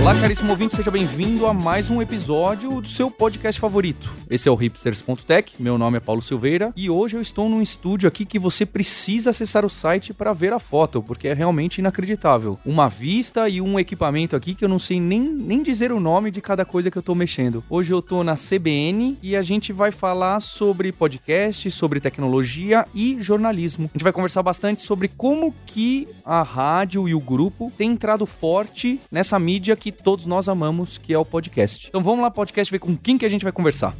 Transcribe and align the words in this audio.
Olá, 0.00 0.18
caríssimo 0.18 0.50
ouvinte, 0.50 0.74
seja 0.74 0.90
bem-vindo 0.90 1.46
a 1.46 1.52
mais 1.52 1.90
um 1.90 2.00
episódio 2.00 2.80
do 2.80 2.88
seu 2.88 3.10
podcast 3.10 3.60
favorito. 3.60 4.10
Esse 4.30 4.48
é 4.48 4.50
o 4.50 4.54
hipsters.tech, 4.54 5.52
meu 5.58 5.76
nome 5.76 5.98
é 5.98 6.00
Paulo 6.00 6.22
Silveira 6.22 6.72
e 6.74 6.88
hoje 6.88 7.18
eu 7.18 7.20
estou 7.20 7.50
num 7.50 7.60
estúdio 7.60 8.08
aqui 8.08 8.24
que 8.24 8.38
você 8.38 8.64
precisa 8.64 9.28
acessar 9.28 9.62
o 9.62 9.68
site 9.68 10.14
para 10.14 10.32
ver 10.32 10.54
a 10.54 10.58
foto, 10.58 11.02
porque 11.02 11.28
é 11.28 11.34
realmente 11.34 11.78
inacreditável. 11.80 12.58
Uma 12.64 12.88
vista 12.88 13.46
e 13.46 13.60
um 13.60 13.78
equipamento 13.78 14.34
aqui 14.34 14.54
que 14.54 14.64
eu 14.64 14.70
não 14.70 14.78
sei 14.78 14.98
nem, 14.98 15.20
nem 15.20 15.62
dizer 15.62 15.92
o 15.92 16.00
nome 16.00 16.30
de 16.30 16.40
cada 16.40 16.64
coisa 16.64 16.90
que 16.90 16.96
eu 16.96 17.00
estou 17.00 17.14
mexendo. 17.14 17.62
Hoje 17.68 17.92
eu 17.92 17.98
estou 17.98 18.24
na 18.24 18.36
CBN 18.36 19.18
e 19.22 19.36
a 19.36 19.42
gente 19.42 19.70
vai 19.70 19.90
falar 19.90 20.40
sobre 20.40 20.92
podcast, 20.92 21.70
sobre 21.70 22.00
tecnologia 22.00 22.86
e 22.94 23.20
jornalismo. 23.20 23.90
A 23.92 23.98
gente 23.98 24.04
vai 24.04 24.12
conversar 24.12 24.42
bastante 24.42 24.80
sobre 24.80 25.08
como 25.08 25.54
que 25.66 26.08
a 26.24 26.42
rádio 26.42 27.06
e 27.06 27.14
o 27.14 27.20
grupo 27.20 27.70
têm 27.76 27.90
entrado 27.90 28.24
forte 28.24 28.98
nessa 29.12 29.38
mídia 29.38 29.76
que 29.76 29.89
todos 29.90 30.26
nós 30.26 30.48
amamos, 30.48 30.98
que 30.98 31.12
é 31.12 31.18
o 31.18 31.24
podcast. 31.24 31.88
Então 31.88 32.02
vamos 32.02 32.20
lá, 32.20 32.30
podcast, 32.30 32.70
ver 32.70 32.78
com 32.78 32.96
quem 32.96 33.18
que 33.18 33.24
a 33.24 33.28
gente 33.28 33.42
vai 33.42 33.52
conversar. 33.52 33.94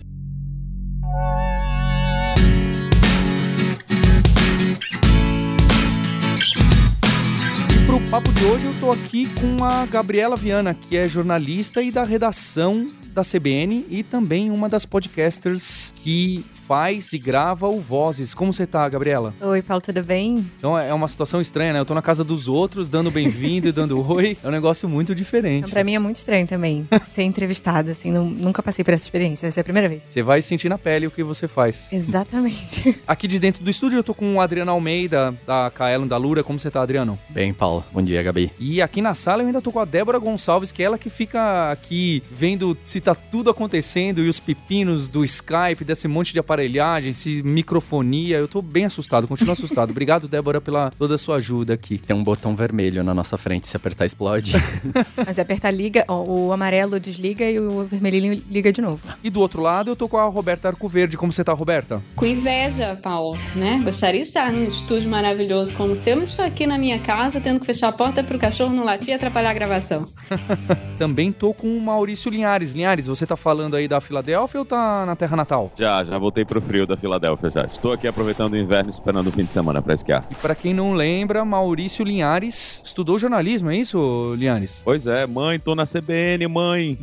E 7.70 7.86
pro 7.86 8.00
papo 8.10 8.32
de 8.32 8.44
hoje 8.44 8.66
eu 8.66 8.74
tô 8.80 8.90
aqui 8.92 9.28
com 9.40 9.64
a 9.64 9.86
Gabriela 9.86 10.36
Viana, 10.36 10.74
que 10.74 10.96
é 10.96 11.08
jornalista 11.08 11.82
e 11.82 11.90
da 11.90 12.04
redação 12.04 12.90
da 13.12 13.22
CBN 13.22 13.86
e 13.88 14.02
também 14.02 14.50
uma 14.50 14.68
das 14.68 14.86
podcasters 14.86 15.92
que 15.96 16.44
faz 16.74 17.12
e 17.12 17.18
grava 17.18 17.66
o 17.66 17.80
Vozes. 17.80 18.32
Como 18.32 18.52
você 18.52 18.64
tá, 18.64 18.88
Gabriela? 18.88 19.34
Oi, 19.40 19.60
Paulo, 19.60 19.80
tudo 19.80 20.04
bem? 20.04 20.48
Então 20.56 20.78
é 20.78 20.94
uma 20.94 21.08
situação 21.08 21.40
estranha, 21.40 21.72
né? 21.72 21.80
Eu 21.80 21.84
tô 21.84 21.94
na 21.96 22.00
casa 22.00 22.22
dos 22.22 22.46
outros, 22.46 22.88
dando 22.88 23.10
bem-vindo 23.10 23.66
e 23.66 23.72
dando 23.72 24.08
oi. 24.08 24.38
É 24.40 24.46
um 24.46 24.52
negócio 24.52 24.88
muito 24.88 25.12
diferente. 25.12 25.68
Pra 25.72 25.82
mim 25.82 25.96
é 25.96 25.98
muito 25.98 26.14
estranho 26.18 26.46
também 26.46 26.88
ser 27.12 27.22
entrevistada, 27.24 27.90
assim, 27.90 28.12
não- 28.12 28.30
nunca 28.30 28.62
passei 28.62 28.84
por 28.84 28.94
essa 28.94 29.02
experiência, 29.04 29.48
essa 29.48 29.58
é 29.58 29.62
a 29.62 29.64
primeira 29.64 29.88
vez. 29.88 30.06
Você 30.08 30.22
vai 30.22 30.40
sentir 30.40 30.68
na 30.68 30.78
pele 30.78 31.08
o 31.08 31.10
que 31.10 31.24
você 31.24 31.48
faz. 31.48 31.92
Exatamente. 31.92 32.96
Aqui 33.04 33.26
de 33.26 33.40
dentro 33.40 33.64
do 33.64 33.70
estúdio 33.70 33.98
eu 33.98 34.04
tô 34.04 34.14
com 34.14 34.36
o 34.36 34.40
Adriano 34.40 34.70
Almeida, 34.70 35.34
da 35.44 35.72
Kaelon 35.74 36.06
da 36.06 36.16
Lura. 36.16 36.44
Como 36.44 36.60
você 36.60 36.70
tá, 36.70 36.82
Adriano? 36.82 37.18
Bem, 37.30 37.52
Paulo. 37.52 37.84
Bom 37.92 38.00
dia, 38.00 38.22
Gabi. 38.22 38.52
E 38.60 38.80
aqui 38.80 39.02
na 39.02 39.12
sala 39.14 39.42
eu 39.42 39.48
ainda 39.48 39.60
tô 39.60 39.72
com 39.72 39.80
a 39.80 39.84
Débora 39.84 40.20
Gonçalves, 40.20 40.70
que 40.70 40.84
é 40.84 40.86
ela 40.86 40.98
que 40.98 41.10
fica 41.10 41.72
aqui 41.72 42.22
vendo 42.30 42.78
se 42.84 43.00
tá 43.00 43.12
tudo 43.16 43.50
acontecendo 43.50 44.20
e 44.22 44.28
os 44.28 44.38
pepinos 44.38 45.08
do 45.08 45.24
Skype, 45.24 45.84
desse 45.84 46.06
monte 46.06 46.32
de 46.32 46.38
aparelhagem, 46.60 47.12
se 47.12 47.42
microfonia. 47.42 48.36
Eu 48.36 48.46
tô 48.46 48.60
bem 48.60 48.84
assustado, 48.84 49.26
continuo 49.26 49.52
assustado. 49.52 49.90
Obrigado, 49.90 50.28
Débora, 50.28 50.60
pela 50.60 50.90
toda 50.98 51.14
a 51.14 51.18
sua 51.18 51.36
ajuda 51.36 51.74
aqui. 51.74 51.98
Tem 51.98 52.14
um 52.14 52.22
botão 52.22 52.54
vermelho 52.54 53.02
na 53.02 53.14
nossa 53.14 53.38
frente, 53.38 53.66
se 53.66 53.76
apertar 53.76 54.04
explode. 54.04 54.52
Mas 55.24 55.38
é 55.38 55.42
apertar 55.42 55.70
liga, 55.70 56.04
ó, 56.06 56.22
o 56.22 56.52
amarelo 56.52 57.00
desliga 57.00 57.48
e 57.48 57.58
o 57.58 57.84
vermelhinho 57.84 58.42
liga 58.50 58.72
de 58.72 58.80
novo. 58.80 59.02
E 59.24 59.30
do 59.30 59.40
outro 59.40 59.62
lado 59.62 59.90
eu 59.90 59.96
tô 59.96 60.08
com 60.08 60.18
a 60.18 60.24
Roberta 60.24 60.68
Arcoverde. 60.68 61.16
Como 61.16 61.32
você 61.32 61.42
tá, 61.42 61.52
Roberta? 61.52 62.02
Com 62.14 62.26
inveja, 62.26 62.98
Paulo, 63.02 63.38
né? 63.54 63.80
Gostaria 63.82 64.20
de 64.20 64.26
estar 64.26 64.52
num 64.52 64.64
estúdio 64.64 65.08
maravilhoso 65.08 65.72
como 65.74 65.92
o 65.92 65.96
seu, 65.96 66.16
mas 66.16 66.30
estou 66.30 66.44
aqui 66.44 66.66
na 66.66 66.76
minha 66.76 66.98
casa 66.98 67.40
tendo 67.40 67.60
que 67.60 67.66
fechar 67.66 67.88
a 67.88 67.92
porta 67.92 68.22
para 68.22 68.36
o 68.36 68.40
cachorro 68.40 68.74
não 68.74 68.84
latir 68.84 69.10
e 69.10 69.14
atrapalhar 69.14 69.50
a 69.50 69.54
gravação. 69.54 70.04
Também 70.98 71.32
tô 71.32 71.54
com 71.54 71.76
o 71.76 71.80
Maurício 71.80 72.30
Linhares. 72.30 72.72
Linhares, 72.72 73.06
você 73.06 73.26
tá 73.26 73.36
falando 73.36 73.76
aí 73.76 73.88
da 73.88 74.00
Filadélfia 74.00 74.60
ou 74.60 74.66
tá 74.66 75.04
na 75.06 75.16
terra 75.16 75.36
natal? 75.36 75.72
Já, 75.78 76.04
já 76.04 76.18
voltei 76.18 76.44
pro 76.50 76.60
frio 76.60 76.84
da 76.84 76.96
Filadélfia 76.96 77.48
já. 77.48 77.64
Estou 77.64 77.92
aqui 77.92 78.08
aproveitando 78.08 78.54
o 78.54 78.56
inverno 78.56 78.90
esperando 78.90 79.28
o 79.28 79.30
fim 79.30 79.44
de 79.44 79.52
semana 79.52 79.80
pra 79.80 79.94
esquiar. 79.94 80.26
E 80.28 80.34
pra 80.34 80.52
quem 80.52 80.74
não 80.74 80.92
lembra, 80.92 81.44
Maurício 81.44 82.04
Linhares 82.04 82.82
estudou 82.84 83.20
jornalismo, 83.20 83.70
é 83.70 83.76
isso, 83.76 84.34
Linhares? 84.36 84.82
Pois 84.84 85.06
é, 85.06 85.28
mãe, 85.28 85.60
tô 85.60 85.76
na 85.76 85.84
CBN, 85.84 86.48
mãe. 86.48 86.98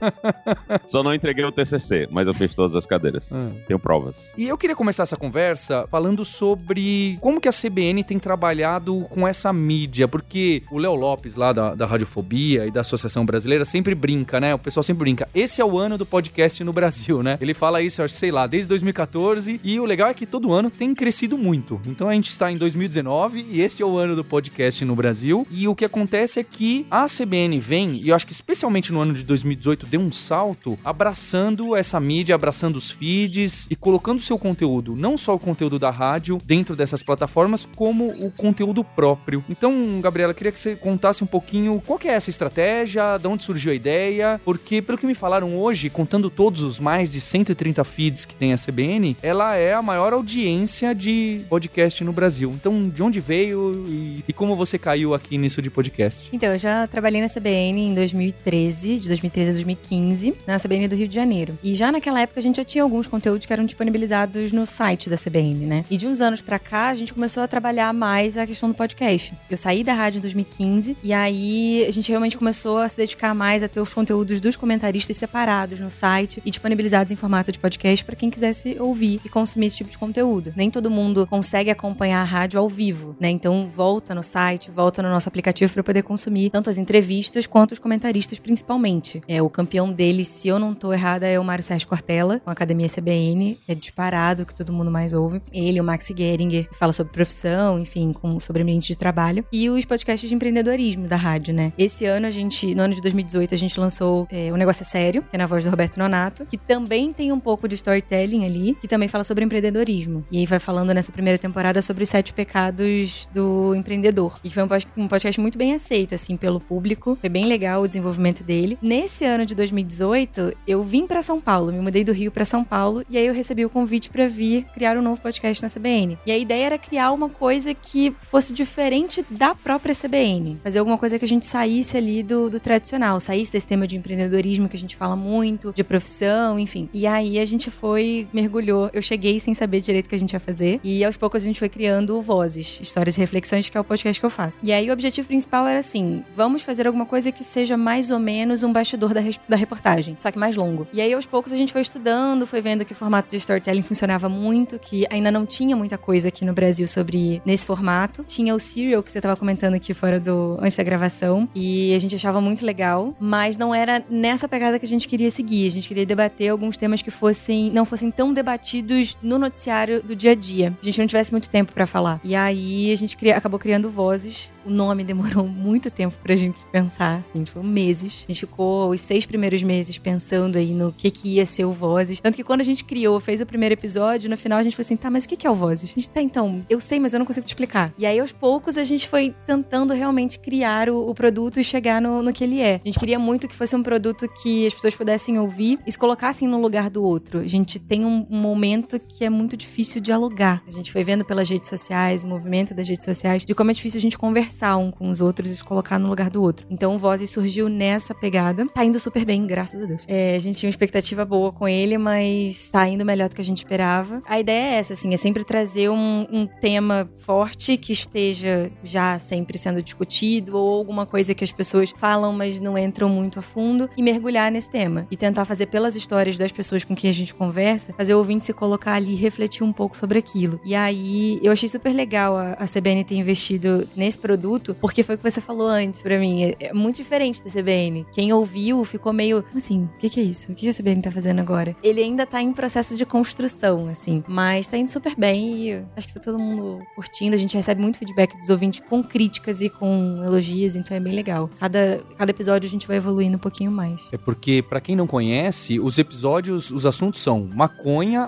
Só 0.86 1.02
não 1.02 1.14
entreguei 1.14 1.42
o 1.42 1.50
TCC, 1.50 2.06
mas 2.10 2.28
eu 2.28 2.34
fiz 2.34 2.54
todas 2.54 2.76
as 2.76 2.84
cadeiras. 2.84 3.30
Tenho 3.66 3.78
provas. 3.78 4.34
E 4.36 4.46
eu 4.46 4.58
queria 4.58 4.76
começar 4.76 5.04
essa 5.04 5.16
conversa 5.16 5.86
falando 5.90 6.22
sobre 6.22 7.16
como 7.22 7.40
que 7.40 7.48
a 7.48 7.52
CBN 7.52 8.04
tem 8.04 8.18
trabalhado 8.18 9.06
com 9.08 9.26
essa 9.26 9.50
mídia, 9.54 10.06
porque 10.06 10.62
o 10.70 10.78
Léo 10.78 10.94
Lopes, 10.94 11.36
lá 11.36 11.54
da, 11.54 11.74
da 11.74 11.86
Radiofobia 11.86 12.66
e 12.66 12.70
da 12.70 12.82
Associação 12.82 13.24
Brasileira, 13.24 13.64
sempre 13.64 13.94
brinca, 13.94 14.38
né? 14.38 14.54
O 14.54 14.58
pessoal 14.58 14.82
sempre 14.84 15.00
brinca. 15.00 15.26
Esse 15.34 15.62
é 15.62 15.64
o 15.64 15.78
ano 15.78 15.96
do 15.96 16.04
podcast 16.04 16.62
no 16.62 16.74
Brasil, 16.74 17.22
né? 17.22 17.38
Ele 17.40 17.54
fala 17.54 17.80
isso, 17.80 18.02
eu 18.02 18.04
acho, 18.04 18.14
sei 18.14 18.30
lá, 18.30 18.46
desde 18.46 18.65
2014, 18.66 19.60
e 19.62 19.78
o 19.80 19.84
legal 19.84 20.08
é 20.08 20.14
que 20.14 20.26
todo 20.26 20.52
ano 20.52 20.70
tem 20.70 20.94
crescido 20.94 21.38
muito. 21.38 21.80
Então 21.86 22.08
a 22.08 22.14
gente 22.14 22.30
está 22.30 22.50
em 22.50 22.56
2019 22.56 23.46
e 23.50 23.60
este 23.60 23.82
é 23.82 23.86
o 23.86 23.96
ano 23.96 24.16
do 24.16 24.24
podcast 24.24 24.84
no 24.84 24.96
Brasil. 24.96 25.46
E 25.50 25.68
o 25.68 25.74
que 25.74 25.84
acontece 25.84 26.40
é 26.40 26.44
que 26.44 26.86
a 26.90 27.06
CBN 27.06 27.58
vem, 27.60 27.96
e 27.96 28.08
eu 28.08 28.14
acho 28.14 28.26
que 28.26 28.32
especialmente 28.32 28.92
no 28.92 29.00
ano 29.00 29.12
de 29.12 29.22
2018, 29.24 29.86
deu 29.86 30.00
um 30.00 30.12
salto 30.12 30.78
abraçando 30.84 31.74
essa 31.74 31.98
mídia, 32.00 32.34
abraçando 32.34 32.76
os 32.76 32.90
feeds 32.90 33.66
e 33.70 33.76
colocando 33.76 34.20
seu 34.20 34.38
conteúdo, 34.38 34.94
não 34.96 35.16
só 35.16 35.34
o 35.34 35.38
conteúdo 35.38 35.78
da 35.78 35.90
rádio 35.90 36.40
dentro 36.44 36.76
dessas 36.76 37.02
plataformas, 37.02 37.68
como 37.76 38.08
o 38.24 38.30
conteúdo 38.30 38.82
próprio. 38.82 39.44
Então, 39.48 40.00
Gabriela, 40.00 40.34
queria 40.34 40.52
que 40.52 40.60
você 40.60 40.76
contasse 40.76 41.22
um 41.22 41.26
pouquinho 41.26 41.82
qual 41.86 41.98
é 42.04 42.08
essa 42.08 42.30
estratégia, 42.30 43.18
de 43.18 43.26
onde 43.26 43.44
surgiu 43.44 43.72
a 43.72 43.74
ideia, 43.74 44.40
porque 44.44 44.80
pelo 44.82 44.98
que 44.98 45.06
me 45.06 45.14
falaram 45.14 45.58
hoje, 45.58 45.90
contando 45.90 46.30
todos 46.30 46.62
os 46.62 46.78
mais 46.78 47.12
de 47.12 47.20
130 47.20 47.82
feeds 47.84 48.24
que 48.24 48.34
tem 48.34 48.45
a 48.52 48.56
CBN, 48.58 49.16
ela 49.22 49.56
é 49.56 49.72
a 49.72 49.82
maior 49.82 50.12
audiência 50.12 50.94
de 50.94 51.42
podcast 51.48 52.02
no 52.04 52.12
Brasil. 52.12 52.52
Então, 52.52 52.88
de 52.88 53.02
onde 53.02 53.20
veio 53.20 53.84
e, 53.88 54.24
e 54.26 54.32
como 54.32 54.56
você 54.56 54.78
caiu 54.78 55.14
aqui 55.14 55.38
nisso 55.38 55.60
de 55.62 55.70
podcast? 55.70 56.28
Então, 56.32 56.52
eu 56.52 56.58
já 56.58 56.86
trabalhei 56.86 57.20
na 57.20 57.28
CBN 57.28 57.80
em 57.80 57.94
2013, 57.94 58.98
de 58.98 59.08
2013 59.08 59.50
a 59.50 59.52
2015, 59.54 60.34
na 60.46 60.58
CBN 60.58 60.88
do 60.88 60.96
Rio 60.96 61.08
de 61.08 61.14
Janeiro. 61.14 61.58
E 61.62 61.74
já 61.74 61.90
naquela 61.90 62.20
época 62.20 62.40
a 62.40 62.42
gente 62.42 62.56
já 62.56 62.64
tinha 62.64 62.82
alguns 62.82 63.06
conteúdos 63.06 63.46
que 63.46 63.52
eram 63.52 63.64
disponibilizados 63.64 64.52
no 64.52 64.66
site 64.66 65.08
da 65.08 65.16
CBN, 65.16 65.66
né? 65.66 65.84
E 65.90 65.96
de 65.96 66.06
uns 66.06 66.20
anos 66.20 66.40
pra 66.40 66.58
cá 66.58 66.88
a 66.88 66.94
gente 66.94 67.12
começou 67.12 67.42
a 67.42 67.48
trabalhar 67.48 67.92
mais 67.92 68.36
a 68.36 68.46
questão 68.46 68.68
do 68.68 68.74
podcast. 68.74 69.34
Eu 69.50 69.56
saí 69.56 69.82
da 69.82 69.92
rádio 69.92 70.18
em 70.18 70.20
2015 70.20 70.96
e 71.02 71.12
aí 71.12 71.84
a 71.86 71.90
gente 71.90 72.08
realmente 72.08 72.36
começou 72.36 72.78
a 72.78 72.88
se 72.88 72.96
dedicar 72.96 73.34
mais 73.34 73.62
a 73.62 73.68
ter 73.68 73.80
os 73.80 73.92
conteúdos 73.92 74.40
dos 74.40 74.56
comentaristas 74.56 75.16
separados 75.16 75.80
no 75.80 75.90
site 75.90 76.42
e 76.44 76.50
disponibilizados 76.50 77.12
em 77.12 77.16
formato 77.16 77.50
de 77.52 77.58
podcast 77.58 78.04
pra 78.04 78.16
quem 78.16 78.30
quisesse 78.36 78.76
ouvir 78.78 79.20
e 79.24 79.28
consumir 79.28 79.66
esse 79.66 79.78
tipo 79.78 79.90
de 79.90 79.96
conteúdo. 79.96 80.52
Nem 80.54 80.70
todo 80.70 80.90
mundo 80.90 81.26
consegue 81.26 81.70
acompanhar 81.70 82.20
a 82.20 82.24
rádio 82.24 82.60
ao 82.60 82.68
vivo, 82.68 83.16
né? 83.18 83.30
Então 83.30 83.68
volta 83.74 84.14
no 84.14 84.22
site, 84.22 84.70
volta 84.70 85.02
no 85.02 85.08
nosso 85.08 85.28
aplicativo 85.28 85.72
pra 85.72 85.82
poder 85.82 86.02
consumir 86.02 86.50
tanto 86.50 86.68
as 86.68 86.76
entrevistas 86.76 87.46
quanto 87.46 87.72
os 87.72 87.78
comentaristas 87.78 88.38
principalmente. 88.38 89.22
É 89.26 89.40
o 89.40 89.48
campeão 89.48 89.90
deles, 89.90 90.28
se 90.28 90.48
eu 90.48 90.58
não 90.58 90.74
tô 90.74 90.92
errada, 90.92 91.26
é 91.26 91.40
o 91.40 91.44
Mário 91.44 91.64
Sérgio 91.64 91.88
Cortella, 91.88 92.40
com 92.40 92.50
a 92.50 92.52
Academia 92.52 92.88
CBN, 92.88 93.58
é 93.66 93.74
disparado 93.74 94.44
que 94.44 94.54
todo 94.54 94.72
mundo 94.72 94.90
mais 94.90 95.14
ouve. 95.14 95.40
Ele, 95.50 95.80
o 95.80 95.84
Maxi 95.84 96.14
Geringer, 96.16 96.68
que 96.68 96.74
fala 96.74 96.92
sobre 96.92 97.12
profissão, 97.12 97.78
enfim, 97.78 98.12
com, 98.12 98.38
sobre 98.38 98.62
ambiente 98.62 98.88
de 98.88 98.98
trabalho. 98.98 99.44
E 99.50 99.70
os 99.70 99.84
podcasts 99.86 100.28
de 100.28 100.34
empreendedorismo 100.34 101.08
da 101.08 101.16
rádio, 101.16 101.54
né? 101.54 101.72
Esse 101.78 102.04
ano 102.04 102.26
a 102.26 102.30
gente, 102.30 102.74
no 102.74 102.82
ano 102.82 102.94
de 102.94 103.00
2018, 103.00 103.54
a 103.54 103.58
gente 103.58 103.80
lançou 103.80 104.28
é, 104.30 104.52
O 104.52 104.56
Negócio 104.56 104.82
é 104.82 104.86
Sério, 104.86 105.22
que 105.22 105.36
é 105.36 105.38
na 105.38 105.46
voz 105.46 105.64
do 105.64 105.70
Roberto 105.70 105.96
Nonato, 105.96 106.44
que 106.44 106.58
também 106.58 107.12
tem 107.12 107.32
um 107.32 107.40
pouco 107.40 107.66
de 107.66 107.74
storytelling 107.74 108.25
ali, 108.44 108.76
que 108.80 108.88
também 108.88 109.08
fala 109.08 109.22
sobre 109.24 109.44
empreendedorismo. 109.44 110.24
E 110.30 110.38
aí 110.38 110.46
vai 110.46 110.58
falando 110.58 110.92
nessa 110.92 111.12
primeira 111.12 111.38
temporada 111.38 111.80
sobre 111.82 112.02
os 112.02 112.08
sete 112.08 112.32
pecados 112.32 113.28
do 113.32 113.74
empreendedor. 113.74 114.38
E 114.42 114.50
foi 114.50 114.62
um 114.62 114.68
pod- 114.68 114.86
podcast 115.08 115.40
muito 115.40 115.56
bem 115.58 115.74
aceito, 115.74 116.14
assim, 116.14 116.36
pelo 116.36 116.58
público. 116.60 117.16
Foi 117.20 117.28
bem 117.30 117.44
legal 117.46 117.82
o 117.82 117.86
desenvolvimento 117.86 118.42
dele. 118.42 118.78
Nesse 118.82 119.24
ano 119.24 119.46
de 119.46 119.54
2018, 119.54 120.52
eu 120.66 120.82
vim 120.82 121.06
pra 121.06 121.22
São 121.22 121.40
Paulo, 121.40 121.72
me 121.72 121.80
mudei 121.80 122.02
do 122.04 122.12
Rio 122.12 122.30
pra 122.30 122.44
São 122.44 122.64
Paulo, 122.64 123.04
e 123.08 123.16
aí 123.16 123.26
eu 123.26 123.34
recebi 123.34 123.64
o 123.64 123.70
convite 123.70 124.10
pra 124.10 124.26
vir 124.28 124.64
criar 124.74 124.96
um 124.96 125.02
novo 125.02 125.20
podcast 125.20 125.62
na 125.62 125.68
CBN. 125.68 126.18
E 126.26 126.32
a 126.32 126.38
ideia 126.38 126.66
era 126.66 126.78
criar 126.78 127.12
uma 127.12 127.28
coisa 127.28 127.72
que 127.74 128.14
fosse 128.22 128.52
diferente 128.52 129.24
da 129.30 129.54
própria 129.54 129.94
CBN. 129.94 130.58
Fazer 130.62 130.78
alguma 130.78 130.98
coisa 130.98 131.18
que 131.18 131.24
a 131.24 131.28
gente 131.28 131.46
saísse 131.46 131.96
ali 131.96 132.22
do, 132.22 132.48
do 132.50 132.58
tradicional, 132.60 133.20
saísse 133.20 133.52
desse 133.52 133.66
tema 133.66 133.86
de 133.86 133.96
empreendedorismo 133.96 134.68
que 134.68 134.76
a 134.76 134.80
gente 134.80 134.96
fala 134.96 135.16
muito, 135.16 135.72
de 135.72 135.84
profissão, 135.84 136.58
enfim. 136.58 136.88
E 136.92 137.06
aí 137.06 137.38
a 137.38 137.44
gente 137.44 137.70
foi 137.70 138.15
mergulhou. 138.32 138.90
Eu 138.92 139.02
cheguei 139.02 139.38
sem 139.40 139.54
saber 139.54 139.80
direito 139.80 140.06
o 140.06 140.08
que 140.08 140.14
a 140.14 140.18
gente 140.18 140.32
ia 140.32 140.40
fazer. 140.40 140.80
E 140.82 141.04
aos 141.04 141.16
poucos 141.16 141.42
a 141.42 141.44
gente 141.44 141.58
foi 141.58 141.68
criando 141.68 142.20
vozes, 142.20 142.80
histórias 142.80 143.16
e 143.16 143.20
reflexões, 143.20 143.68
que 143.68 143.76
é 143.76 143.80
o 143.80 143.84
podcast 143.84 144.20
que 144.20 144.26
eu 144.26 144.30
faço. 144.30 144.58
E 144.62 144.72
aí 144.72 144.88
o 144.88 144.92
objetivo 144.92 145.26
principal 145.28 145.66
era 145.66 145.80
assim: 145.80 146.22
vamos 146.34 146.62
fazer 146.62 146.86
alguma 146.86 147.06
coisa 147.06 147.32
que 147.32 147.44
seja 147.44 147.76
mais 147.76 148.10
ou 148.10 148.18
menos 148.18 148.62
um 148.62 148.72
bastidor 148.72 149.12
da, 149.12 149.20
da 149.48 149.56
reportagem, 149.56 150.16
só 150.18 150.30
que 150.30 150.38
mais 150.38 150.56
longo. 150.56 150.86
E 150.92 151.00
aí 151.00 151.12
aos 151.12 151.26
poucos 151.26 151.52
a 151.52 151.56
gente 151.56 151.72
foi 151.72 151.82
estudando, 151.82 152.46
foi 152.46 152.60
vendo 152.60 152.84
que 152.84 152.92
o 152.92 152.96
formato 152.96 153.30
de 153.30 153.36
storytelling 153.36 153.82
funcionava 153.82 154.28
muito, 154.28 154.78
que 154.78 155.06
ainda 155.10 155.30
não 155.30 155.46
tinha 155.46 155.76
muita 155.76 155.98
coisa 155.98 156.28
aqui 156.28 156.44
no 156.44 156.52
Brasil 156.52 156.86
sobre 156.86 157.40
nesse 157.44 157.66
formato. 157.66 158.24
Tinha 158.24 158.54
o 158.54 158.58
Serial, 158.58 159.02
que 159.02 159.10
você 159.10 159.20
tava 159.20 159.36
comentando 159.36 159.74
aqui 159.74 159.92
fora 159.94 160.20
do 160.20 160.56
antes 160.60 160.76
da 160.76 160.82
gravação, 160.82 161.48
e 161.54 161.94
a 161.94 161.98
gente 161.98 162.14
achava 162.14 162.40
muito 162.40 162.64
legal, 162.64 163.14
mas 163.18 163.56
não 163.56 163.74
era 163.74 164.04
nessa 164.08 164.48
pegada 164.48 164.78
que 164.78 164.86
a 164.86 164.88
gente 164.88 165.08
queria 165.08 165.30
seguir. 165.30 165.66
A 165.66 165.70
gente 165.70 165.88
queria 165.88 166.06
debater 166.06 166.50
alguns 166.50 166.76
temas 166.76 167.02
que 167.02 167.10
fossem 167.10 167.70
não 167.70 167.84
fossem 167.84 168.05
tão 168.10 168.32
debatidos 168.32 169.16
no 169.22 169.38
noticiário 169.38 170.02
do 170.02 170.14
dia 170.14 170.32
a 170.32 170.34
dia. 170.34 170.76
A 170.80 170.84
gente 170.84 170.98
não 170.98 171.06
tivesse 171.06 171.32
muito 171.32 171.48
tempo 171.48 171.72
para 171.72 171.86
falar. 171.86 172.20
E 172.22 172.34
aí 172.34 172.92
a 172.92 172.96
gente 172.96 173.16
cria, 173.16 173.36
acabou 173.36 173.58
criando 173.58 173.90
vozes. 173.90 174.52
O 174.64 174.70
nome 174.70 175.02
demorou 175.04 175.46
muito 175.46 175.90
tempo 175.90 176.16
pra 176.22 176.36
gente 176.36 176.64
pensar, 176.66 177.20
assim, 177.20 177.44
foram 177.44 177.66
meses. 177.66 178.24
A 178.28 178.32
gente 178.32 178.40
ficou 178.40 178.90
os 178.90 179.00
seis 179.00 179.26
primeiros 179.26 179.62
meses 179.62 179.98
pensando 179.98 180.56
aí 180.56 180.72
no 180.72 180.92
que 180.92 181.10
que 181.10 181.36
ia 181.36 181.46
ser 181.46 181.64
o 181.64 181.72
Vozes. 181.72 182.20
Tanto 182.20 182.36
que 182.36 182.44
quando 182.44 182.60
a 182.60 182.64
gente 182.64 182.84
criou, 182.84 183.18
fez 183.20 183.40
o 183.40 183.46
primeiro 183.46 183.72
episódio, 183.72 184.28
no 184.30 184.36
final 184.36 184.58
a 184.58 184.62
gente 184.62 184.76
falou 184.76 184.86
assim, 184.86 184.96
tá, 184.96 185.10
mas 185.10 185.24
o 185.24 185.28
que 185.28 185.36
que 185.36 185.46
é 185.46 185.50
o 185.50 185.54
Vozes? 185.54 185.90
A 185.90 185.94
gente, 185.94 186.08
tá, 186.08 186.20
então, 186.20 186.60
eu 186.68 186.80
sei, 186.80 186.98
mas 186.98 187.12
eu 187.12 187.18
não 187.18 187.26
consigo 187.26 187.46
te 187.46 187.50
explicar. 187.50 187.92
E 187.98 188.06
aí, 188.06 188.18
aos 188.18 188.32
poucos, 188.32 188.76
a 188.78 188.84
gente 188.84 189.08
foi 189.08 189.34
tentando 189.46 189.92
realmente 189.92 190.38
criar 190.38 190.88
o, 190.88 191.08
o 191.08 191.14
produto 191.14 191.60
e 191.60 191.64
chegar 191.64 192.00
no, 192.00 192.22
no 192.22 192.32
que 192.32 192.44
ele 192.44 192.60
é. 192.60 192.80
A 192.82 192.86
gente 192.86 192.98
queria 192.98 193.18
muito 193.18 193.48
que 193.48 193.54
fosse 193.54 193.74
um 193.74 193.82
produto 193.82 194.28
que 194.42 194.66
as 194.66 194.74
pessoas 194.74 194.94
pudessem 194.94 195.38
ouvir 195.38 195.78
e 195.86 195.92
se 195.92 195.98
colocassem 195.98 196.48
no 196.48 196.60
lugar 196.60 196.90
do 196.90 197.02
outro. 197.02 197.40
A 197.40 197.46
gente 197.46 197.78
tem 197.78 197.95
um, 198.04 198.26
um 198.30 198.38
momento 198.38 198.98
que 198.98 199.24
é 199.24 199.30
muito 199.30 199.56
difícil 199.56 200.00
dialogar. 200.00 200.62
A 200.66 200.70
gente 200.70 200.92
foi 200.92 201.04
vendo 201.04 201.24
pelas 201.24 201.48
redes 201.48 201.68
sociais, 201.68 202.24
o 202.24 202.26
movimento 202.26 202.74
das 202.74 202.88
redes 202.88 203.04
sociais, 203.04 203.44
de 203.44 203.54
como 203.54 203.70
é 203.70 203.74
difícil 203.74 203.98
a 203.98 204.00
gente 204.00 204.18
conversar 204.18 204.76
um 204.76 204.90
com 204.90 205.10
os 205.10 205.20
outros 205.20 205.50
e 205.50 205.56
se 205.56 205.64
colocar 205.64 205.98
no 205.98 206.08
lugar 206.08 206.30
do 206.30 206.42
outro. 206.42 206.66
Então, 206.70 206.94
o 206.94 206.98
Vozes 206.98 207.30
surgiu 207.30 207.68
nessa 207.68 208.14
pegada. 208.14 208.66
Tá 208.68 208.84
indo 208.84 208.98
super 208.98 209.24
bem, 209.24 209.46
graças 209.46 209.82
a 209.82 209.86
Deus. 209.86 210.04
É, 210.08 210.36
a 210.36 210.38
gente 210.38 210.58
tinha 210.58 210.68
uma 210.68 210.72
expectativa 210.72 211.24
boa 211.24 211.52
com 211.52 211.68
ele, 211.68 211.98
mas 211.98 212.70
tá 212.70 212.88
indo 212.88 213.04
melhor 213.04 213.28
do 213.28 213.34
que 213.34 213.40
a 213.40 213.44
gente 213.44 213.58
esperava. 213.58 214.22
A 214.26 214.38
ideia 214.38 214.74
é 214.74 214.78
essa, 214.78 214.92
assim, 214.92 215.12
é 215.14 215.16
sempre 215.16 215.44
trazer 215.44 215.88
um, 215.88 216.26
um 216.30 216.46
tema 216.46 217.08
forte 217.18 217.76
que 217.76 217.92
esteja 217.92 218.70
já 218.82 219.18
sempre 219.18 219.58
sendo 219.58 219.82
discutido 219.82 220.56
ou 220.56 220.78
alguma 220.78 221.06
coisa 221.06 221.34
que 221.34 221.44
as 221.44 221.52
pessoas 221.52 221.92
falam, 221.96 222.32
mas 222.32 222.60
não 222.60 222.76
entram 222.76 223.08
muito 223.08 223.38
a 223.38 223.42
fundo 223.42 223.88
e 223.96 224.02
mergulhar 224.02 224.50
nesse 224.50 224.70
tema. 224.70 225.06
E 225.10 225.16
tentar 225.16 225.44
fazer 225.44 225.66
pelas 225.66 225.96
histórias 225.96 226.36
das 226.36 226.52
pessoas 226.52 226.84
com 226.84 226.94
quem 226.94 227.10
a 227.10 227.14
gente 227.14 227.34
conversa, 227.34 227.85
fazer 227.92 228.14
o 228.14 228.18
ouvinte 228.18 228.44
se 228.44 228.52
colocar 228.52 228.94
ali 228.94 229.12
e 229.12 229.16
refletir 229.16 229.62
um 229.62 229.72
pouco 229.72 229.96
sobre 229.96 230.18
aquilo. 230.18 230.60
E 230.64 230.74
aí, 230.74 231.38
eu 231.42 231.52
achei 231.52 231.68
super 231.68 231.92
legal 231.92 232.36
a, 232.36 232.52
a 232.52 232.66
CBN 232.66 233.04
ter 233.04 233.16
investido 233.16 233.88
nesse 233.96 234.18
produto, 234.18 234.76
porque 234.80 235.02
foi 235.02 235.14
o 235.14 235.18
que 235.18 235.30
você 235.30 235.40
falou 235.40 235.68
antes 235.68 236.00
para 236.00 236.18
mim. 236.18 236.44
É, 236.44 236.56
é, 236.60 236.72
muito 236.72 236.96
diferente 236.96 237.42
da 237.42 237.50
CBN. 237.50 238.06
Quem 238.12 238.32
ouviu 238.32 238.84
ficou 238.84 239.12
meio 239.12 239.44
assim: 239.54 239.84
o 239.84 239.98
que, 239.98 240.10
que, 240.10 240.20
é 240.20 240.22
isso? 240.22 240.50
O 240.50 240.54
que, 240.54 240.62
que 240.62 240.68
a 240.68 240.74
CBN 240.74 241.02
tá 241.02 241.10
fazendo 241.10 241.40
agora? 241.40 241.76
Ele 241.82 242.02
ainda 242.02 242.26
tá 242.26 242.40
em 242.42 242.52
processo 242.52 242.96
de 242.96 243.04
construção, 243.04 243.88
assim, 243.88 244.22
mas 244.26 244.66
tá 244.66 244.76
indo 244.76 244.90
super 244.90 245.14
bem 245.16 245.68
e 245.68 245.84
acho 245.96 246.06
que 246.06 246.14
tá 246.14 246.20
todo 246.20 246.38
mundo 246.38 246.80
curtindo. 246.94 247.34
A 247.34 247.38
gente 247.38 247.56
recebe 247.56 247.80
muito 247.80 247.98
feedback 247.98 248.36
dos 248.36 248.50
ouvintes 248.50 248.80
com 248.80 249.02
críticas 249.02 249.60
e 249.62 249.68
com 249.68 250.20
elogios, 250.24 250.76
então 250.76 250.96
é 250.96 251.00
bem 251.00 251.14
legal. 251.14 251.48
Cada, 251.58 252.02
cada 252.16 252.30
episódio 252.30 252.66
a 252.66 252.70
gente 252.70 252.86
vai 252.86 252.96
evoluindo 252.96 253.36
um 253.36 253.40
pouquinho 253.40 253.70
mais. 253.70 254.08
É 254.12 254.18
porque, 254.18 254.62
para 254.62 254.80
quem 254.80 254.96
não 254.96 255.06
conhece, 255.06 255.78
os 255.78 255.98
episódios, 255.98 256.70
os 256.70 256.86
assuntos 256.86 257.20
são 257.22 257.48
maconha, 257.54 257.75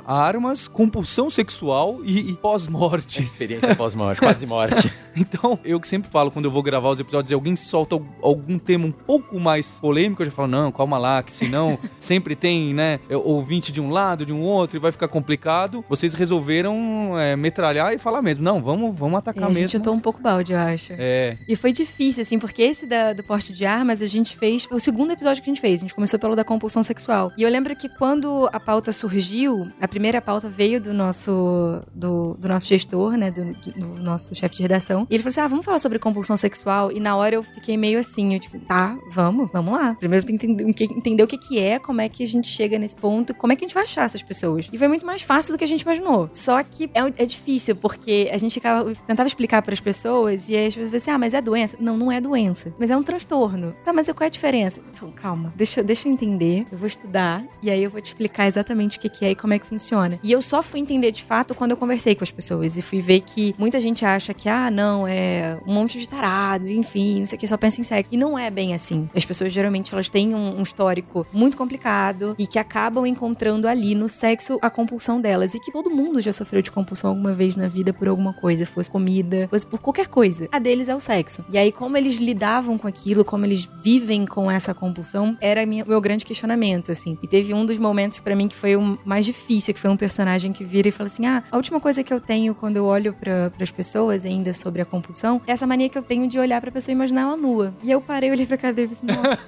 armas, 0.06 0.69
compulsão 0.69 1.29
sexual 1.31 2.00
e, 2.05 2.31
e 2.31 2.37
pós-morte. 2.37 3.23
Experiência 3.23 3.75
pós-morte, 3.75 4.21
quase 4.21 4.45
morte. 4.47 4.93
então, 5.17 5.59
eu 5.65 5.81
que 5.81 5.89
sempre 5.89 6.11
falo 6.11 6.31
quando 6.31 6.45
eu 6.45 6.50
vou 6.50 6.62
gravar 6.62 6.91
os 6.91 7.00
episódios 7.00 7.31
e 7.31 7.35
alguém 7.35 7.56
solta 7.56 8.00
algum 8.23 8.59
tema 8.59 8.87
um 8.87 8.93
pouco 8.93 9.39
mais 9.41 9.79
polêmico, 9.79 10.23
eu 10.23 10.27
já 10.27 10.33
falo, 10.33 10.49
não, 10.49 10.71
calma 10.71 10.99
lá, 10.99 11.23
que 11.23 11.33
senão 11.33 11.79
sempre 11.99 12.37
tem, 12.37 12.73
né, 12.73 13.00
ouvinte 13.11 13.73
de 13.73 13.81
um 13.81 13.91
lado, 13.91 14.25
de 14.25 14.33
um 14.33 14.43
outro, 14.43 14.77
e 14.77 14.81
vai 14.81 14.93
ficar 14.93 15.09
complicado. 15.09 15.85
Vocês 15.89 16.15
resolveram 16.15 17.19
é, 17.19 17.35
metralhar 17.37 17.93
e 17.93 17.99
falar 17.99 18.23
mesmo, 18.23 18.44
não, 18.44 18.62
vamos, 18.62 18.97
vamos 18.97 19.19
atacar 19.19 19.44
é, 19.44 19.47
mesmo. 19.49 19.59
A 19.59 19.61
gente 19.62 19.73
chutou 19.73 19.94
um 19.94 20.01
pouco 20.01 20.21
balde, 20.21 20.53
eu 20.53 20.59
acho. 20.59 20.93
É. 20.97 21.37
E 21.49 21.56
foi 21.56 21.73
difícil, 21.73 22.23
assim, 22.23 22.39
porque 22.39 22.62
esse 22.62 22.87
da, 22.87 23.12
do 23.12 23.25
porte 23.25 23.53
de 23.53 23.67
armas 23.67 24.03
a 24.03 24.06
gente 24.06 24.37
fez, 24.37 24.65
foi 24.65 24.77
o 24.77 24.81
segundo 24.81 25.12
episódio 25.12 25.43
que 25.43 25.51
a 25.51 25.53
gente 25.55 25.61
fez. 25.61 25.81
A 25.81 25.83
gente 25.83 25.94
começou 25.94 26.19
pelo 26.19 26.37
da 26.37 26.44
compulsão 26.44 26.83
sexual. 26.83 27.33
E 27.37 27.43
eu 27.43 27.51
lembro 27.51 27.75
que 27.75 27.89
quando 27.89 28.49
a 28.53 28.61
pauta 28.61 28.93
surgiu, 28.93 29.38
a 29.81 29.88
primeira 29.88 30.20
pauta 30.20 30.49
veio 30.49 30.81
do 30.81 30.93
nosso, 30.93 31.82
do, 31.94 32.35
do 32.35 32.49
nosso 32.49 32.67
gestor, 32.67 33.17
né, 33.17 33.31
do, 33.31 33.52
do 33.73 34.02
nosso 34.02 34.35
chefe 34.35 34.56
de 34.56 34.62
redação. 34.62 35.06
E 35.08 35.14
ele 35.14 35.23
falou 35.23 35.31
assim: 35.31 35.40
ah, 35.40 35.46
vamos 35.46 35.64
falar 35.64 35.79
sobre 35.79 35.99
compulsão 35.99 36.37
sexual. 36.37 36.90
E 36.93 37.00
na 37.00 37.17
hora 37.17 37.35
eu 37.35 37.43
fiquei 37.43 37.76
meio 37.76 37.99
assim, 37.99 38.35
eu 38.35 38.40
tipo, 38.40 38.58
tá, 38.61 38.99
vamos, 39.11 39.50
vamos 39.52 39.73
lá. 39.73 39.94
Primeiro 39.94 40.25
tem 40.25 40.37
que 40.37 40.46
entender, 40.85 41.23
o 41.23 41.26
que, 41.26 41.38
que 41.38 41.58
é, 41.58 41.79
como 41.79 42.00
é 42.00 42.08
que 42.08 42.23
a 42.23 42.26
gente 42.26 42.49
chega 42.49 42.79
nesse 42.79 42.96
ponto, 42.96 43.35
como 43.35 43.52
é 43.52 43.56
que 43.56 43.64
a 43.64 43.69
gente 43.69 43.75
vai 43.75 43.85
achar 43.85 44.05
essas 44.05 44.23
pessoas. 44.23 44.69
E 44.73 44.79
foi 44.79 44.88
muito 44.88 45.06
mais 45.06 45.23
fácil 45.23 45.55
do 45.55 45.58
que 45.58 45.64
a 45.64 45.69
gente 45.69 45.82
imaginou. 45.82 46.29
Só 46.32 46.62
que 46.62 46.91
é, 46.94 47.23
é 47.23 47.26
difícil, 47.26 47.76
porque 47.76 48.29
a 48.32 48.38
gente 48.38 48.55
ficava, 48.55 48.94
tentava 49.06 49.26
explicar 49.26 49.62
para 49.62 49.75
as 49.75 49.81
pessoas 49.81 50.49
e 50.49 50.56
as 50.56 50.75
pessoas 50.75 50.94
assim, 50.94 51.11
ah, 51.11 51.19
mas 51.19 51.34
é 51.34 51.41
doença. 51.41 51.76
Não, 51.81 51.96
não 51.96 52.11
é 52.11 52.20
doença. 52.20 52.73
Mas 52.79 52.91
é 52.91 52.96
um 52.96 53.02
transtorno. 53.02 53.75
Tá, 53.84 53.93
mas 53.93 54.06
qual 54.06 54.25
é 54.25 54.26
a 54.26 54.31
diferença? 54.31 54.81
Então, 54.91 55.11
calma, 55.12 55.52
deixa, 55.56 55.82
deixa 55.82 56.08
eu 56.08 56.12
entender, 56.12 56.67
eu 56.70 56.79
vou 56.79 56.87
estudar 56.87 57.44
e 57.62 57.70
aí 57.70 57.82
eu 57.82 57.91
vou 57.91 58.00
te 58.00 58.06
explicar 58.06 58.46
exatamente 58.46 58.99
o 58.99 59.00
que, 59.00 59.08
que 59.19 59.25
é 59.25 59.31
e 59.32 59.35
como 59.35 59.53
é 59.53 59.59
que 59.59 59.67
funciona. 59.67 60.19
E 60.23 60.31
eu 60.31 60.41
só 60.41 60.62
fui 60.62 60.79
entender 60.79 61.11
de 61.11 61.23
fato 61.25 61.55
quando 61.55 61.73
eu 61.73 61.76
conversei 61.76 62.15
com 62.15 62.23
as 62.23 62.31
pessoas 62.31 62.76
e 62.76 62.82
fui 62.82 63.00
ver 63.00 63.20
que 63.20 63.55
muita 63.59 63.81
gente 63.81 64.05
acha 64.05 64.32
que, 64.32 64.49
ah, 64.49 64.70
não, 64.70 65.06
é 65.06 65.59
um 65.67 65.75
monte 65.75 65.99
de 65.99 66.09
tarado, 66.09 66.69
enfim, 66.69 67.20
não 67.20 67.26
sei 67.26 67.37
o 67.37 67.41
que, 67.41 67.49
só 67.49 67.56
pensa 67.56 67.81
em 67.81 67.85
sexo. 67.85 68.15
E 68.15 68.17
não 68.17 68.38
é 68.38 68.50
bem 68.50 68.75
assim. 68.75 69.09
As 69.15 69.25
pessoas 69.25 69.53
geralmente 69.53 69.93
elas 69.93 70.09
têm 70.09 70.35
um, 70.35 70.59
um 70.59 70.62
histórico 70.62 71.26
muito 71.32 71.56
complicado 71.56 72.37
e 72.38 72.47
que 72.47 72.59
acabam 72.59 73.05
encontrando 73.06 73.67
ali 73.67 73.94
no 73.94 74.09
sexo 74.09 74.59
a 74.62 74.70
compulsão 74.70 75.20
delas. 75.20 75.55
E 75.55 75.59
que 75.59 75.73
todo 75.73 75.91
mundo 75.91 76.20
já 76.20 76.32
sofreu 76.32 76.62
de 76.62 76.70
compulsão 76.70 77.11
alguma 77.11 77.32
vez 77.32 77.56
na 77.56 77.67
vida 77.67 77.93
por 77.93 78.06
alguma 78.06 78.32
coisa, 78.32 78.67
fosse 78.67 78.91
comida, 78.91 79.49
fosse 79.50 79.67
por 79.67 79.81
qualquer 79.81 80.06
coisa. 80.06 80.49
A 80.53 80.59
deles 80.59 80.88
é 80.88 80.94
o 80.94 81.00
sexo. 81.00 81.44
E 81.50 81.59
aí, 81.59 81.73
como 81.73 81.97
eles 81.97 82.17
lidavam 82.17 82.79
com 82.79 82.87
aquilo, 82.87 83.25
como 83.25 83.44
eles 83.44 83.69
vivem 83.82 84.26
com 84.26 84.50
essa 84.50 84.73
compulsão, 84.73 85.37
era 85.41 85.65
o 85.65 85.67
meu 85.67 86.00
grande 86.00 86.25
questionamento, 86.25 86.93
assim. 86.93 87.19
E 87.23 87.26
teve 87.26 87.53
um 87.53 87.67
dos 87.67 87.79
momentos 87.79 88.20
para 88.20 88.37
mim 88.37 88.49
que 88.49 88.56
foi 88.56 88.76
o 88.76 88.99
mais 89.08 89.25
difícil, 89.25 89.72
que 89.72 89.81
foi 89.81 89.90
um 89.90 89.96
personagem 89.96 90.52
que 90.52 90.62
vira 90.62 90.88
e 90.88 90.93
fala 90.93 91.06
assim: 91.06 91.25
Ah, 91.26 91.43
a 91.50 91.56
última 91.56 91.81
coisa 91.81 92.05
que 92.05 92.12
eu 92.12 92.20
tenho 92.20 92.55
quando 92.55 92.76
eu 92.76 92.84
olho 92.84 93.14
para 93.14 93.50
as 93.58 93.70
pessoas 93.70 94.26
ainda 94.26 94.52
sobre 94.52 94.82
a 94.82 94.84
compulsão 94.84 95.40
é 95.46 95.52
essa 95.52 95.66
mania 95.66 95.88
que 95.88 95.96
eu 95.96 96.02
tenho 96.02 96.28
de 96.28 96.38
olhar 96.38 96.60
pra 96.60 96.70
pessoa 96.70 96.93
e 96.93 96.94
imaginar 96.94 97.22
ela 97.22 97.37
nua. 97.37 97.75
E 97.82 97.90
eu 97.90 98.02
parei, 98.02 98.31
olhei 98.31 98.44
pra 98.44 98.58
cara 98.58 98.75
dele 98.75 98.90
e 98.93 98.94
falei 98.94 99.16
assim, 99.16 99.38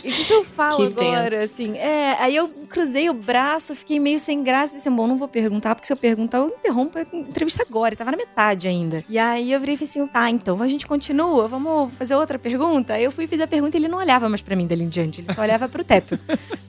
e 0.04 0.08
o 0.08 0.12
que, 0.12 0.24
que, 0.24 0.32
eu 0.32 0.44
falo 0.44 0.90
que 0.90 1.00
agora, 1.00 1.30
tenso. 1.30 1.44
assim? 1.44 1.76
É, 1.76 2.16
aí 2.18 2.34
eu 2.34 2.48
cruzei 2.48 3.10
o 3.10 3.14
braço, 3.14 3.74
fiquei 3.74 4.00
meio 4.00 4.18
sem 4.18 4.42
graça, 4.42 4.74
pensei, 4.74 4.90
bom, 4.90 5.06
não 5.06 5.18
vou 5.18 5.28
perguntar, 5.28 5.74
porque 5.74 5.86
se 5.86 5.92
eu 5.92 5.96
perguntar, 5.96 6.38
eu 6.38 6.46
interrompo 6.46 6.98
a 6.98 7.02
entrevista 7.12 7.62
agora, 7.68 7.94
tava 7.94 8.10
na 8.12 8.16
metade 8.16 8.68
ainda. 8.68 9.04
E 9.08 9.18
aí 9.18 9.52
eu 9.52 9.60
virei 9.60 9.74
e 9.74 9.78
falei 9.78 9.90
assim, 9.90 10.06
tá, 10.06 10.30
então 10.30 10.62
a 10.62 10.68
gente 10.68 10.86
continua, 10.86 11.46
vamos 11.46 11.92
fazer 11.94 12.14
outra 12.14 12.38
pergunta? 12.38 12.94
Aí 12.94 13.04
eu 13.04 13.12
fui 13.12 13.24
e 13.24 13.28
fiz 13.28 13.40
a 13.40 13.46
pergunta 13.46 13.76
e 13.76 13.80
ele 13.80 13.88
não 13.88 13.98
olhava 13.98 14.28
mais 14.28 14.40
pra 14.40 14.56
mim 14.56 14.66
dali 14.66 14.84
em 14.84 14.88
diante, 14.88 15.20
ele 15.20 15.34
só 15.34 15.42
olhava 15.42 15.68
pro 15.68 15.84
teto. 15.84 16.18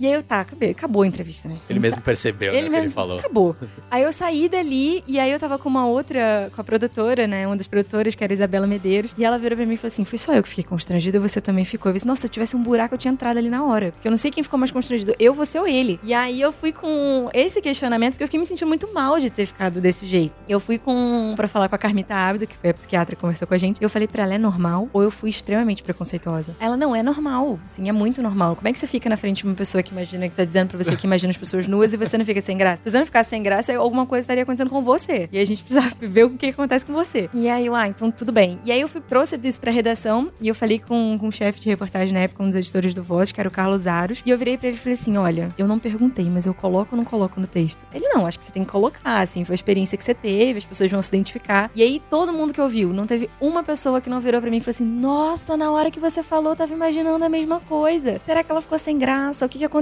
E 0.01 0.07
aí 0.07 0.13
eu, 0.13 0.23
tá, 0.23 0.41
acabei, 0.41 0.71
acabou 0.71 1.03
a 1.03 1.07
entrevista, 1.07 1.47
né? 1.47 1.59
Ele 1.69 1.79
mesmo 1.79 2.01
percebeu, 2.01 2.51
ele 2.51 2.63
né, 2.63 2.69
mesmo, 2.69 2.75
que 2.75 2.87
ele 2.87 2.93
falou. 2.95 3.19
Acabou. 3.19 3.55
Aí 3.91 4.01
eu 4.01 4.11
saí 4.11 4.49
dali 4.49 5.03
e 5.07 5.19
aí 5.19 5.31
eu 5.31 5.37
tava 5.37 5.59
com 5.59 5.69
uma 5.69 5.85
outra, 5.85 6.51
com 6.55 6.59
a 6.59 6.63
produtora, 6.63 7.27
né, 7.27 7.45
uma 7.45 7.55
das 7.55 7.67
produtoras, 7.67 8.15
que 8.15 8.23
era 8.23 8.33
Isabela 8.33 8.65
Medeiros, 8.65 9.13
e 9.15 9.23
ela 9.23 9.37
virou 9.37 9.55
pra 9.55 9.63
mim 9.63 9.75
e 9.75 9.77
falou 9.77 9.89
assim, 9.89 10.03
foi 10.03 10.17
só 10.17 10.33
eu 10.33 10.41
que 10.41 10.49
fiquei 10.49 10.63
constrangida, 10.63 11.19
você 11.19 11.39
também 11.39 11.63
ficou. 11.65 11.91
Eu 11.91 11.93
disse, 11.93 12.07
nossa, 12.07 12.21
se 12.21 12.25
eu 12.25 12.31
tivesse 12.31 12.55
um 12.55 12.63
buraco, 12.63 12.95
eu 12.95 12.97
tinha 12.97 13.11
entrado 13.11 13.37
ali 13.37 13.47
na 13.47 13.63
hora, 13.63 13.91
porque 13.91 14.07
eu 14.07 14.09
não 14.09 14.17
sei 14.17 14.31
quem 14.31 14.41
ficou 14.41 14.57
mais 14.57 14.71
constrangido, 14.71 15.13
eu, 15.19 15.35
você 15.35 15.59
ou 15.59 15.67
ele. 15.67 15.99
E 16.03 16.15
aí 16.15 16.41
eu 16.41 16.51
fui 16.51 16.71
com 16.71 17.29
esse 17.31 17.61
questionamento, 17.61 18.13
porque 18.13 18.23
eu 18.23 18.27
fiquei 18.27 18.39
me 18.39 18.45
sentindo 18.47 18.67
muito 18.67 18.91
mal 18.91 19.19
de 19.19 19.29
ter 19.29 19.45
ficado 19.45 19.79
desse 19.79 20.07
jeito. 20.07 20.33
Eu 20.49 20.59
fui 20.59 20.79
com, 20.79 21.33
pra 21.35 21.47
falar 21.47 21.69
com 21.69 21.75
a 21.75 21.77
Carmita 21.77 22.15
Ábido, 22.15 22.47
que 22.47 22.57
foi 22.57 22.71
a 22.71 22.73
psiquiatra 22.73 23.15
que 23.15 23.21
conversou 23.21 23.47
com 23.47 23.53
a 23.53 23.57
gente, 23.57 23.79
eu 23.83 23.89
falei 23.89 24.07
pra 24.07 24.23
ela, 24.23 24.33
é 24.33 24.39
normal? 24.39 24.89
Ou 24.93 25.03
eu 25.03 25.11
fui 25.11 25.29
extremamente 25.29 25.83
preconceituosa? 25.83 26.55
Ela, 26.59 26.75
não, 26.75 26.95
é 26.95 27.03
normal, 27.03 27.59
assim, 27.67 27.87
é 27.87 27.91
muito 27.91 28.19
normal. 28.19 28.55
Como 28.55 28.67
é 28.67 28.73
que 28.73 28.79
você 28.79 28.87
fica 28.87 29.07
na 29.07 29.15
frente 29.15 29.37
de 29.37 29.45
uma 29.45 29.53
pessoa 29.53 29.83
que 29.83 29.90
imagina, 29.91 30.29
que 30.29 30.35
tá 30.35 30.45
dizendo 30.45 30.69
pra 30.69 30.77
você 30.77 30.95
que 30.95 31.05
imagina 31.05 31.31
as 31.31 31.37
pessoas 31.37 31.67
nuas 31.67 31.93
e 31.93 31.97
você 31.97 32.17
não 32.17 32.25
fica 32.25 32.41
sem 32.41 32.57
graça? 32.57 32.81
Se 32.83 32.91
você 32.91 32.99
não 32.99 33.05
ficar 33.05 33.23
sem 33.23 33.43
graça, 33.43 33.75
alguma 33.75 34.05
coisa 34.05 34.23
estaria 34.23 34.43
acontecendo 34.43 34.69
com 34.69 34.81
você. 34.81 35.29
E 35.31 35.39
a 35.39 35.45
gente 35.45 35.63
precisava 35.63 35.93
ver 36.01 36.25
o 36.25 36.31
que 36.31 36.47
acontece 36.47 36.85
com 36.85 36.93
você. 36.93 37.29
E 37.33 37.49
aí 37.49 37.65
eu, 37.65 37.75
ah, 37.75 37.87
então 37.87 38.09
tudo 38.09 38.31
bem. 38.31 38.59
E 38.63 38.71
aí 38.71 38.81
eu 38.81 38.87
fui, 38.87 39.01
trouxe 39.01 39.39
isso 39.43 39.59
pra 39.59 39.71
redação 39.71 40.31
e 40.39 40.47
eu 40.47 40.55
falei 40.55 40.79
com, 40.79 41.17
com 41.19 41.27
o 41.27 41.31
chefe 41.31 41.59
de 41.59 41.69
reportagem 41.69 42.13
na 42.13 42.21
época, 42.21 42.43
um 42.43 42.47
dos 42.47 42.55
editores 42.55 42.93
do 42.93 43.03
Voz, 43.03 43.31
que 43.31 43.39
era 43.39 43.47
o 43.47 43.51
Carlos 43.51 43.87
Aros, 43.87 44.21
e 44.25 44.29
eu 44.29 44.37
virei 44.37 44.57
pra 44.57 44.67
ele 44.67 44.77
e 44.77 44.79
falei 44.79 44.93
assim: 44.93 45.17
olha, 45.17 45.49
eu 45.57 45.67
não 45.67 45.79
perguntei, 45.79 46.25
mas 46.25 46.45
eu 46.45 46.53
coloco 46.53 46.95
ou 46.95 46.97
não 46.97 47.05
coloco 47.05 47.39
no 47.39 47.47
texto? 47.47 47.85
Ele, 47.93 48.07
não, 48.09 48.25
acho 48.25 48.39
que 48.39 48.45
você 48.45 48.51
tem 48.51 48.63
que 48.63 48.71
colocar, 48.71 49.19
assim, 49.19 49.43
foi 49.45 49.53
a 49.53 49.55
experiência 49.55 49.97
que 49.97 50.03
você 50.03 50.13
teve, 50.13 50.59
as 50.59 50.65
pessoas 50.65 50.91
vão 50.91 51.01
se 51.01 51.09
identificar. 51.09 51.69
E 51.75 51.81
aí, 51.81 52.01
todo 52.09 52.33
mundo 52.33 52.53
que 52.53 52.61
ouviu, 52.61 52.93
não 52.93 53.05
teve 53.05 53.29
uma 53.39 53.63
pessoa 53.63 54.01
que 54.01 54.09
não 54.09 54.19
virou 54.19 54.41
para 54.41 54.49
mim 54.49 54.57
e 54.57 54.61
falou 54.61 54.71
assim: 54.71 54.85
Nossa, 54.85 55.57
na 55.57 55.71
hora 55.71 55.91
que 55.91 55.99
você 55.99 56.23
falou, 56.23 56.53
eu 56.53 56.55
tava 56.55 56.73
imaginando 56.73 57.23
a 57.23 57.29
mesma 57.29 57.59
coisa. 57.59 58.19
Será 58.25 58.43
que 58.43 58.51
ela 58.51 58.61
ficou 58.61 58.77
sem 58.77 58.97
graça? 58.97 59.45
O 59.45 59.49
que, 59.49 59.59
que 59.59 59.65
aconteceu? 59.65 59.80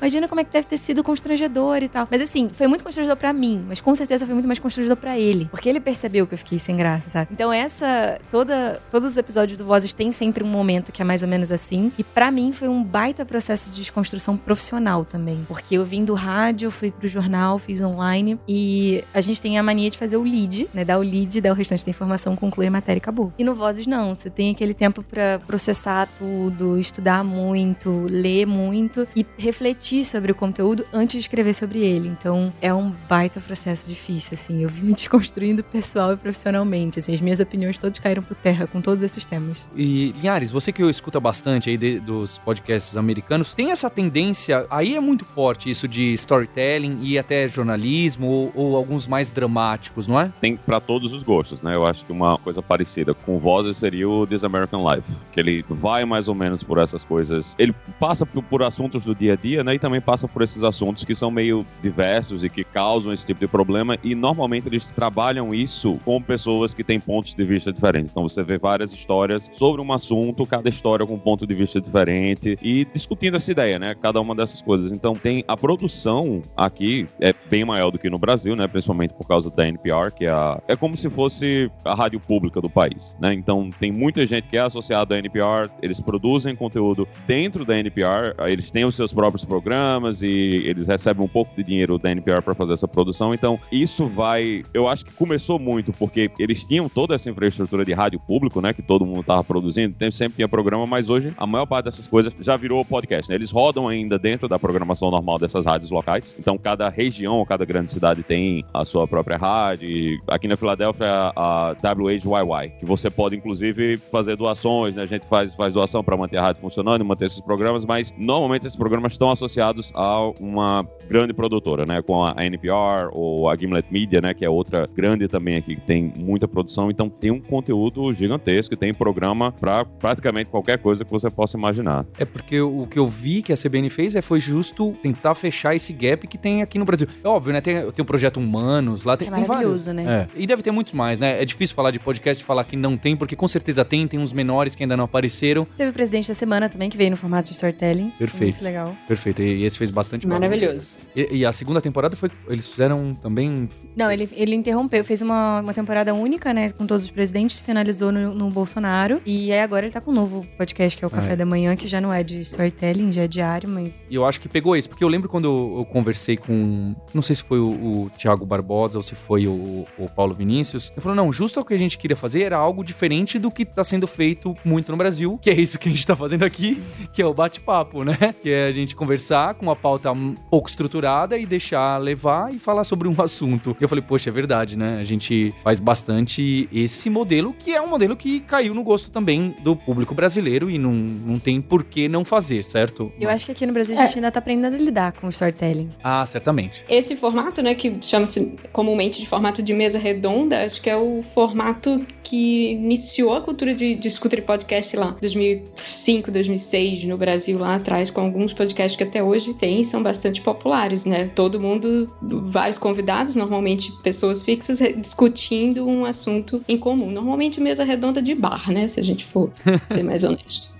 Imagina 0.00 0.28
como 0.28 0.40
é 0.40 0.44
que 0.44 0.52
deve 0.52 0.66
ter 0.66 0.78
sido 0.78 1.02
constrangedor 1.02 1.82
e 1.82 1.88
tal. 1.88 2.08
Mas 2.10 2.22
assim, 2.22 2.48
foi 2.48 2.66
muito 2.66 2.84
constrangedor 2.84 3.16
para 3.16 3.32
mim, 3.32 3.64
mas 3.68 3.80
com 3.80 3.94
certeza 3.94 4.24
foi 4.24 4.34
muito 4.34 4.46
mais 4.46 4.58
constrangedor 4.58 4.96
para 4.96 5.18
ele. 5.18 5.46
Porque 5.50 5.68
ele 5.68 5.80
percebeu 5.80 6.26
que 6.26 6.34
eu 6.34 6.38
fiquei 6.38 6.58
sem 6.58 6.76
graça, 6.76 7.10
sabe? 7.10 7.28
Então, 7.32 7.52
essa. 7.52 8.18
Toda, 8.30 8.80
todos 8.90 9.12
os 9.12 9.16
episódios 9.16 9.58
do 9.58 9.64
Vozes 9.64 9.92
têm 9.92 10.12
sempre 10.12 10.42
um 10.42 10.46
momento 10.46 10.92
que 10.92 11.02
é 11.02 11.04
mais 11.04 11.22
ou 11.22 11.28
menos 11.28 11.50
assim. 11.50 11.92
E 11.98 12.04
para 12.04 12.30
mim 12.30 12.52
foi 12.52 12.68
um 12.68 12.82
baita 12.82 13.24
processo 13.24 13.70
de 13.70 13.76
desconstrução 13.76 14.36
profissional 14.36 15.04
também. 15.04 15.44
Porque 15.46 15.76
eu 15.76 15.84
vim 15.84 16.04
do 16.04 16.14
rádio, 16.14 16.70
fui 16.70 16.90
pro 16.90 17.08
jornal, 17.08 17.58
fiz 17.58 17.80
online. 17.80 18.38
E 18.46 19.04
a 19.12 19.20
gente 19.20 19.40
tem 19.40 19.58
a 19.58 19.62
mania 19.62 19.90
de 19.90 19.98
fazer 19.98 20.16
o 20.16 20.22
lead, 20.22 20.68
né? 20.72 20.84
Dar 20.84 20.98
o 20.98 21.02
lead, 21.02 21.40
dar 21.40 21.52
o 21.52 21.54
restante 21.54 21.84
da 21.84 21.90
informação, 21.90 22.36
concluir 22.36 22.68
a 22.68 22.70
matéria 22.70 22.98
e 22.98 23.02
acabou. 23.02 23.32
E 23.38 23.44
no 23.44 23.54
Vozes 23.54 23.86
não. 23.86 24.14
Você 24.14 24.30
tem 24.30 24.50
aquele 24.50 24.74
tempo 24.74 25.02
para 25.02 25.38
processar 25.46 26.08
tudo, 26.16 26.78
estudar 26.78 27.24
muito, 27.24 28.06
ler 28.08 28.46
muito 28.46 29.06
e 29.14 29.24
refletir 29.36 30.04
sobre 30.04 30.32
o 30.32 30.34
conteúdo 30.34 30.84
antes 30.92 31.14
de 31.14 31.20
escrever 31.20 31.54
sobre 31.54 31.80
ele. 31.80 32.08
Então 32.08 32.52
é 32.60 32.72
um 32.72 32.92
baita 33.08 33.40
processo 33.40 33.88
difícil, 33.88 34.34
assim. 34.34 34.62
Eu 34.62 34.68
vim 34.68 34.82
me 34.88 34.94
desconstruindo 34.94 35.62
pessoal 35.62 36.12
e 36.12 36.16
profissionalmente. 36.16 36.98
Assim, 36.98 37.14
as 37.14 37.20
minhas 37.20 37.40
opiniões 37.40 37.78
todas 37.78 37.98
caíram 37.98 38.22
por 38.22 38.34
terra 38.34 38.66
com 38.66 38.80
todos 38.80 39.02
esses 39.02 39.24
temas. 39.24 39.68
E, 39.76 40.12
Linhares, 40.18 40.50
você 40.50 40.72
que 40.72 40.82
escuta 40.88 41.20
bastante 41.20 41.70
aí 41.70 41.76
de, 41.76 42.00
dos 42.00 42.38
podcasts 42.38 42.96
americanos, 42.96 43.54
tem 43.54 43.70
essa 43.70 43.90
tendência, 43.90 44.66
aí 44.70 44.96
é 44.96 45.00
muito 45.00 45.24
forte 45.24 45.70
isso 45.70 45.86
de 45.86 46.12
storytelling 46.14 46.98
e 47.02 47.18
até 47.18 47.48
jornalismo 47.48 48.26
ou, 48.26 48.52
ou 48.54 48.76
alguns 48.76 49.06
mais 49.06 49.30
dramáticos, 49.30 50.08
não 50.08 50.20
é? 50.20 50.32
Tem 50.40 50.56
para 50.56 50.80
todos 50.80 51.12
os 51.12 51.22
gostos, 51.22 51.62
né? 51.62 51.74
Eu 51.74 51.86
acho 51.86 52.04
que 52.04 52.12
uma 52.12 52.38
coisa 52.38 52.62
parecida 52.62 53.14
com 53.14 53.38
vozes 53.38 53.76
seria 53.76 54.08
o 54.08 54.26
This 54.26 54.44
American 54.44 54.88
Life, 54.90 55.08
que 55.32 55.40
ele 55.40 55.64
vai 55.68 56.04
mais 56.04 56.28
ou 56.28 56.34
menos 56.34 56.62
por 56.62 56.78
essas 56.78 57.04
coisas. 57.04 57.54
Ele 57.58 57.74
passa 57.98 58.24
por, 58.24 58.42
por 58.42 58.62
assuntos 58.62 59.04
do 59.04 59.14
dia 59.18 59.34
a 59.34 59.36
dia, 59.36 59.64
né? 59.64 59.74
E 59.74 59.78
também 59.78 60.00
passa 60.00 60.28
por 60.28 60.42
esses 60.42 60.62
assuntos 60.64 61.04
que 61.04 61.14
são 61.14 61.30
meio 61.30 61.64
diversos 61.82 62.44
e 62.44 62.48
que 62.48 62.64
causam 62.64 63.12
esse 63.12 63.26
tipo 63.26 63.40
de 63.40 63.48
problema. 63.48 63.98
E 64.02 64.14
normalmente 64.14 64.68
eles 64.68 64.90
trabalham 64.90 65.52
isso 65.52 65.98
com 66.04 66.20
pessoas 66.22 66.74
que 66.74 66.84
têm 66.84 67.00
pontos 67.00 67.34
de 67.34 67.44
vista 67.44 67.72
diferentes. 67.72 68.10
Então 68.10 68.22
você 68.22 68.42
vê 68.42 68.58
várias 68.58 68.92
histórias 68.92 69.50
sobre 69.52 69.80
um 69.80 69.92
assunto, 69.92 70.46
cada 70.46 70.68
história 70.68 71.06
com 71.06 71.14
um 71.14 71.18
ponto 71.18 71.46
de 71.46 71.54
vista 71.54 71.80
diferente 71.80 72.58
e 72.62 72.84
discutindo 72.84 73.36
essa 73.36 73.50
ideia, 73.50 73.78
né? 73.78 73.94
Cada 74.00 74.20
uma 74.20 74.34
dessas 74.34 74.62
coisas. 74.62 74.92
Então 74.92 75.14
tem 75.14 75.44
a 75.48 75.56
produção 75.56 76.42
aqui 76.56 77.06
é 77.20 77.34
bem 77.50 77.64
maior 77.64 77.90
do 77.90 77.98
que 77.98 78.08
no 78.08 78.18
Brasil, 78.18 78.54
né? 78.54 78.66
Principalmente 78.66 79.14
por 79.14 79.26
causa 79.26 79.50
da 79.50 79.66
NPR, 79.66 80.12
que 80.16 80.26
é 80.26 80.30
a, 80.30 80.60
é 80.68 80.76
como 80.76 80.96
se 80.96 81.10
fosse 81.10 81.70
a 81.84 81.94
rádio 81.94 82.20
pública 82.20 82.60
do 82.60 82.70
país, 82.70 83.16
né? 83.20 83.32
Então 83.32 83.70
tem 83.78 83.90
muita 83.90 84.24
gente 84.26 84.48
que 84.48 84.56
é 84.56 84.60
associada 84.60 85.14
à 85.14 85.18
NPR, 85.18 85.70
eles 85.82 86.00
produzem 86.00 86.54
conteúdo 86.54 87.08
dentro 87.26 87.64
da 87.64 87.78
NPR, 87.78 88.34
eles 88.46 88.70
têm 88.70 88.84
os 88.84 88.94
seus 88.94 89.07
próprios 89.12 89.44
programas 89.44 90.22
e 90.22 90.28
eles 90.28 90.86
recebem 90.86 91.24
um 91.24 91.28
pouco 91.28 91.54
de 91.56 91.62
dinheiro 91.62 91.98
da 91.98 92.10
NPR 92.10 92.42
para 92.42 92.54
fazer 92.54 92.74
essa 92.74 92.88
produção. 92.88 93.34
Então 93.34 93.58
isso 93.70 94.06
vai, 94.06 94.62
eu 94.72 94.88
acho 94.88 95.04
que 95.04 95.12
começou 95.12 95.58
muito 95.58 95.92
porque 95.92 96.30
eles 96.38 96.64
tinham 96.64 96.88
toda 96.88 97.14
essa 97.14 97.28
infraestrutura 97.30 97.84
de 97.84 97.92
rádio 97.92 98.20
público, 98.20 98.60
né? 98.60 98.72
Que 98.72 98.82
todo 98.82 99.04
mundo 99.04 99.20
estava 99.20 99.42
produzindo, 99.44 99.94
sempre 100.12 100.36
tinha 100.36 100.48
programa, 100.48 100.86
mas 100.86 101.10
hoje 101.10 101.32
a 101.36 101.46
maior 101.46 101.66
parte 101.66 101.86
dessas 101.86 102.06
coisas 102.06 102.34
já 102.40 102.56
virou 102.56 102.84
podcast. 102.84 103.30
Né? 103.30 103.36
Eles 103.36 103.50
rodam 103.50 103.88
ainda 103.88 104.18
dentro 104.18 104.48
da 104.48 104.58
programação 104.58 105.10
normal 105.10 105.38
dessas 105.38 105.66
rádios 105.66 105.90
locais. 105.90 106.36
Então 106.38 106.56
cada 106.58 106.88
região 106.88 107.44
cada 107.44 107.64
grande 107.64 107.90
cidade 107.90 108.22
tem 108.22 108.64
a 108.72 108.84
sua 108.84 109.06
própria 109.06 109.36
rádio. 109.36 110.20
Aqui 110.26 110.48
na 110.48 110.56
Filadélfia 110.56 111.32
a 111.34 111.74
WHYY, 111.82 112.72
que 112.78 112.86
você 112.86 113.10
pode 113.10 113.36
inclusive 113.36 113.96
fazer 114.10 114.36
doações, 114.36 114.94
né? 114.94 115.02
A 115.02 115.06
gente 115.06 115.26
faz, 115.26 115.54
faz 115.54 115.74
doação 115.74 116.02
para 116.04 116.16
manter 116.16 116.38
a 116.38 116.42
rádio 116.42 116.60
funcionando 116.60 117.02
e 117.02 117.04
manter 117.04 117.26
esses 117.26 117.40
programas, 117.40 117.84
mas 117.84 118.12
normalmente 118.16 118.66
esses 118.66 118.76
programas 118.76 118.87
estão 119.10 119.30
associados 119.30 119.92
a 119.94 120.30
uma 120.40 120.86
grande 121.08 121.32
produtora, 121.32 121.86
né? 121.86 122.02
Com 122.02 122.24
a 122.24 122.34
NPR 122.44 123.08
ou 123.12 123.48
a 123.48 123.56
Gimlet 123.56 123.86
Media, 123.90 124.20
né? 124.20 124.34
Que 124.34 124.44
é 124.44 124.50
outra 124.50 124.88
grande 124.94 125.26
também 125.26 125.56
aqui 125.56 125.76
que 125.76 125.80
tem 125.80 126.12
muita 126.18 126.46
produção. 126.46 126.90
Então 126.90 127.08
tem 127.08 127.30
um 127.30 127.40
conteúdo 127.40 128.12
gigantesco, 128.12 128.76
tem 128.76 128.92
programa 128.92 129.52
para 129.52 129.84
praticamente 129.84 130.50
qualquer 130.50 130.78
coisa 130.78 131.04
que 131.04 131.10
você 131.10 131.30
possa 131.30 131.56
imaginar. 131.56 132.06
É 132.18 132.24
porque 132.24 132.60
o 132.60 132.86
que 132.86 132.98
eu 132.98 133.08
vi 133.08 133.42
que 133.42 133.52
a 133.52 133.56
CBN 133.56 133.88
fez 133.90 134.14
é 134.14 134.22
foi 134.22 134.40
justo 134.40 134.94
tentar 135.02 135.34
fechar 135.34 135.74
esse 135.74 135.92
gap 135.92 136.26
que 136.26 136.38
tem 136.38 136.62
aqui 136.62 136.78
no 136.78 136.84
Brasil. 136.84 137.06
É 137.22 137.28
óbvio, 137.28 137.52
né? 137.52 137.60
Tem, 137.60 137.90
tem 137.90 138.02
o 138.02 138.06
projeto 138.06 138.38
Humanos, 138.38 139.04
lá 139.04 139.16
tem, 139.16 139.28
é 139.28 139.30
tem 139.30 139.44
vários. 139.44 139.86
né? 139.86 140.28
É. 140.34 140.40
E 140.40 140.46
deve 140.46 140.62
ter 140.62 140.70
muitos 140.70 140.92
mais, 140.92 141.20
né? 141.20 141.40
É 141.40 141.44
difícil 141.44 141.74
falar 141.74 141.90
de 141.90 141.98
podcast 141.98 142.42
e 142.42 142.46
falar 142.46 142.64
que 142.64 142.76
não 142.76 142.96
tem, 142.96 143.16
porque 143.16 143.34
com 143.34 143.48
certeza 143.48 143.84
tem, 143.84 144.06
tem 144.06 144.20
uns 144.20 144.32
menores 144.32 144.74
que 144.74 144.82
ainda 144.82 144.96
não 144.96 145.04
apareceram. 145.04 145.66
Teve 145.76 145.90
o 145.90 145.92
presidente 145.92 146.28
da 146.28 146.34
semana 146.34 146.68
também, 146.68 146.90
que 146.90 146.96
veio 146.96 147.10
no 147.10 147.16
formato 147.16 147.48
de 147.48 147.54
storytelling. 147.54 148.10
Perfeito. 148.18 148.54
Muito 148.54 148.64
legal. 148.64 148.77
Perfeito. 149.06 149.42
E 149.42 149.64
esse 149.64 149.78
fez 149.78 149.90
bastante 149.90 150.26
Maravilhoso. 150.26 150.98
E, 151.14 151.38
e, 151.38 151.46
a 151.46 151.52
segunda 151.52 151.80
temporada 151.80 152.16
foi. 152.16 152.30
Eles 152.48 152.68
fizeram 152.68 153.14
também. 153.14 153.68
Não, 153.96 154.10
ele, 154.10 154.28
ele 154.32 154.54
interrompeu, 154.54 155.04
fez 155.04 155.22
uma, 155.22 155.60
uma 155.60 155.74
temporada 155.74 156.14
única, 156.14 156.52
né? 156.52 156.70
Com 156.70 156.86
todos 156.86 157.04
os 157.04 157.10
presidentes, 157.10 157.58
finalizou 157.58 158.12
no, 158.12 158.34
no 158.34 158.50
Bolsonaro. 158.50 159.20
E 159.24 159.52
aí 159.52 159.60
agora 159.60 159.86
ele 159.86 159.92
tá 159.92 160.00
com 160.00 160.10
um 160.10 160.14
novo 160.14 160.46
podcast, 160.56 160.96
que 160.96 161.04
é 161.04 161.06
o 161.06 161.10
Café 161.10 161.32
é. 161.32 161.36
da 161.36 161.46
Manhã, 161.46 161.74
que 161.76 161.88
já 161.88 162.00
não 162.00 162.12
é 162.12 162.22
de 162.22 162.40
storytelling, 162.40 163.12
já 163.12 163.22
é 163.22 163.28
diário, 163.28 163.68
mas. 163.68 164.04
E 164.08 164.14
eu 164.14 164.24
acho 164.24 164.40
que 164.40 164.48
pegou 164.48 164.76
isso, 164.76 164.88
porque 164.88 165.02
eu 165.02 165.08
lembro 165.08 165.28
quando 165.28 165.46
eu, 165.46 165.78
eu 165.78 165.84
conversei 165.84 166.36
com. 166.36 166.94
Não 167.12 167.22
sei 167.22 167.36
se 167.36 167.42
foi 167.42 167.58
o, 167.58 168.04
o 168.04 168.10
Thiago 168.16 168.44
Barbosa 168.44 168.98
ou 168.98 169.02
se 169.02 169.14
foi 169.14 169.46
o, 169.46 169.86
o 169.98 170.08
Paulo 170.14 170.34
Vinícius. 170.34 170.90
Ele 170.92 171.00
falou: 171.00 171.16
não, 171.16 171.32
justo 171.32 171.60
o 171.60 171.64
que 171.64 171.74
a 171.74 171.78
gente 171.78 171.98
queria 171.98 172.16
fazer 172.16 172.42
era 172.42 172.56
algo 172.56 172.84
diferente 172.84 173.38
do 173.38 173.50
que 173.50 173.64
tá 173.64 173.82
sendo 173.82 174.06
feito 174.06 174.54
muito 174.64 174.90
no 174.90 174.98
Brasil, 174.98 175.38
que 175.40 175.50
é 175.50 175.54
isso 175.54 175.78
que 175.78 175.88
a 175.88 175.92
gente 175.92 176.06
tá 176.06 176.16
fazendo 176.16 176.44
aqui, 176.44 176.82
que 177.12 177.22
é 177.22 177.26
o 177.26 177.34
bate-papo, 177.34 178.04
né? 178.04 178.34
Que 178.42 178.50
é 178.50 178.67
a 178.68 178.72
gente 178.72 178.94
conversar 178.94 179.54
com 179.54 179.66
uma 179.66 179.76
pauta 179.76 180.12
um 180.12 180.34
pouco 180.50 180.68
estruturada 180.68 181.36
e 181.38 181.46
deixar 181.46 181.98
levar 181.98 182.54
e 182.54 182.58
falar 182.58 182.84
sobre 182.84 183.08
um 183.08 183.14
assunto. 183.20 183.76
E 183.80 183.82
eu 183.82 183.88
falei, 183.88 184.04
poxa, 184.06 184.30
é 184.30 184.32
verdade, 184.32 184.76
né? 184.76 184.98
A 185.00 185.04
gente 185.04 185.54
faz 185.62 185.80
bastante 185.80 186.68
esse 186.72 187.10
modelo, 187.10 187.54
que 187.58 187.74
é 187.74 187.80
um 187.80 187.88
modelo 187.88 188.16
que 188.16 188.40
caiu 188.40 188.74
no 188.74 188.82
gosto 188.82 189.10
também 189.10 189.54
do 189.62 189.74
público 189.76 190.14
brasileiro 190.14 190.70
e 190.70 190.78
não, 190.78 190.92
não 190.92 191.38
tem 191.38 191.60
por 191.60 191.84
que 191.84 192.08
não 192.08 192.24
fazer, 192.24 192.62
certo? 192.62 193.12
Eu 193.20 193.30
acho 193.30 193.46
que 193.46 193.52
aqui 193.52 193.66
no 193.66 193.72
Brasil 193.72 193.96
a 193.96 194.02
gente 194.02 194.14
é. 194.14 194.16
ainda 194.16 194.30
tá 194.30 194.38
aprendendo 194.38 194.74
a 194.74 194.78
lidar 194.78 195.12
com 195.12 195.26
o 195.26 195.30
storytelling. 195.30 195.88
Ah, 196.02 196.24
certamente. 196.26 196.84
Esse 196.88 197.16
formato, 197.16 197.62
né, 197.62 197.74
que 197.74 197.96
chama-se 198.00 198.56
comumente 198.72 199.20
de 199.20 199.26
formato 199.26 199.62
de 199.62 199.72
mesa 199.72 199.98
redonda, 199.98 200.64
acho 200.64 200.80
que 200.80 200.90
é 200.90 200.96
o 200.96 201.22
formato 201.34 202.06
que 202.22 202.72
iniciou 202.72 203.34
a 203.34 203.40
cultura 203.40 203.74
de, 203.74 203.94
de 203.94 204.10
scooter 204.10 204.42
podcast 204.44 204.96
lá, 204.96 205.16
2005, 205.20 206.30
2006, 206.30 207.04
no 207.04 207.16
Brasil, 207.16 207.58
lá 207.58 207.76
atrás, 207.76 208.10
com 208.10 208.20
alguns 208.20 208.52
podcasts 208.58 208.96
que 208.96 209.04
até 209.04 209.22
hoje 209.22 209.54
tem, 209.54 209.84
são 209.84 210.02
bastante 210.02 210.42
populares, 210.42 211.04
né? 211.04 211.30
Todo 211.34 211.60
mundo, 211.60 212.10
vários 212.20 212.76
convidados, 212.76 213.36
normalmente 213.36 213.92
pessoas 214.02 214.42
fixas, 214.42 214.80
discutindo 214.96 215.86
um 215.86 216.04
assunto 216.04 216.62
em 216.68 216.76
comum. 216.76 217.10
Normalmente 217.10 217.60
mesa 217.60 217.84
redonda 217.84 218.20
de 218.20 218.34
bar, 218.34 218.70
né? 218.70 218.88
Se 218.88 218.98
a 218.98 219.02
gente 219.02 219.24
for 219.24 219.50
ser 219.88 220.02
mais 220.02 220.24
honesto. 220.24 220.76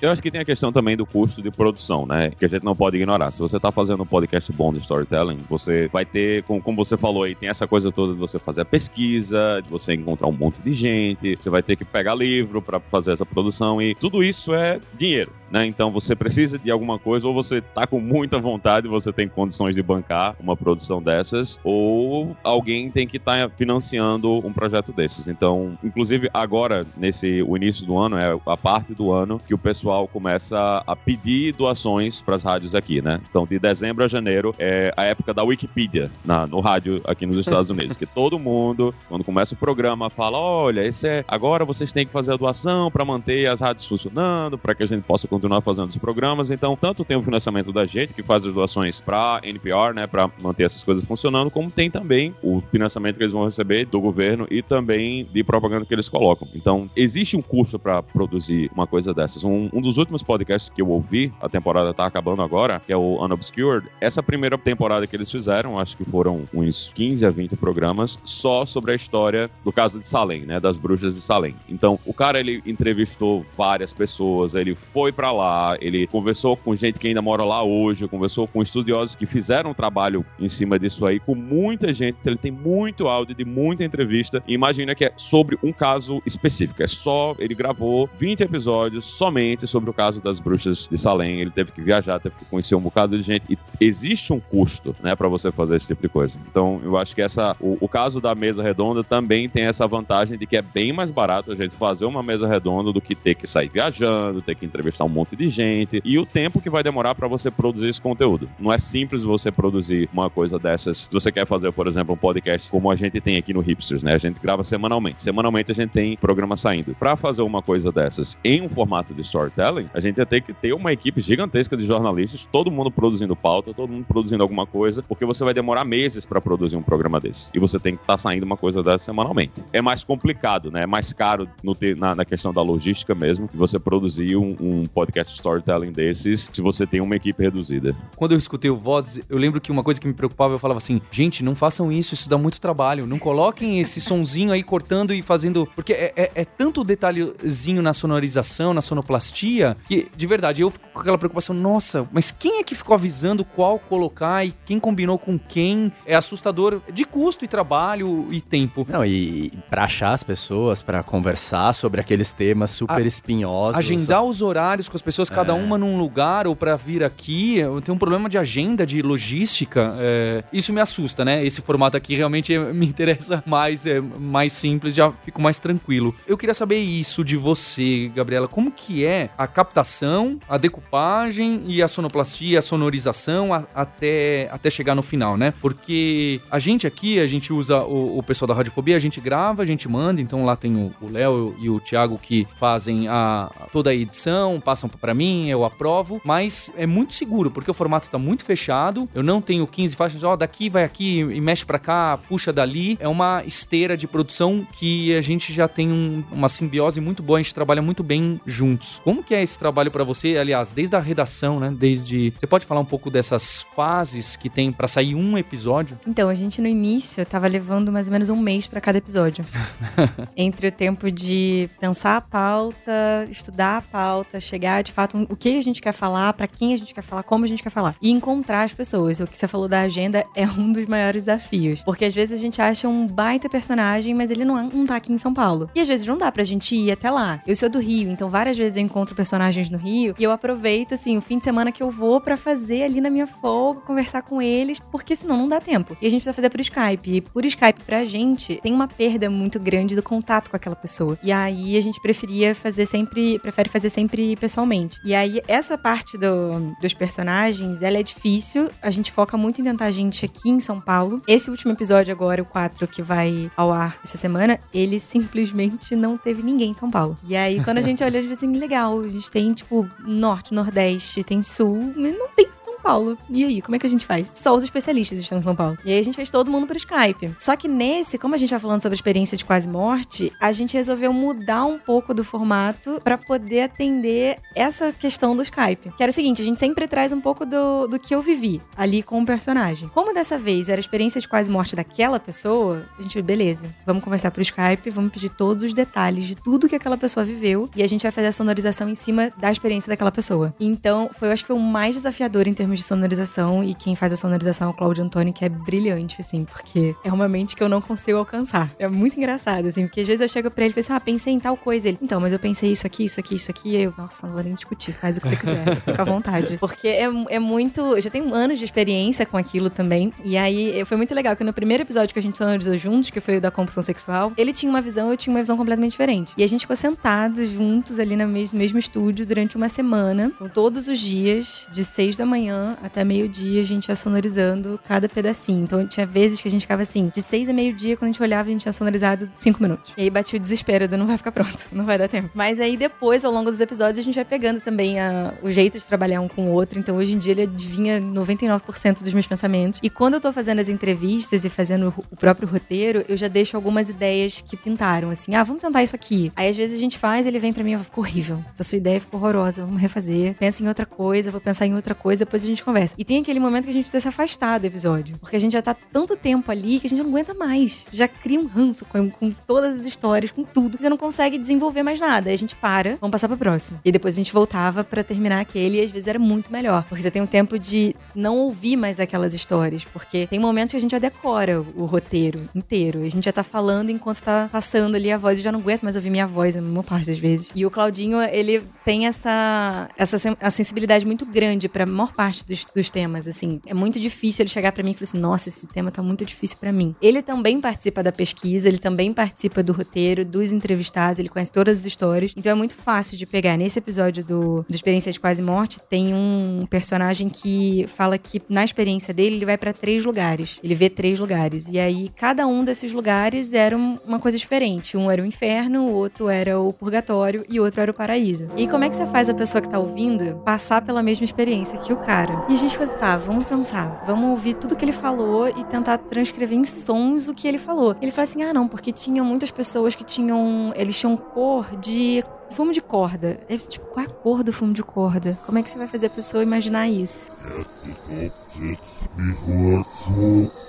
Eu 0.00 0.10
acho 0.10 0.22
que 0.22 0.30
tem 0.30 0.40
a 0.40 0.44
questão 0.44 0.72
também 0.72 0.96
do 0.96 1.04
custo 1.04 1.42
de 1.42 1.50
produção, 1.50 2.06
né? 2.06 2.30
Que 2.30 2.44
a 2.44 2.48
gente 2.48 2.64
não 2.64 2.74
pode 2.74 2.96
ignorar. 2.96 3.30
Se 3.32 3.40
você 3.40 3.58
tá 3.58 3.70
fazendo 3.70 4.02
um 4.02 4.06
podcast 4.06 4.52
bom 4.52 4.72
de 4.72 4.78
storytelling, 4.78 5.38
você 5.48 5.88
vai 5.88 6.04
ter, 6.04 6.44
como, 6.44 6.62
como 6.62 6.84
você 6.84 6.96
falou 6.96 7.24
aí, 7.24 7.34
tem 7.34 7.48
essa 7.48 7.66
coisa 7.66 7.90
toda 7.90 8.12
de 8.14 8.18
você 8.18 8.38
fazer 8.38 8.62
a 8.62 8.64
pesquisa, 8.64 9.60
de 9.62 9.68
você 9.68 9.94
encontrar 9.94 10.28
um 10.28 10.32
monte 10.32 10.62
de 10.62 10.72
gente, 10.72 11.36
você 11.36 11.50
vai 11.50 11.62
ter 11.62 11.76
que 11.76 11.84
pegar 11.84 12.14
livro 12.14 12.62
para 12.62 12.80
fazer 12.80 13.12
essa 13.12 13.26
produção 13.26 13.82
e 13.82 13.94
tudo 13.94 14.22
isso 14.22 14.54
é 14.54 14.80
dinheiro. 14.96 15.32
Né? 15.52 15.66
Então 15.66 15.90
você 15.90 16.16
precisa 16.16 16.58
de 16.58 16.70
alguma 16.70 16.98
coisa, 16.98 17.28
ou 17.28 17.34
você 17.34 17.60
tá 17.60 17.86
com 17.86 18.00
muita 18.00 18.38
vontade, 18.38 18.88
você 18.88 19.12
tem 19.12 19.28
condições 19.28 19.74
de 19.74 19.82
bancar 19.82 20.34
uma 20.40 20.56
produção 20.56 21.02
dessas, 21.02 21.60
ou 21.62 22.34
alguém 22.42 22.90
tem 22.90 23.06
que 23.06 23.18
estar 23.18 23.48
tá 23.48 23.54
financiando 23.54 24.44
um 24.46 24.52
projeto 24.52 24.92
desses. 24.92 25.28
Então, 25.28 25.78
inclusive 25.84 26.30
agora, 26.32 26.86
nesse 26.96 27.42
o 27.42 27.54
início 27.54 27.84
do 27.84 27.98
ano, 27.98 28.16
é 28.16 28.34
a 28.46 28.56
parte 28.56 28.94
do 28.94 29.12
ano 29.12 29.38
que 29.46 29.52
o 29.52 29.58
pessoal 29.58 30.08
começa 30.08 30.82
a 30.86 30.96
pedir 30.96 31.52
doações 31.52 32.22
para 32.22 32.34
as 32.34 32.42
rádios 32.42 32.74
aqui, 32.74 33.02
né? 33.02 33.20
Então, 33.28 33.46
de 33.46 33.58
dezembro 33.58 34.04
a 34.04 34.08
janeiro 34.08 34.54
é 34.58 34.90
a 34.96 35.04
época 35.04 35.34
da 35.34 35.42
Wikipedia 35.42 36.10
na, 36.24 36.46
no 36.46 36.60
rádio 36.60 37.02
aqui 37.04 37.26
nos 37.26 37.36
Estados 37.36 37.68
Unidos, 37.70 37.96
que 37.96 38.06
todo 38.06 38.38
mundo, 38.38 38.94
quando 39.06 39.22
começa 39.22 39.54
o 39.54 39.58
programa, 39.58 40.08
fala: 40.08 40.38
olha, 40.38 40.80
esse 40.80 41.06
é 41.06 41.24
agora 41.28 41.64
vocês 41.64 41.92
têm 41.92 42.06
que 42.06 42.12
fazer 42.12 42.32
a 42.32 42.36
doação 42.36 42.90
para 42.90 43.04
manter 43.04 43.46
as 43.46 43.60
rádios 43.60 43.84
funcionando, 43.84 44.56
para 44.56 44.74
que 44.74 44.82
a 44.82 44.86
gente 44.86 45.02
possa 45.02 45.28
continuar 45.28 45.41
continuar 45.42 45.60
fazendo 45.60 45.88
os 45.88 45.96
programas. 45.96 46.52
Então, 46.52 46.76
tanto 46.76 47.04
tem 47.04 47.16
o 47.16 47.22
financiamento 47.22 47.72
da 47.72 47.84
gente, 47.84 48.14
que 48.14 48.22
faz 48.22 48.46
as 48.46 48.54
doações 48.54 49.00
para 49.00 49.40
NPR, 49.42 49.92
né, 49.92 50.06
para 50.06 50.30
manter 50.40 50.64
essas 50.64 50.84
coisas 50.84 51.04
funcionando, 51.04 51.50
como 51.50 51.68
tem 51.68 51.90
também 51.90 52.32
o 52.40 52.60
financiamento 52.60 53.16
que 53.16 53.22
eles 53.24 53.32
vão 53.32 53.44
receber 53.44 53.86
do 53.86 54.00
governo 54.00 54.46
e 54.48 54.62
também 54.62 55.24
de 55.24 55.42
propaganda 55.42 55.84
que 55.84 55.92
eles 55.92 56.08
colocam. 56.08 56.46
Então, 56.54 56.88
existe 56.94 57.36
um 57.36 57.42
custo 57.42 57.76
para 57.76 58.02
produzir 58.02 58.70
uma 58.72 58.86
coisa 58.86 59.12
dessas. 59.12 59.42
Um, 59.42 59.68
um, 59.72 59.80
dos 59.80 59.96
últimos 59.96 60.22
podcasts 60.22 60.70
que 60.70 60.80
eu 60.80 60.88
ouvi, 60.88 61.32
a 61.40 61.48
temporada 61.48 61.92
tá 61.92 62.06
acabando 62.06 62.42
agora, 62.42 62.80
que 62.86 62.92
é 62.92 62.96
o 62.96 63.22
Unobscured, 63.24 63.88
essa 64.00 64.22
primeira 64.22 64.56
temporada 64.56 65.08
que 65.08 65.16
eles 65.16 65.30
fizeram, 65.30 65.76
acho 65.76 65.96
que 65.96 66.04
foram 66.04 66.44
uns 66.54 66.92
15 66.94 67.26
a 67.26 67.30
20 67.30 67.56
programas, 67.56 68.16
só 68.22 68.64
sobre 68.64 68.92
a 68.92 68.94
história 68.94 69.50
do 69.64 69.72
caso 69.72 69.98
de 69.98 70.06
Salem, 70.06 70.42
né, 70.42 70.60
das 70.60 70.78
bruxas 70.78 71.16
de 71.16 71.20
Salem. 71.20 71.56
Então, 71.68 71.98
o 72.06 72.14
cara, 72.14 72.38
ele 72.38 72.62
entrevistou 72.64 73.44
várias 73.56 73.92
pessoas, 73.92 74.54
ele 74.54 74.76
foi 74.76 75.10
para 75.10 75.31
lá, 75.32 75.76
ele 75.80 76.06
conversou 76.06 76.56
com 76.56 76.74
gente 76.74 76.98
que 76.98 77.08
ainda 77.08 77.22
mora 77.22 77.44
lá 77.44 77.62
hoje, 77.62 78.06
conversou 78.08 78.46
com 78.46 78.62
estudiosos 78.62 79.14
que 79.14 79.26
fizeram 79.26 79.70
um 79.70 79.74
trabalho 79.74 80.24
em 80.38 80.48
cima 80.48 80.78
disso 80.78 81.06
aí, 81.06 81.18
com 81.18 81.34
muita 81.34 81.92
gente, 81.92 82.16
ele 82.24 82.36
tem 82.36 82.50
muito 82.50 83.08
áudio 83.08 83.34
de 83.34 83.44
muita 83.44 83.84
entrevista, 83.84 84.42
e 84.46 84.54
imagina 84.54 84.94
que 84.94 85.04
é 85.04 85.12
sobre 85.16 85.58
um 85.62 85.72
caso 85.72 86.22
específico, 86.26 86.82
é 86.82 86.86
só, 86.86 87.34
ele 87.38 87.54
gravou 87.54 88.08
20 88.18 88.42
episódios 88.42 89.04
somente 89.04 89.66
sobre 89.66 89.90
o 89.90 89.92
caso 89.92 90.20
das 90.20 90.38
bruxas 90.38 90.88
de 90.90 90.98
Salem, 90.98 91.40
ele 91.40 91.50
teve 91.50 91.72
que 91.72 91.82
viajar, 91.82 92.20
teve 92.20 92.34
que 92.36 92.44
conhecer 92.44 92.74
um 92.74 92.80
bocado 92.80 93.16
de 93.16 93.22
gente, 93.22 93.44
e 93.48 93.58
existe 93.80 94.32
um 94.32 94.40
custo, 94.40 94.94
né, 95.02 95.14
para 95.16 95.28
você 95.28 95.50
fazer 95.50 95.76
esse 95.76 95.88
tipo 95.88 96.02
de 96.02 96.08
coisa. 96.08 96.38
Então, 96.50 96.80
eu 96.84 96.96
acho 96.96 97.14
que 97.14 97.22
essa, 97.22 97.56
o, 97.60 97.78
o 97.80 97.88
caso 97.88 98.20
da 98.20 98.34
mesa 98.34 98.62
redonda 98.62 99.02
também 99.02 99.48
tem 99.48 99.64
essa 99.64 99.86
vantagem 99.86 100.38
de 100.38 100.46
que 100.46 100.56
é 100.56 100.62
bem 100.62 100.92
mais 100.92 101.10
barato 101.10 101.52
a 101.52 101.54
gente 101.54 101.74
fazer 101.76 102.04
uma 102.04 102.22
mesa 102.22 102.46
redonda 102.46 102.92
do 102.92 103.00
que 103.00 103.14
ter 103.14 103.34
que 103.34 103.46
sair 103.46 103.68
viajando, 103.68 104.42
ter 104.42 104.54
que 104.54 104.66
entrevistar 104.66 105.04
um 105.04 105.08
monte 105.08 105.21
de 105.30 105.48
gente 105.48 106.02
e 106.04 106.18
o 106.18 106.26
tempo 106.26 106.60
que 106.60 106.68
vai 106.68 106.82
demorar 106.82 107.14
para 107.14 107.28
você 107.28 107.50
produzir 107.50 107.88
esse 107.88 108.00
conteúdo. 108.00 108.48
Não 108.58 108.72
é 108.72 108.78
simples 108.78 109.22
você 109.22 109.50
produzir 109.50 110.08
uma 110.12 110.28
coisa 110.28 110.58
dessas. 110.58 110.98
Se 110.98 111.12
você 111.12 111.30
quer 111.30 111.46
fazer, 111.46 111.72
por 111.72 111.86
exemplo, 111.86 112.14
um 112.14 112.18
podcast 112.18 112.70
como 112.70 112.90
a 112.90 112.96
gente 112.96 113.20
tem 113.20 113.36
aqui 113.36 113.52
no 113.54 113.60
Hipsters, 113.60 114.02
né? 114.02 114.14
A 114.14 114.18
gente 114.18 114.40
grava 114.40 114.62
semanalmente. 114.62 115.22
Semanalmente 115.22 115.70
a 115.70 115.74
gente 115.74 115.90
tem 115.90 116.16
programa 116.16 116.56
saindo. 116.56 116.94
Para 116.94 117.16
fazer 117.16 117.42
uma 117.42 117.62
coisa 117.62 117.92
dessas 117.92 118.36
em 118.44 118.60
um 118.60 118.68
formato 118.68 119.14
de 119.14 119.22
storytelling, 119.22 119.88
a 119.94 120.00
gente 120.00 120.18
ia 120.18 120.26
ter 120.26 120.40
que 120.40 120.52
ter 120.52 120.72
uma 120.72 120.92
equipe 120.92 121.20
gigantesca 121.20 121.76
de 121.76 121.86
jornalistas, 121.86 122.46
todo 122.50 122.70
mundo 122.70 122.90
produzindo 122.90 123.36
pauta, 123.36 123.72
todo 123.72 123.90
mundo 123.90 124.04
produzindo 124.06 124.42
alguma 124.42 124.66
coisa, 124.66 125.02
porque 125.02 125.24
você 125.24 125.44
vai 125.44 125.54
demorar 125.54 125.84
meses 125.84 126.26
para 126.26 126.40
produzir 126.40 126.76
um 126.76 126.82
programa 126.82 127.20
desse. 127.20 127.50
E 127.54 127.58
você 127.58 127.78
tem 127.78 127.94
que 127.94 128.02
estar 128.02 128.14
tá 128.14 128.18
saindo 128.18 128.44
uma 128.44 128.56
coisa 128.56 128.82
dessa 128.82 129.04
semanalmente. 129.04 129.62
É 129.72 129.80
mais 129.80 130.02
complicado, 130.02 130.70
né? 130.70 130.82
É 130.82 130.86
mais 130.86 131.12
caro 131.12 131.48
no, 131.62 131.76
na, 131.96 132.14
na 132.14 132.24
questão 132.24 132.52
da 132.52 132.62
logística 132.62 133.14
mesmo, 133.14 133.48
de 133.48 133.56
você 133.56 133.78
produzir 133.78 134.36
um, 134.36 134.56
um 134.60 134.84
podcast 134.86 135.01
storytelling 135.28 135.92
desses 135.92 136.50
se 136.52 136.60
você 136.60 136.86
tem 136.86 137.00
uma 137.00 137.16
equipe 137.16 137.42
reduzida. 137.42 137.94
Quando 138.16 138.32
eu 138.32 138.38
escutei 138.38 138.70
o 138.70 138.76
Voz, 138.76 139.20
eu 139.28 139.38
lembro 139.38 139.60
que 139.60 139.70
uma 139.70 139.82
coisa 139.82 140.00
que 140.00 140.06
me 140.06 140.14
preocupava, 140.14 140.54
eu 140.54 140.58
falava 140.58 140.78
assim, 140.78 141.00
gente, 141.10 141.42
não 141.42 141.54
façam 141.54 141.90
isso, 141.90 142.14
isso 142.14 142.28
dá 142.28 142.38
muito 142.38 142.60
trabalho. 142.60 143.06
Não 143.06 143.18
coloquem 143.18 143.80
esse 143.80 144.00
sonzinho 144.00 144.52
aí 144.52 144.62
cortando 144.62 145.12
e 145.12 145.22
fazendo. 145.22 145.68
Porque 145.74 145.92
é, 145.92 146.12
é, 146.16 146.30
é 146.34 146.44
tanto 146.44 146.84
detalhezinho 146.84 147.82
na 147.82 147.92
sonorização, 147.92 148.74
na 148.74 148.80
sonoplastia, 148.80 149.76
que 149.86 150.08
de 150.16 150.26
verdade 150.26 150.62
eu 150.62 150.70
fico 150.70 150.88
com 150.92 151.00
aquela 151.00 151.18
preocupação, 151.18 151.54
nossa, 151.54 152.06
mas 152.12 152.30
quem 152.30 152.58
é 152.58 152.62
que 152.62 152.74
ficou 152.74 152.94
avisando 152.94 153.44
qual 153.44 153.78
colocar 153.78 154.44
e 154.44 154.54
quem 154.64 154.78
combinou 154.78 155.18
com 155.18 155.38
quem? 155.38 155.92
É 156.06 156.14
assustador 156.14 156.80
de 156.92 157.04
custo 157.04 157.44
e 157.44 157.48
trabalho 157.48 158.26
e 158.30 158.40
tempo. 158.40 158.86
Não, 158.88 159.04
e 159.04 159.52
para 159.70 159.84
achar 159.84 160.12
as 160.12 160.22
pessoas, 160.22 160.82
para 160.82 161.02
conversar 161.02 161.72
sobre 161.74 162.00
aqueles 162.00 162.32
temas 162.32 162.70
super 162.70 163.02
a, 163.02 163.06
espinhosos. 163.06 163.78
Agendar 163.78 164.24
os 164.24 164.42
horários 164.42 164.88
com 164.92 164.96
as 164.96 165.02
pessoas, 165.02 165.30
cada 165.30 165.52
é. 165.52 165.56
uma 165.56 165.78
num 165.78 165.96
lugar 165.96 166.46
ou 166.46 166.54
para 166.54 166.76
vir 166.76 167.02
aqui. 167.02 167.58
Eu 167.58 167.80
tenho 167.80 167.96
um 167.96 167.98
problema 167.98 168.28
de 168.28 168.36
agenda, 168.36 168.86
de 168.86 169.00
logística. 169.02 169.94
É, 169.98 170.44
isso 170.52 170.72
me 170.72 170.80
assusta, 170.80 171.24
né? 171.24 171.44
Esse 171.44 171.62
formato 171.62 171.96
aqui 171.96 172.14
realmente 172.14 172.56
me 172.72 172.86
interessa 172.86 173.42
mais, 173.46 173.86
é 173.86 174.00
mais 174.00 174.52
simples, 174.52 174.94
já 174.94 175.10
fico 175.10 175.40
mais 175.40 175.58
tranquilo. 175.58 176.14
Eu 176.26 176.36
queria 176.36 176.54
saber 176.54 176.76
isso 176.78 177.24
de 177.24 177.36
você, 177.36 178.10
Gabriela. 178.14 178.46
Como 178.46 178.70
que 178.70 179.04
é 179.04 179.30
a 179.36 179.46
captação, 179.46 180.38
a 180.48 180.58
decupagem 180.58 181.64
e 181.66 181.82
a 181.82 181.88
sonoplastia, 181.88 182.58
a 182.58 182.62
sonorização 182.62 183.52
a, 183.52 183.64
até, 183.74 184.48
até 184.52 184.68
chegar 184.68 184.94
no 184.94 185.02
final, 185.02 185.36
né? 185.36 185.54
Porque 185.60 186.40
a 186.50 186.58
gente 186.58 186.86
aqui, 186.86 187.18
a 187.18 187.26
gente 187.26 187.52
usa 187.52 187.82
o, 187.82 188.18
o 188.18 188.22
pessoal 188.22 188.46
da 188.46 188.54
Radiofobia, 188.54 188.96
a 188.96 189.00
gente 189.00 189.20
grava, 189.20 189.62
a 189.62 189.66
gente 189.66 189.88
manda, 189.88 190.20
então 190.20 190.44
lá 190.44 190.54
tem 190.54 190.92
o 191.00 191.08
Léo 191.08 191.56
e 191.58 191.70
o 191.70 191.80
Thiago 191.80 192.18
que 192.18 192.46
fazem 192.56 193.08
a, 193.08 193.50
toda 193.72 193.90
a 193.90 193.94
edição, 193.94 194.60
passam 194.60 194.81
para 194.88 195.14
mim, 195.14 195.48
eu 195.48 195.64
aprovo, 195.64 196.20
mas 196.24 196.72
é 196.76 196.86
muito 196.86 197.14
seguro, 197.14 197.50
porque 197.50 197.70
o 197.70 197.74
formato 197.74 198.10
tá 198.10 198.18
muito 198.18 198.44
fechado, 198.44 199.08
eu 199.14 199.22
não 199.22 199.40
tenho 199.40 199.66
15 199.66 199.96
faixas, 199.96 200.22
ó, 200.22 200.36
daqui 200.36 200.68
vai 200.68 200.84
aqui 200.84 201.20
e 201.20 201.40
mexe 201.40 201.64
para 201.64 201.78
cá, 201.78 202.18
puxa 202.28 202.52
dali. 202.52 202.96
É 203.00 203.08
uma 203.08 203.42
esteira 203.46 203.96
de 203.96 204.06
produção 204.06 204.66
que 204.72 205.14
a 205.16 205.20
gente 205.20 205.52
já 205.52 205.68
tem 205.68 205.90
um, 205.90 206.24
uma 206.30 206.48
simbiose 206.48 207.00
muito 207.00 207.22
boa, 207.22 207.38
a 207.38 207.42
gente 207.42 207.54
trabalha 207.54 207.82
muito 207.82 208.02
bem 208.02 208.40
juntos. 208.46 209.00
Como 209.04 209.22
que 209.22 209.34
é 209.34 209.42
esse 209.42 209.58
trabalho 209.58 209.90
para 209.90 210.04
você, 210.04 210.36
aliás, 210.36 210.70
desde 210.70 210.96
a 210.96 211.00
redação, 211.00 211.58
né? 211.58 211.74
Desde. 211.76 212.32
Você 212.38 212.46
pode 212.46 212.66
falar 212.66 212.80
um 212.80 212.84
pouco 212.84 213.10
dessas 213.10 213.62
fases 213.74 214.36
que 214.36 214.48
tem 214.48 214.72
para 214.72 214.88
sair 214.88 215.14
um 215.14 215.36
episódio? 215.36 215.98
Então, 216.06 216.28
a 216.28 216.34
gente 216.34 216.60
no 216.60 216.68
início 216.68 217.24
tava 217.26 217.46
levando 217.46 217.92
mais 217.92 218.06
ou 218.06 218.12
menos 218.12 218.28
um 218.28 218.36
mês 218.36 218.66
para 218.66 218.80
cada 218.80 218.98
episódio. 218.98 219.44
Entre 220.36 220.68
o 220.68 220.72
tempo 220.72 221.10
de 221.10 221.68
pensar 221.80 222.16
a 222.16 222.20
pauta, 222.20 223.26
estudar 223.30 223.78
a 223.78 223.82
pauta, 223.82 224.40
chegar 224.40 224.71
de 224.80 224.92
fato 224.92 225.26
o 225.28 225.36
que 225.36 225.58
a 225.58 225.60
gente 225.60 225.82
quer 225.82 225.92
falar, 225.92 226.32
para 226.32 226.46
quem 226.46 226.72
a 226.72 226.76
gente 226.76 226.94
quer 226.94 227.02
falar, 227.02 227.22
como 227.22 227.44
a 227.44 227.48
gente 227.48 227.62
quer 227.62 227.70
falar. 227.70 227.96
E 228.00 228.10
encontrar 228.10 228.62
as 228.62 228.72
pessoas. 228.72 229.20
O 229.20 229.26
que 229.26 229.36
você 229.36 229.48
falou 229.48 229.68
da 229.68 229.80
agenda 229.80 230.24
é 230.34 230.46
um 230.46 230.72
dos 230.72 230.86
maiores 230.86 231.24
desafios. 231.24 231.82
Porque 231.84 232.04
às 232.04 232.14
vezes 232.14 232.38
a 232.38 232.40
gente 232.40 232.62
acha 232.62 232.88
um 232.88 233.06
baita 233.06 233.48
personagem, 233.48 234.14
mas 234.14 234.30
ele 234.30 234.44
não, 234.44 234.58
é, 234.58 234.62
não 234.72 234.86
tá 234.86 234.96
aqui 234.96 235.12
em 235.12 235.18
São 235.18 235.34
Paulo. 235.34 235.68
E 235.74 235.80
às 235.80 235.88
vezes 235.88 236.06
não 236.06 236.16
dá 236.16 236.30
pra 236.30 236.44
gente 236.44 236.74
ir 236.74 236.90
até 236.90 237.10
lá. 237.10 237.42
Eu 237.46 237.56
sou 237.56 237.68
do 237.68 237.78
Rio, 237.78 238.10
então 238.10 238.28
várias 238.28 238.56
vezes 238.56 238.76
eu 238.76 238.82
encontro 238.82 239.14
personagens 239.14 239.70
no 239.70 239.78
Rio 239.78 240.14
e 240.18 240.22
eu 240.22 240.30
aproveito, 240.30 240.94
assim, 240.94 241.16
o 241.16 241.20
fim 241.20 241.38
de 241.38 241.44
semana 241.44 241.72
que 241.72 241.82
eu 241.82 241.90
vou 241.90 242.20
para 242.20 242.36
fazer 242.36 242.84
ali 242.84 243.00
na 243.00 243.10
minha 243.10 243.26
folga, 243.26 243.80
conversar 243.80 244.22
com 244.22 244.40
eles, 244.40 244.78
porque 244.78 245.16
senão 245.16 245.36
não 245.36 245.48
dá 245.48 245.60
tempo. 245.60 245.96
E 246.00 246.06
a 246.06 246.10
gente 246.10 246.20
precisa 246.20 246.32
fazer 246.32 246.50
por 246.50 246.60
Skype. 246.60 247.16
E 247.16 247.20
por 247.20 247.44
Skype, 247.44 247.82
pra 247.84 248.04
gente, 248.04 248.60
tem 248.62 248.72
uma 248.72 248.88
perda 248.88 249.28
muito 249.28 249.58
grande 249.58 249.96
do 249.96 250.02
contato 250.02 250.50
com 250.50 250.56
aquela 250.56 250.76
pessoa. 250.76 251.18
E 251.22 251.32
aí 251.32 251.76
a 251.76 251.80
gente 251.80 252.00
preferia 252.00 252.54
fazer 252.54 252.86
sempre, 252.86 253.38
prefere 253.38 253.68
fazer 253.68 253.90
sempre 253.90 254.36
pessoalmente. 254.36 254.61
E 255.04 255.14
aí 255.14 255.42
essa 255.46 255.76
parte 255.76 256.16
do, 256.16 256.74
dos 256.80 256.94
personagens, 256.94 257.82
ela 257.82 257.98
é 257.98 258.02
difícil. 258.02 258.70
A 258.80 258.90
gente 258.90 259.12
foca 259.12 259.36
muito 259.36 259.60
em 259.60 259.64
tentar 259.64 259.86
a 259.86 259.90
gente 259.90 260.24
aqui 260.24 260.48
em 260.48 260.60
São 260.60 260.80
Paulo. 260.80 261.22
Esse 261.26 261.50
último 261.50 261.72
episódio 261.72 262.12
agora, 262.12 262.42
o 262.42 262.44
4, 262.44 262.86
que 262.88 263.02
vai 263.02 263.50
ao 263.56 263.72
ar 263.72 263.98
essa 264.02 264.16
semana, 264.16 264.58
ele 264.72 264.98
simplesmente 265.00 265.94
não 265.96 266.16
teve 266.16 266.42
ninguém 266.42 266.70
em 266.70 266.76
São 266.76 266.90
Paulo. 266.90 267.16
E 267.26 267.36
aí, 267.36 267.62
quando 267.62 267.78
a 267.78 267.82
gente 267.82 268.02
olha, 268.02 268.18
a 268.18 268.22
gente 268.22 268.32
assim, 268.32 268.56
legal, 268.56 269.00
a 269.00 269.08
gente 269.08 269.30
tem, 269.30 269.52
tipo, 269.52 269.88
norte, 270.00 270.54
nordeste, 270.54 271.22
tem 271.22 271.42
sul, 271.42 271.92
mas 271.96 272.16
não 272.16 272.28
tem 272.28 272.48
Paulo. 272.82 273.16
E 273.30 273.44
aí, 273.44 273.62
como 273.62 273.76
é 273.76 273.78
que 273.78 273.86
a 273.86 273.90
gente 273.90 274.04
faz? 274.04 274.28
Só 274.32 274.54
os 274.54 274.64
especialistas 274.64 275.20
estão 275.20 275.38
em 275.38 275.42
São 275.42 275.54
Paulo. 275.54 275.78
E 275.84 275.92
aí 275.92 275.98
a 275.98 276.02
gente 276.02 276.16
fez 276.16 276.28
todo 276.30 276.50
mundo 276.50 276.66
pro 276.66 276.76
Skype. 276.76 277.34
Só 277.38 277.56
que 277.56 277.68
nesse, 277.68 278.18
como 278.18 278.34
a 278.34 278.38
gente 278.38 278.50
tá 278.50 278.58
falando 278.58 278.82
sobre 278.82 278.94
a 278.94 278.96
experiência 278.96 279.36
de 279.36 279.44
quase 279.44 279.68
morte, 279.68 280.32
a 280.40 280.52
gente 280.52 280.76
resolveu 280.76 281.12
mudar 281.12 281.64
um 281.64 281.78
pouco 281.78 282.12
do 282.12 282.24
formato 282.24 283.00
para 283.02 283.16
poder 283.16 283.62
atender 283.62 284.38
essa 284.54 284.92
questão 284.92 285.34
do 285.36 285.42
Skype. 285.42 285.92
Que 285.96 286.02
era 286.02 286.10
o 286.10 286.12
seguinte, 286.12 286.42
a 286.42 286.44
gente 286.44 286.58
sempre 286.58 286.86
traz 286.88 287.12
um 287.12 287.20
pouco 287.20 287.46
do, 287.46 287.86
do 287.86 287.98
que 287.98 288.14
eu 288.14 288.22
vivi 288.22 288.60
ali 288.76 289.02
com 289.02 289.22
o 289.22 289.26
personagem. 289.26 289.88
Como 289.88 290.12
dessa 290.12 290.36
vez 290.36 290.68
era 290.68 290.78
a 290.78 290.80
experiência 290.80 291.20
de 291.20 291.28
quase 291.28 291.50
morte 291.50 291.76
daquela 291.76 292.18
pessoa, 292.18 292.86
a 292.98 293.02
gente, 293.02 293.20
beleza, 293.22 293.74
vamos 293.86 294.02
conversar 294.02 294.30
pro 294.30 294.42
Skype, 294.42 294.90
vamos 294.90 295.12
pedir 295.12 295.30
todos 295.30 295.64
os 295.64 295.74
detalhes 295.74 296.26
de 296.26 296.34
tudo 296.34 296.68
que 296.68 296.76
aquela 296.76 296.96
pessoa 296.96 297.24
viveu 297.24 297.68
e 297.76 297.82
a 297.82 297.86
gente 297.86 298.02
vai 298.02 298.10
fazer 298.10 298.28
a 298.28 298.32
sonorização 298.32 298.88
em 298.88 298.94
cima 298.94 299.32
da 299.38 299.50
experiência 299.50 299.88
daquela 299.88 300.12
pessoa. 300.12 300.54
Então, 300.58 301.10
foi, 301.12 301.28
eu 301.28 301.32
acho 301.32 301.42
que 301.44 301.48
foi 301.48 301.56
o 301.56 301.60
mais 301.60 301.94
desafiador 301.94 302.46
em 302.48 302.54
termos 302.54 302.71
termos 302.72 302.78
de 302.80 302.84
sonorização 302.84 303.62
e 303.62 303.74
quem 303.74 303.94
faz 303.94 304.12
a 304.12 304.16
sonorização 304.16 304.68
é 304.68 304.70
o 304.70 304.74
Claudio 304.74 305.04
Antoni, 305.04 305.32
que 305.32 305.44
é 305.44 305.48
brilhante, 305.48 306.20
assim, 306.20 306.44
porque 306.44 306.96
é 307.04 307.12
uma 307.12 307.28
mente 307.28 307.54
que 307.54 307.62
eu 307.62 307.68
não 307.68 307.80
consigo 307.80 308.18
alcançar. 308.18 308.70
É 308.78 308.88
muito 308.88 309.16
engraçado, 309.16 309.68
assim, 309.68 309.86
porque 309.86 310.00
às 310.00 310.06
vezes 310.06 310.20
eu 310.20 310.28
chego 310.28 310.50
pra 310.50 310.64
ele 310.64 310.72
e 310.72 310.74
falo 310.74 310.80
assim, 310.80 310.92
ah, 310.94 311.00
pensei 311.00 311.32
em 311.32 311.40
tal 311.40 311.56
coisa. 311.56 311.88
Ele, 311.88 311.98
então, 312.00 312.20
mas 312.20 312.32
eu 312.32 312.38
pensei 312.38 312.72
isso 312.72 312.86
aqui, 312.86 313.04
isso 313.04 313.20
aqui, 313.20 313.34
isso 313.34 313.50
aqui. 313.50 313.70
E 313.70 313.82
eu, 313.82 313.94
nossa, 313.96 314.26
não 314.26 314.34
vou 314.34 314.42
nem 314.42 314.54
discutir, 314.54 314.92
faz 314.92 315.16
o 315.16 315.20
que 315.20 315.28
você 315.28 315.36
quiser, 315.36 315.76
fica 315.84 316.02
à 316.02 316.04
vontade. 316.04 316.56
Porque 316.58 316.88
é, 316.88 317.08
é 317.28 317.38
muito. 317.38 317.80
Eu 317.80 318.00
já 318.00 318.10
tenho 318.10 318.32
anos 318.34 318.58
de 318.58 318.64
experiência 318.64 319.26
com 319.26 319.36
aquilo 319.36 319.68
também. 319.68 320.12
E 320.24 320.36
aí 320.36 320.84
foi 320.84 320.96
muito 320.96 321.14
legal 321.14 321.36
que 321.36 321.44
no 321.44 321.52
primeiro 321.52 321.82
episódio 321.82 322.12
que 322.12 322.18
a 322.18 322.22
gente 322.22 322.38
sonorizou 322.38 322.76
juntos, 322.76 323.10
que 323.10 323.20
foi 323.20 323.36
o 323.36 323.40
da 323.40 323.50
compulsão 323.50 323.82
sexual, 323.82 324.32
ele 324.36 324.52
tinha 324.52 324.70
uma 324.70 324.80
visão, 324.80 325.10
eu 325.10 325.16
tinha 325.16 325.34
uma 325.34 325.40
visão 325.40 325.56
completamente 325.56 325.92
diferente. 325.92 326.32
E 326.36 326.44
a 326.44 326.48
gente 326.48 326.62
ficou 326.62 326.76
sentados 326.76 327.50
juntos 327.50 327.98
ali 327.98 328.16
no 328.16 328.26
mesmo, 328.28 328.58
mesmo 328.58 328.78
estúdio 328.78 329.26
durante 329.26 329.56
uma 329.56 329.68
semana, 329.68 330.32
com 330.38 330.48
todos 330.48 330.88
os 330.88 330.98
dias, 330.98 331.66
de 331.70 331.84
seis 331.84 332.16
da 332.16 332.24
manhã 332.24 332.61
até 332.82 333.04
meio-dia 333.04 333.60
a 333.60 333.64
gente 333.64 333.88
ia 333.88 333.96
sonorizando 333.96 334.78
cada 334.86 335.08
pedacinho. 335.08 335.64
Então 335.64 335.86
tinha 335.86 336.06
vezes 336.06 336.40
que 336.40 336.48
a 336.48 336.50
gente 336.50 336.62
ficava 336.62 336.82
assim, 336.82 337.10
de 337.14 337.22
seis 337.22 337.48
a 337.48 337.52
meio-dia, 337.52 337.96
quando 337.96 338.10
a 338.10 338.12
gente 338.12 338.22
olhava, 338.22 338.48
a 338.48 338.52
gente 338.52 338.62
tinha 338.62 338.72
sonorizado 338.72 339.30
cinco 339.34 339.62
minutos. 339.62 339.92
E 339.96 340.02
aí 340.02 340.10
batia 340.10 340.38
o 340.38 340.42
desespero 340.42 340.88
do 340.88 340.96
não 340.96 341.06
vai 341.06 341.16
ficar 341.16 341.32
pronto, 341.32 341.66
não 341.72 341.84
vai 341.84 341.98
dar 341.98 342.08
tempo. 342.08 342.30
Mas 342.34 342.60
aí 342.60 342.76
depois, 342.76 343.24
ao 343.24 343.32
longo 343.32 343.50
dos 343.50 343.60
episódios, 343.60 343.98
a 343.98 344.02
gente 344.02 344.14
vai 344.14 344.24
pegando 344.24 344.60
também 344.60 345.00
a, 345.00 345.34
o 345.42 345.50
jeito 345.50 345.78
de 345.78 345.84
trabalhar 345.84 346.20
um 346.20 346.28
com 346.28 346.48
o 346.48 346.52
outro. 346.52 346.78
Então 346.78 346.96
hoje 346.96 347.14
em 347.14 347.18
dia 347.18 347.32
ele 347.32 347.42
adivinha 347.42 348.00
99% 348.00 349.02
dos 349.02 349.12
meus 349.12 349.26
pensamentos. 349.26 349.80
E 349.82 349.90
quando 349.90 350.14
eu 350.14 350.20
tô 350.20 350.32
fazendo 350.32 350.60
as 350.60 350.68
entrevistas 350.68 351.44
e 351.44 351.48
fazendo 351.48 351.94
o 352.10 352.16
próprio 352.16 352.48
roteiro, 352.48 353.04
eu 353.08 353.16
já 353.16 353.28
deixo 353.28 353.56
algumas 353.56 353.88
ideias 353.88 354.42
que 354.46 354.56
pintaram, 354.56 355.10
assim, 355.10 355.34
ah, 355.34 355.42
vamos 355.42 355.62
tentar 355.62 355.82
isso 355.82 355.94
aqui. 355.94 356.32
Aí 356.36 356.48
às 356.48 356.56
vezes 356.56 356.76
a 356.76 356.80
gente 356.80 356.98
faz, 356.98 357.26
ele 357.26 357.38
vem 357.38 357.52
para 357.52 357.62
mim 357.62 357.72
e 357.72 357.74
fala, 357.74 357.84
ficou 357.84 358.04
horrível. 358.04 358.44
Essa 358.54 358.64
sua 358.64 358.76
ideia 358.76 359.00
ficou 359.00 359.20
horrorosa, 359.20 359.64
vamos 359.64 359.80
refazer. 359.80 360.34
Pensa 360.34 360.62
em 360.62 360.68
outra 360.68 360.84
coisa, 360.84 361.30
vou 361.30 361.40
pensar 361.40 361.66
em 361.66 361.74
outra 361.74 361.94
coisa, 361.94 362.24
depois 362.24 362.42
a 362.42 362.46
gente 362.46 362.51
conversa. 362.60 362.94
E 362.98 363.04
tem 363.04 363.20
aquele 363.20 363.38
momento 363.38 363.64
que 363.64 363.70
a 363.70 363.72
gente 363.72 363.84
precisa 363.84 364.00
se 364.00 364.08
afastar 364.08 364.58
do 364.58 364.66
episódio. 364.66 365.16
Porque 365.18 365.36
a 365.36 365.38
gente 365.38 365.52
já 365.52 365.62
tá 365.62 365.74
tanto 365.74 366.16
tempo 366.16 366.50
ali 366.50 366.80
que 366.80 366.86
a 366.88 366.90
gente 366.90 367.00
não 367.00 367.10
aguenta 367.10 367.32
mais. 367.32 367.84
Você 367.86 367.96
já 367.96 368.08
cria 368.08 368.40
um 368.40 368.46
ranço 368.46 368.84
com, 368.84 369.08
com 369.08 369.30
todas 369.30 369.80
as 369.80 369.86
histórias, 369.86 370.32
com 370.32 370.42
tudo. 370.42 370.76
Você 370.78 370.88
não 370.88 370.96
consegue 370.96 371.38
desenvolver 371.38 371.82
mais 371.82 372.00
nada. 372.00 372.28
Aí 372.28 372.34
a 372.34 372.38
gente 372.38 372.56
para, 372.56 372.96
vamos 373.00 373.12
passar 373.12 373.28
pro 373.28 373.36
próximo. 373.36 373.80
E 373.84 373.92
depois 373.92 374.14
a 374.14 374.18
gente 374.18 374.32
voltava 374.32 374.82
para 374.82 375.04
terminar 375.04 375.40
aquele 375.40 375.78
e 375.78 375.84
às 375.84 375.90
vezes 375.90 376.08
era 376.08 376.18
muito 376.18 376.50
melhor. 376.50 376.84
Porque 376.88 377.02
você 377.02 377.10
tem 377.10 377.22
um 377.22 377.26
tempo 377.26 377.58
de 377.58 377.94
não 378.14 378.38
ouvir 378.38 378.76
mais 378.76 378.98
aquelas 378.98 379.32
histórias. 379.32 379.84
Porque 379.84 380.26
tem 380.26 380.40
momentos 380.40 380.72
que 380.72 380.76
a 380.76 380.80
gente 380.80 380.90
já 380.90 380.98
decora 380.98 381.60
o 381.60 381.84
roteiro 381.84 382.48
inteiro. 382.54 383.02
A 383.02 383.08
gente 383.08 383.24
já 383.24 383.32
tá 383.32 383.44
falando 383.44 383.90
enquanto 383.90 384.22
tá 384.22 384.48
passando 384.50 384.96
ali 384.96 385.12
a 385.12 385.18
voz. 385.18 385.38
Eu 385.38 385.44
já 385.44 385.52
não 385.52 385.60
aguento 385.60 385.82
mais 385.82 385.96
ouvir 385.96 386.10
minha 386.10 386.26
voz, 386.26 386.56
a 386.56 386.60
maior 386.60 386.82
parte 386.82 387.06
das 387.06 387.18
vezes. 387.18 387.50
E 387.54 387.64
o 387.64 387.70
Claudinho, 387.70 388.20
ele 388.22 388.62
tem 388.84 389.06
essa, 389.06 389.88
essa 389.96 390.16
a 390.40 390.50
sensibilidade 390.50 391.06
muito 391.06 391.24
grande 391.24 391.68
pra 391.68 391.86
maior 391.86 392.12
parte 392.12 392.41
dos, 392.44 392.64
dos 392.74 392.90
temas, 392.90 393.28
assim. 393.28 393.60
É 393.66 393.74
muito 393.74 393.98
difícil 393.98 394.42
ele 394.42 394.50
chegar 394.50 394.72
para 394.72 394.82
mim 394.82 394.92
e 394.92 394.94
falar 394.94 395.08
assim, 395.08 395.18
nossa, 395.18 395.48
esse 395.48 395.66
tema 395.66 395.90
tá 395.90 396.02
muito 396.02 396.24
difícil 396.24 396.56
para 396.58 396.72
mim. 396.72 396.94
Ele 397.00 397.22
também 397.22 397.60
participa 397.60 398.02
da 398.02 398.12
pesquisa, 398.12 398.68
ele 398.68 398.78
também 398.78 399.12
participa 399.12 399.62
do 399.62 399.72
roteiro, 399.72 400.24
dos 400.24 400.52
entrevistados, 400.52 401.18
ele 401.18 401.28
conhece 401.28 401.50
todas 401.50 401.80
as 401.80 401.84
histórias. 401.84 402.32
Então 402.36 402.52
é 402.52 402.54
muito 402.54 402.74
fácil 402.74 403.16
de 403.16 403.26
pegar. 403.26 403.56
Nesse 403.56 403.78
episódio 403.78 404.24
do, 404.24 404.64
do 404.68 404.74
Experiência 404.74 405.12
de 405.12 405.20
Quase 405.20 405.42
Morte, 405.42 405.80
tem 405.80 406.14
um 406.14 406.66
personagem 406.68 407.28
que 407.28 407.86
fala 407.88 408.18
que 408.18 408.40
na 408.48 408.64
experiência 408.64 409.12
dele, 409.12 409.36
ele 409.36 409.46
vai 409.46 409.58
para 409.58 409.72
três 409.72 410.04
lugares. 410.04 410.58
Ele 410.62 410.74
vê 410.74 410.88
três 410.88 411.18
lugares. 411.18 411.66
E 411.68 411.78
aí, 411.78 412.10
cada 412.16 412.46
um 412.46 412.64
desses 412.64 412.92
lugares 412.92 413.52
era 413.52 413.76
uma 413.76 414.18
coisa 414.18 414.38
diferente. 414.38 414.96
Um 414.96 415.10
era 415.10 415.22
o 415.22 415.26
inferno, 415.26 415.86
o 415.86 415.92
outro 415.92 416.28
era 416.28 416.58
o 416.58 416.72
purgatório 416.72 417.44
e 417.48 417.60
o 417.60 417.64
outro 417.64 417.80
era 417.80 417.90
o 417.90 417.94
paraíso. 417.94 418.48
E 418.56 418.66
como 418.66 418.84
é 418.84 418.90
que 418.90 418.96
você 418.96 419.06
faz 419.06 419.28
a 419.28 419.34
pessoa 419.34 419.60
que 419.60 419.68
tá 419.68 419.78
ouvindo 419.78 420.36
passar 420.44 420.82
pela 420.82 421.02
mesma 421.02 421.24
experiência 421.24 421.78
que 421.78 421.92
o 421.92 421.96
cara? 421.96 422.21
E 422.48 422.54
a 422.54 422.56
gente 422.56 422.76
falou, 422.76 422.94
tá, 422.94 423.16
vamos 423.16 423.44
pensar. 423.44 424.02
Vamos 424.06 424.30
ouvir 424.30 424.54
tudo 424.54 424.76
que 424.76 424.84
ele 424.84 424.92
falou 424.92 425.48
e 425.48 425.64
tentar 425.64 425.98
transcrever 425.98 426.58
em 426.58 426.64
sons 426.64 427.28
o 427.28 427.34
que 427.34 427.48
ele 427.48 427.58
falou. 427.58 427.96
Ele 428.00 428.10
falou 428.10 428.24
assim: 428.24 428.42
ah, 428.42 428.52
não, 428.52 428.68
porque 428.68 428.92
tinham 428.92 429.24
muitas 429.24 429.50
pessoas 429.50 429.94
que 429.94 430.04
tinham. 430.04 430.72
Eles 430.76 430.98
tinham 430.98 431.16
cor 431.16 431.66
de 431.76 432.24
fumo 432.52 432.72
de 432.72 432.80
corda. 432.80 433.40
É, 433.48 433.56
tipo, 433.56 433.86
qual 433.86 434.04
é 434.04 434.08
a 434.08 434.12
cor 434.12 434.42
do 434.42 434.52
fumo 434.52 434.72
de 434.72 434.82
corda? 434.82 435.38
Como 435.44 435.58
é 435.58 435.62
que 435.62 435.70
você 435.70 435.78
vai 435.78 435.86
fazer 435.86 436.06
a 436.06 436.10
pessoa 436.10 436.42
imaginar 436.42 436.88
isso? 436.88 437.18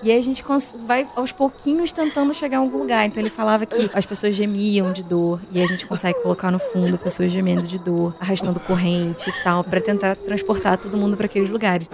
E 0.02 0.12
aí 0.12 0.18
a 0.18 0.22
gente 0.22 0.44
vai 0.86 1.08
aos 1.16 1.32
pouquinhos 1.32 1.92
tentando 1.92 2.34
chegar 2.34 2.58
a 2.58 2.62
algum 2.62 2.78
lugar. 2.78 3.06
Então 3.06 3.22
ele 3.22 3.30
falava 3.30 3.66
que 3.66 3.90
as 3.94 4.06
pessoas 4.06 4.36
gemiam 4.36 4.92
de 4.92 5.04
dor 5.04 5.40
e 5.52 5.62
a 5.62 5.68
gente 5.68 5.86
consegue 5.86 6.22
colocar 6.22 6.52
no 6.52 6.60
fundo 6.60 6.98
pessoas 6.98 7.32
gemendo 7.32 7.64
de 7.64 7.78
dor, 7.78 8.16
arrastando 8.20 8.60
corrente 8.60 9.30
e 9.30 9.44
tal, 9.44 9.64
para 9.64 9.82
tentar 9.82 10.16
transportar 10.16 10.78
todo 10.78 10.98
mundo 10.98 11.16
para 11.18 11.26
aqueles 11.26 11.50
lugares. 11.50 11.88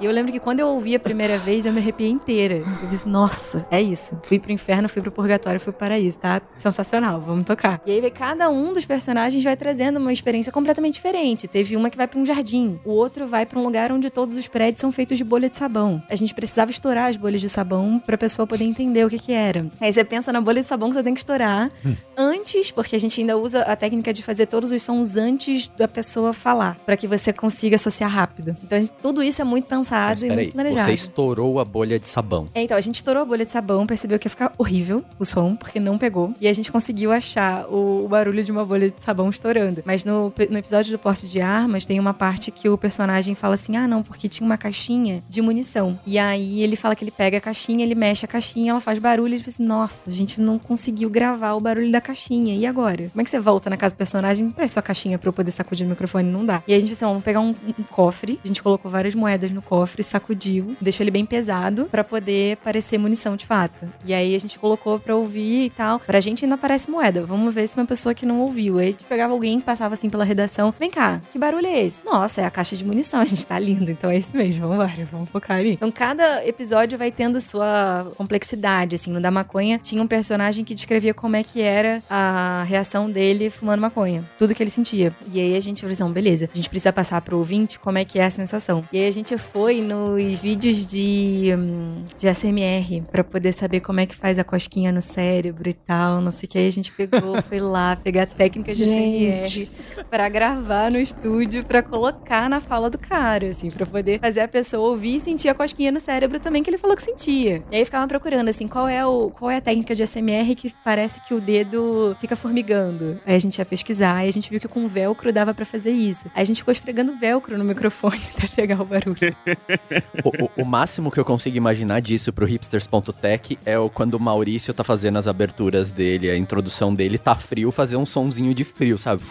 E 0.00 0.04
eu 0.04 0.12
lembro 0.12 0.32
que 0.32 0.40
quando 0.40 0.60
eu 0.60 0.68
ouvi 0.68 0.94
a 0.94 1.00
primeira 1.00 1.38
vez, 1.38 1.64
eu 1.64 1.72
me 1.72 1.78
arrepiei 1.78 2.10
inteira. 2.10 2.56
Eu 2.56 2.88
disse, 2.90 3.08
nossa, 3.08 3.66
é 3.70 3.80
isso. 3.80 4.18
Fui 4.24 4.38
pro 4.38 4.50
inferno, 4.50 4.88
fui 4.88 5.00
pro 5.00 5.12
purgatório, 5.12 5.60
fui 5.60 5.72
pro 5.72 5.80
paraíso, 5.80 6.18
tá? 6.18 6.42
Sensacional, 6.56 7.20
vamos 7.20 7.44
tocar. 7.44 7.80
E 7.86 7.92
aí 7.92 8.10
cada 8.10 8.50
um 8.50 8.72
dos 8.72 8.84
personagens 8.84 9.42
vai 9.44 9.56
trazendo 9.56 9.98
uma 9.98 10.12
experiência 10.12 10.50
completamente 10.50 10.94
diferente. 10.94 11.46
Teve 11.46 11.76
uma 11.76 11.88
que 11.88 11.96
vai 11.96 12.08
para 12.08 12.18
um 12.18 12.24
jardim, 12.24 12.80
o 12.84 12.90
outro 12.90 13.26
vai 13.26 13.46
para 13.46 13.58
um 13.58 13.62
lugar 13.62 13.92
onde 13.92 14.10
todos 14.10 14.36
os 14.36 14.48
prédios 14.48 14.80
são 14.80 14.90
feitos 14.90 15.18
de 15.18 15.24
bolha 15.24 15.48
de 15.48 15.56
sabão. 15.56 16.02
A 16.10 16.16
gente 16.16 16.34
precisava 16.34 16.70
estourar 16.70 17.08
as 17.08 17.16
bolhas 17.16 17.40
de 17.40 17.48
sabão 17.48 18.00
pra 18.04 18.18
pessoa 18.18 18.46
poder 18.46 18.64
entender 18.64 19.04
o 19.04 19.10
que 19.10 19.18
que 19.18 19.32
era. 19.32 19.66
Aí 19.80 19.92
você 19.92 20.04
pensa 20.04 20.32
na 20.32 20.40
bolha 20.40 20.60
de 20.60 20.66
sabão 20.66 20.88
que 20.88 20.94
você 20.94 21.02
tem 21.02 21.14
que 21.14 21.20
estourar 21.20 21.70
hum. 21.84 21.94
antes, 22.16 22.70
porque 22.70 22.96
a 22.96 22.98
gente 22.98 23.20
ainda 23.20 23.36
usa 23.36 23.62
a 23.62 23.76
técnica 23.76 24.12
de 24.12 24.22
fazer 24.22 24.46
todos 24.46 24.72
os 24.72 24.82
sons 24.82 25.16
antes 25.16 25.68
da 25.68 25.86
pessoa 25.86 26.32
falar, 26.32 26.76
para 26.84 26.96
que 26.96 27.06
você 27.06 27.32
consiga 27.32 27.76
associar 27.76 28.10
rápido. 28.10 28.56
Então 28.64 28.80
gente, 28.80 28.92
tudo 28.94 29.22
isso 29.22 29.40
é 29.40 29.44
muito 29.44 29.66
pensado 29.66 29.81
pensado 29.82 30.10
Mas, 30.10 30.22
e 30.22 30.30
muito 30.30 30.52
planejado. 30.52 30.86
Você 30.86 30.94
estourou 30.94 31.60
a 31.60 31.64
bolha 31.64 31.98
de 31.98 32.06
sabão. 32.06 32.46
É, 32.54 32.62
então, 32.62 32.76
a 32.76 32.80
gente 32.80 32.96
estourou 32.96 33.22
a 33.22 33.26
bolha 33.26 33.44
de 33.44 33.50
sabão, 33.50 33.86
percebeu 33.86 34.18
que 34.18 34.26
ia 34.26 34.30
ficar 34.30 34.52
horrível 34.58 35.04
o 35.18 35.24
som, 35.24 35.54
porque 35.54 35.78
não 35.78 35.98
pegou. 35.98 36.32
E 36.40 36.48
a 36.48 36.52
gente 36.52 36.70
conseguiu 36.72 37.12
achar 37.12 37.66
o, 37.66 38.04
o 38.04 38.08
barulho 38.08 38.42
de 38.42 38.50
uma 38.50 38.64
bolha 38.64 38.90
de 38.90 39.00
sabão 39.02 39.28
estourando. 39.30 39.82
Mas 39.84 40.04
no, 40.04 40.32
no 40.50 40.58
episódio 40.58 40.92
do 40.92 40.98
porte 40.98 41.26
de 41.26 41.40
armas, 41.40 41.86
tem 41.86 42.00
uma 42.00 42.14
parte 42.14 42.50
que 42.50 42.68
o 42.68 42.78
personagem 42.78 43.34
fala 43.34 43.54
assim: 43.54 43.76
ah, 43.76 43.86
não, 43.86 44.02
porque 44.02 44.28
tinha 44.28 44.46
uma 44.46 44.56
caixinha 44.56 45.22
de 45.28 45.42
munição. 45.42 45.98
E 46.06 46.18
aí 46.18 46.62
ele 46.62 46.76
fala 46.76 46.96
que 46.96 47.04
ele 47.04 47.10
pega 47.10 47.38
a 47.38 47.40
caixinha, 47.40 47.84
ele 47.84 47.94
mexe 47.94 48.24
a 48.24 48.28
caixinha, 48.28 48.70
ela 48.70 48.80
faz 48.80 48.98
barulho. 48.98 49.32
E 49.32 49.36
ele 49.36 49.42
fala 49.42 49.54
assim: 49.54 49.64
nossa, 49.64 50.10
a 50.10 50.12
gente 50.12 50.40
não 50.40 50.58
conseguiu 50.58 51.10
gravar 51.10 51.52
o 51.54 51.60
barulho 51.60 51.90
da 51.90 52.00
caixinha. 52.00 52.54
E 52.54 52.66
agora? 52.66 53.08
Como 53.10 53.20
é 53.20 53.24
que 53.24 53.30
você 53.30 53.38
volta 53.38 53.68
na 53.68 53.76
casa 53.76 53.94
do 53.94 53.98
personagem? 53.98 54.50
Presta 54.50 54.72
sua 54.72 54.82
caixinha 54.82 55.18
pra 55.18 55.28
eu 55.28 55.32
poder 55.32 55.50
sacudir 55.50 55.86
o 55.86 55.90
microfone? 55.90 56.30
Não 56.30 56.44
dá. 56.44 56.62
E 56.66 56.72
aí 56.72 56.78
a 56.78 56.80
gente 56.80 56.94
falou 56.94 57.12
assim: 57.12 57.12
vamos 57.12 57.24
pegar 57.24 57.40
um, 57.40 57.54
um 57.78 57.84
cofre. 57.90 58.40
A 58.44 58.46
gente 58.46 58.62
colocou 58.62 58.90
várias 58.90 59.14
moedas 59.14 59.50
no 59.50 59.60
cofre 59.60 59.71
cofre, 59.72 60.02
sacudiu, 60.02 60.76
deixou 60.78 61.02
ele 61.02 61.10
bem 61.10 61.24
pesado 61.24 61.86
para 61.90 62.04
poder 62.04 62.58
parecer 62.58 62.98
munição 62.98 63.36
de 63.36 63.46
fato. 63.46 63.90
E 64.04 64.12
aí 64.12 64.34
a 64.34 64.38
gente 64.38 64.58
colocou 64.58 64.98
pra 64.98 65.16
ouvir 65.16 65.64
e 65.64 65.70
tal. 65.70 65.98
Pra 65.98 66.20
gente 66.20 66.44
ainda 66.44 66.58
parece 66.58 66.90
moeda. 66.90 67.24
Vamos 67.24 67.54
ver 67.54 67.66
se 67.66 67.78
uma 67.78 67.86
pessoa 67.86 68.14
que 68.14 68.26
não 68.26 68.42
ouviu. 68.42 68.76
Aí 68.76 68.88
a 68.88 68.90
gente 68.90 69.04
pegava 69.04 69.32
alguém 69.32 69.58
que 69.60 69.64
passava 69.64 69.94
assim 69.94 70.10
pela 70.10 70.24
redação. 70.24 70.74
Vem 70.78 70.90
cá, 70.90 71.22
que 71.32 71.38
barulho 71.38 71.66
é 71.66 71.84
esse? 71.84 72.04
Nossa, 72.04 72.42
é 72.42 72.44
a 72.44 72.50
caixa 72.50 72.76
de 72.76 72.84
munição. 72.84 73.22
A 73.22 73.24
gente 73.24 73.46
tá 73.46 73.58
lindo, 73.58 73.90
então 73.90 74.10
é 74.10 74.18
isso 74.18 74.36
mesmo. 74.36 74.60
Vamos 74.60 74.74
embora, 74.74 75.08
vamos 75.10 75.30
focar 75.30 75.56
ali. 75.56 75.72
Então 75.72 75.90
cada 75.90 76.46
episódio 76.46 76.98
vai 76.98 77.10
tendo 77.10 77.40
sua 77.40 78.12
complexidade, 78.18 78.96
assim. 78.96 79.10
No 79.10 79.22
da 79.22 79.30
maconha 79.30 79.78
tinha 79.78 80.02
um 80.02 80.06
personagem 80.06 80.66
que 80.66 80.74
descrevia 80.74 81.14
como 81.14 81.34
é 81.34 81.42
que 81.42 81.62
era 81.62 82.02
a 82.10 82.62
reação 82.68 83.10
dele 83.10 83.48
fumando 83.48 83.80
maconha. 83.80 84.22
Tudo 84.38 84.54
que 84.54 84.62
ele 84.62 84.68
sentia. 84.68 85.16
E 85.32 85.40
aí 85.40 85.56
a 85.56 85.60
gente 85.60 85.80
falou 85.80 85.94
assim, 85.94 86.12
beleza, 86.12 86.50
a 86.52 86.56
gente 86.56 86.68
precisa 86.68 86.92
passar 86.92 87.22
pro 87.22 87.38
ouvinte 87.38 87.78
como 87.78 87.96
é 87.96 88.04
que 88.04 88.18
é 88.18 88.26
a 88.26 88.30
sensação. 88.30 88.84
E 88.92 88.98
aí 88.98 89.08
a 89.08 89.10
gente 89.10 89.38
foi 89.38 89.61
nos 89.70 90.40
vídeos 90.40 90.84
de, 90.84 91.54
hum, 91.56 92.04
de 92.18 92.28
ASMR 92.28 93.02
para 93.10 93.22
poder 93.22 93.52
saber 93.52 93.80
como 93.80 94.00
é 94.00 94.06
que 94.06 94.14
faz 94.14 94.38
a 94.38 94.44
cosquinha 94.44 94.90
no 94.90 95.00
cérebro 95.00 95.68
e 95.68 95.72
tal, 95.72 96.20
não 96.20 96.32
sei 96.32 96.46
o 96.46 96.50
que. 96.50 96.58
Aí 96.58 96.66
a 96.66 96.72
gente 96.72 96.90
pegou, 96.92 97.40
foi 97.48 97.60
lá 97.60 97.96
pegar 97.96 98.24
a 98.24 98.26
técnica 98.26 98.74
de 98.74 98.82
ASMR 98.82 99.70
para 100.10 100.28
gravar 100.28 100.90
no 100.90 100.98
estúdio, 100.98 101.64
para 101.64 101.82
colocar 101.82 102.48
na 102.48 102.60
fala 102.60 102.90
do 102.90 102.98
cara, 102.98 103.48
assim, 103.48 103.70
para 103.70 103.86
poder 103.86 104.20
fazer 104.20 104.40
a 104.40 104.48
pessoa 104.48 104.90
ouvir 104.90 105.16
e 105.16 105.20
sentir 105.20 105.48
a 105.48 105.54
cosquinha 105.54 105.92
no 105.92 106.00
cérebro 106.00 106.40
também 106.40 106.62
que 106.62 106.70
ele 106.70 106.78
falou 106.78 106.96
que 106.96 107.02
sentia. 107.02 107.62
E 107.70 107.76
aí 107.76 107.84
ficava 107.84 108.06
procurando 108.08 108.48
assim, 108.48 108.66
qual 108.66 108.88
é 108.88 109.04
o 109.06 109.30
qual 109.30 109.50
é 109.50 109.56
a 109.56 109.60
técnica 109.60 109.94
de 109.94 110.02
ASMR 110.02 110.54
que 110.56 110.72
parece 110.84 111.20
que 111.26 111.34
o 111.34 111.40
dedo 111.40 112.16
fica 112.20 112.34
formigando. 112.36 113.20
Aí 113.24 113.34
a 113.34 113.38
gente 113.38 113.58
ia 113.58 113.64
pesquisar 113.64 114.24
e 114.24 114.28
a 114.28 114.32
gente 114.32 114.50
viu 114.50 114.60
que 114.60 114.68
com 114.68 114.88
velcro 114.88 115.32
dava 115.32 115.54
para 115.54 115.64
fazer 115.64 115.92
isso. 115.92 116.26
Aí 116.34 116.42
a 116.42 116.44
gente 116.44 116.58
ficou 116.58 116.72
esfregando 116.72 117.14
velcro 117.16 117.56
no 117.56 117.64
microfone 117.64 118.20
até 118.36 118.48
pegar 118.48 118.80
o 118.80 118.84
barulho 118.84 119.16
o, 120.24 120.62
o, 120.62 120.64
máximo 120.64 121.10
que 121.10 121.18
eu 121.18 121.24
consigo 121.24 121.56
imaginar 121.56 122.00
disso 122.00 122.32
pro 122.32 122.46
hipsters.tech 122.46 123.58
é 123.64 123.78
o, 123.78 123.88
quando 123.88 124.14
o 124.14 124.20
Maurício 124.20 124.72
tá 124.72 124.84
fazendo 124.84 125.18
as 125.18 125.26
aberturas 125.26 125.90
dele, 125.90 126.30
a 126.30 126.36
introdução 126.36 126.94
dele, 126.94 127.18
tá 127.18 127.34
frio, 127.34 127.72
fazer 127.72 127.96
um 127.96 128.06
sonzinho 128.06 128.54
de 128.54 128.64
frio, 128.64 128.98
sabe? 128.98 129.22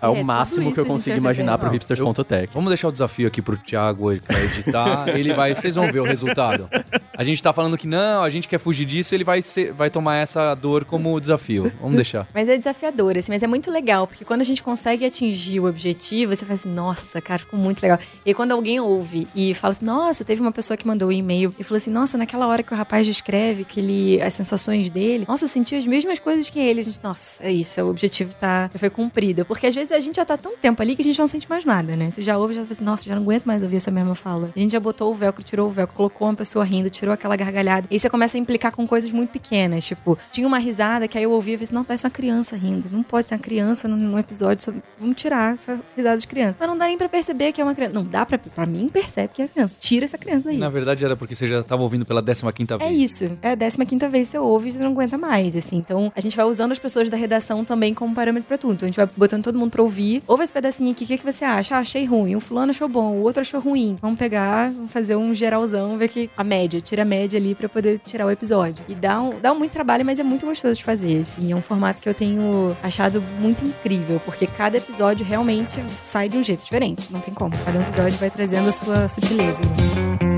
É, 0.00 0.08
o 0.08 0.16
é, 0.16 0.22
máximo 0.22 0.72
que 0.72 0.80
eu 0.80 0.86
consigo 0.86 1.16
imaginar 1.16 1.58
pro 1.58 1.70
hipsters.tech. 1.70 2.52
Vamos 2.52 2.68
deixar 2.68 2.88
o 2.88 2.92
desafio 2.92 3.26
aqui 3.26 3.40
pro 3.40 3.56
Thiago 3.56 4.16
pra 4.20 4.40
editar. 4.44 5.08
ele 5.08 5.32
vai. 5.32 5.54
Vocês 5.54 5.74
vão 5.74 5.90
ver 5.90 6.00
o 6.00 6.04
resultado. 6.04 6.68
A 7.16 7.24
gente 7.24 7.42
tá 7.42 7.52
falando 7.52 7.78
que 7.78 7.86
não, 7.86 8.22
a 8.22 8.30
gente 8.30 8.46
quer 8.46 8.58
fugir 8.58 8.84
disso, 8.84 9.14
ele 9.14 9.24
vai, 9.24 9.40
ser, 9.40 9.72
vai 9.72 9.88
tomar 9.88 10.16
essa 10.16 10.54
dor 10.54 10.84
como 10.84 11.18
desafio. 11.18 11.72
Vamos 11.80 11.96
deixar. 11.96 12.26
Mas 12.34 12.48
é 12.48 12.56
desafiador, 12.56 13.16
assim, 13.16 13.32
mas 13.32 13.42
é 13.42 13.46
muito 13.46 13.70
legal, 13.70 14.06
porque 14.06 14.24
quando 14.24 14.40
a 14.40 14.44
gente 14.44 14.62
consegue 14.62 15.04
atingir 15.04 15.60
o 15.60 15.66
objetivo, 15.66 16.34
você 16.34 16.44
fala 16.44 16.54
assim, 16.54 16.68
nossa, 16.68 17.20
cara, 17.20 17.38
ficou 17.38 17.58
muito 17.58 17.82
legal. 17.82 17.98
E 18.24 18.34
quando 18.34 18.52
alguém 18.52 18.78
ouve 18.78 19.26
e 19.34 19.54
fala 19.54 19.72
assim, 19.72 19.84
nossa, 19.84 20.24
teve 20.24 20.40
uma 20.40 20.52
pessoa 20.52 20.76
que 20.76 20.86
mandou 20.86 21.08
um 21.08 21.12
e-mail 21.12 21.54
e 21.58 21.64
falou 21.64 21.78
assim, 21.78 21.90
nossa, 21.90 22.18
naquela 22.18 22.46
hora 22.46 22.62
que 22.62 22.72
o 22.72 22.76
rapaz 22.76 23.06
descreve 23.06 23.64
que 23.64 23.80
ele, 23.80 24.20
as 24.20 24.34
sensações 24.34 24.90
dele, 24.90 25.24
nossa, 25.26 25.44
eu 25.44 25.48
senti 25.48 25.74
as 25.74 25.86
mesmas 25.86 26.18
coisas 26.18 26.50
que 26.50 26.58
ele. 26.58 26.80
A 26.80 26.84
gente, 26.84 27.00
nossa, 27.02 27.42
é 27.42 27.50
isso, 27.50 27.80
o 27.82 27.88
objetivo 27.88 28.34
tá, 28.34 28.70
foi 28.74 28.90
cumprido. 28.90 29.44
Porque 29.44 29.66
às 29.66 29.74
vezes 29.74 29.85
vezes 29.88 30.04
a 30.04 30.06
gente 30.06 30.16
já 30.16 30.24
tá 30.24 30.36
tão 30.36 30.56
tempo 30.56 30.80
ali 30.82 30.94
que 30.96 31.02
a 31.02 31.04
gente 31.04 31.18
não 31.18 31.26
sente 31.26 31.48
mais 31.48 31.64
nada, 31.64 31.96
né? 31.96 32.10
Você 32.10 32.22
já 32.22 32.36
ouve, 32.38 32.54
já 32.54 32.62
fala 32.62 32.72
assim, 32.72 32.84
nossa, 32.84 33.04
já 33.04 33.14
não 33.14 33.22
aguento 33.22 33.44
mais 33.44 33.62
ouvir 33.62 33.76
essa 33.76 33.90
mesma 33.90 34.14
fala. 34.14 34.50
A 34.54 34.58
gente 34.58 34.72
já 34.72 34.80
botou 34.80 35.10
o 35.10 35.14
velcro, 35.14 35.42
tirou 35.42 35.68
o 35.68 35.70
velcro, 35.70 35.94
colocou 35.96 36.28
uma 36.28 36.34
pessoa 36.34 36.64
rindo, 36.64 36.90
tirou 36.90 37.12
aquela 37.12 37.36
gargalhada. 37.36 37.86
E 37.90 37.94
aí 37.94 38.00
você 38.00 38.08
começa 38.10 38.36
a 38.36 38.40
implicar 38.40 38.72
com 38.72 38.86
coisas 38.86 39.10
muito 39.10 39.30
pequenas. 39.30 39.84
Tipo, 39.84 40.18
tinha 40.30 40.46
uma 40.46 40.58
risada 40.58 41.06
que 41.08 41.16
aí 41.18 41.24
eu 41.24 41.30
ouvia 41.30 41.54
e 41.54 41.56
falei 41.56 41.64
assim, 41.64 41.74
não, 41.74 41.84
parece 41.84 42.06
uma 42.06 42.10
criança 42.10 42.56
rindo. 42.56 42.88
Não 42.90 43.02
pode 43.02 43.26
ser 43.26 43.34
uma 43.34 43.40
criança 43.40 43.88
num, 43.88 44.18
episódio 44.18 44.64
sobre... 44.64 44.82
Vamos 44.98 45.16
tirar 45.16 45.54
essa 45.54 45.80
risada 45.96 46.18
de 46.18 46.26
criança. 46.28 46.56
Mas 46.58 46.68
não 46.68 46.76
dá 46.76 46.86
nem 46.86 46.98
pra 46.98 47.08
perceber 47.08 47.52
que 47.52 47.60
é 47.60 47.64
uma 47.64 47.74
criança. 47.74 47.94
Não 47.94 48.04
dá 48.04 48.24
pra... 48.24 48.38
Pra 48.38 48.66
mim, 48.66 48.88
percebe 48.88 49.32
que 49.34 49.42
é 49.42 49.48
criança. 49.48 49.76
Tira 49.78 50.04
essa 50.04 50.16
criança 50.16 50.46
daí. 50.48 50.56
Na 50.56 50.68
verdade 50.70 51.04
era 51.04 51.16
porque 51.16 51.34
você 51.34 51.46
já 51.46 51.62
tava 51.62 51.82
ouvindo 51.82 52.04
pela 52.06 52.22
15 52.22 52.52
quinta 52.52 52.74
É 52.74 52.88
vez. 52.88 53.10
isso. 53.10 53.38
É 53.42 53.52
a 53.52 53.56
15 53.56 53.84
quinta 53.86 54.08
vez 54.08 54.28
que 54.28 54.32
você 54.32 54.38
ouve 54.38 54.68
e 54.68 54.72
você 54.72 54.78
não 54.78 54.90
aguenta 54.92 55.18
mais, 55.18 55.54
assim. 55.56 55.76
Então, 55.76 56.12
a 56.14 56.20
gente 56.20 56.36
vai 56.36 56.46
usando 56.46 56.72
as 56.72 56.78
pessoas 56.78 57.08
da 57.10 57.16
redação 57.16 57.64
também 57.64 57.92
como 57.92 58.14
parâmetro 58.14 58.46
pra 58.48 58.56
tudo. 58.58 58.74
Então, 58.74 58.86
a 58.86 58.88
gente 58.88 58.96
vai 58.96 59.08
botando 59.16 59.44
todo 59.44 59.58
mundo 59.58 59.70
pra 59.76 59.82
ouvir. 59.82 60.22
Ouve 60.26 60.42
esse 60.42 60.52
pedacinho 60.52 60.90
aqui, 60.90 61.04
o 61.04 61.06
que, 61.06 61.18
que 61.18 61.24
você 61.24 61.44
acha? 61.44 61.76
Ah, 61.76 61.80
achei 61.80 62.06
ruim. 62.06 62.34
O 62.34 62.40
fulano 62.40 62.70
achou 62.70 62.88
bom, 62.88 63.12
o 63.12 63.22
outro 63.22 63.42
achou 63.42 63.60
ruim. 63.60 63.98
Vamos 64.00 64.18
pegar, 64.18 64.70
vamos 64.70 64.90
fazer 64.90 65.16
um 65.16 65.34
geralzão, 65.34 65.98
ver 65.98 66.08
que 66.08 66.30
a 66.34 66.42
média, 66.42 66.80
tira 66.80 67.02
a 67.02 67.04
média 67.04 67.38
ali 67.38 67.54
pra 67.54 67.68
poder 67.68 67.98
tirar 67.98 68.26
o 68.26 68.30
episódio. 68.30 68.82
E 68.88 68.94
dá 68.94 69.20
um, 69.20 69.38
dá 69.38 69.52
muito 69.52 69.72
trabalho, 69.72 70.04
mas 70.04 70.18
é 70.18 70.22
muito 70.22 70.46
gostoso 70.46 70.78
de 70.78 70.84
fazer, 70.84 71.20
assim. 71.20 71.52
É 71.52 71.54
um 71.54 71.60
formato 71.60 72.00
que 72.00 72.08
eu 72.08 72.14
tenho 72.14 72.74
achado 72.82 73.22
muito 73.38 73.64
incrível, 73.64 74.18
porque 74.24 74.46
cada 74.46 74.78
episódio 74.78 75.26
realmente 75.26 75.78
sai 76.02 76.30
de 76.30 76.38
um 76.38 76.42
jeito 76.42 76.64
diferente. 76.64 77.12
Não 77.12 77.20
tem 77.20 77.34
como. 77.34 77.52
Cada 77.64 77.78
episódio 77.78 78.18
vai 78.18 78.30
trazendo 78.30 78.70
a 78.70 78.72
sua 78.72 79.08
sutileza. 79.10 79.60
Tem 79.60 80.35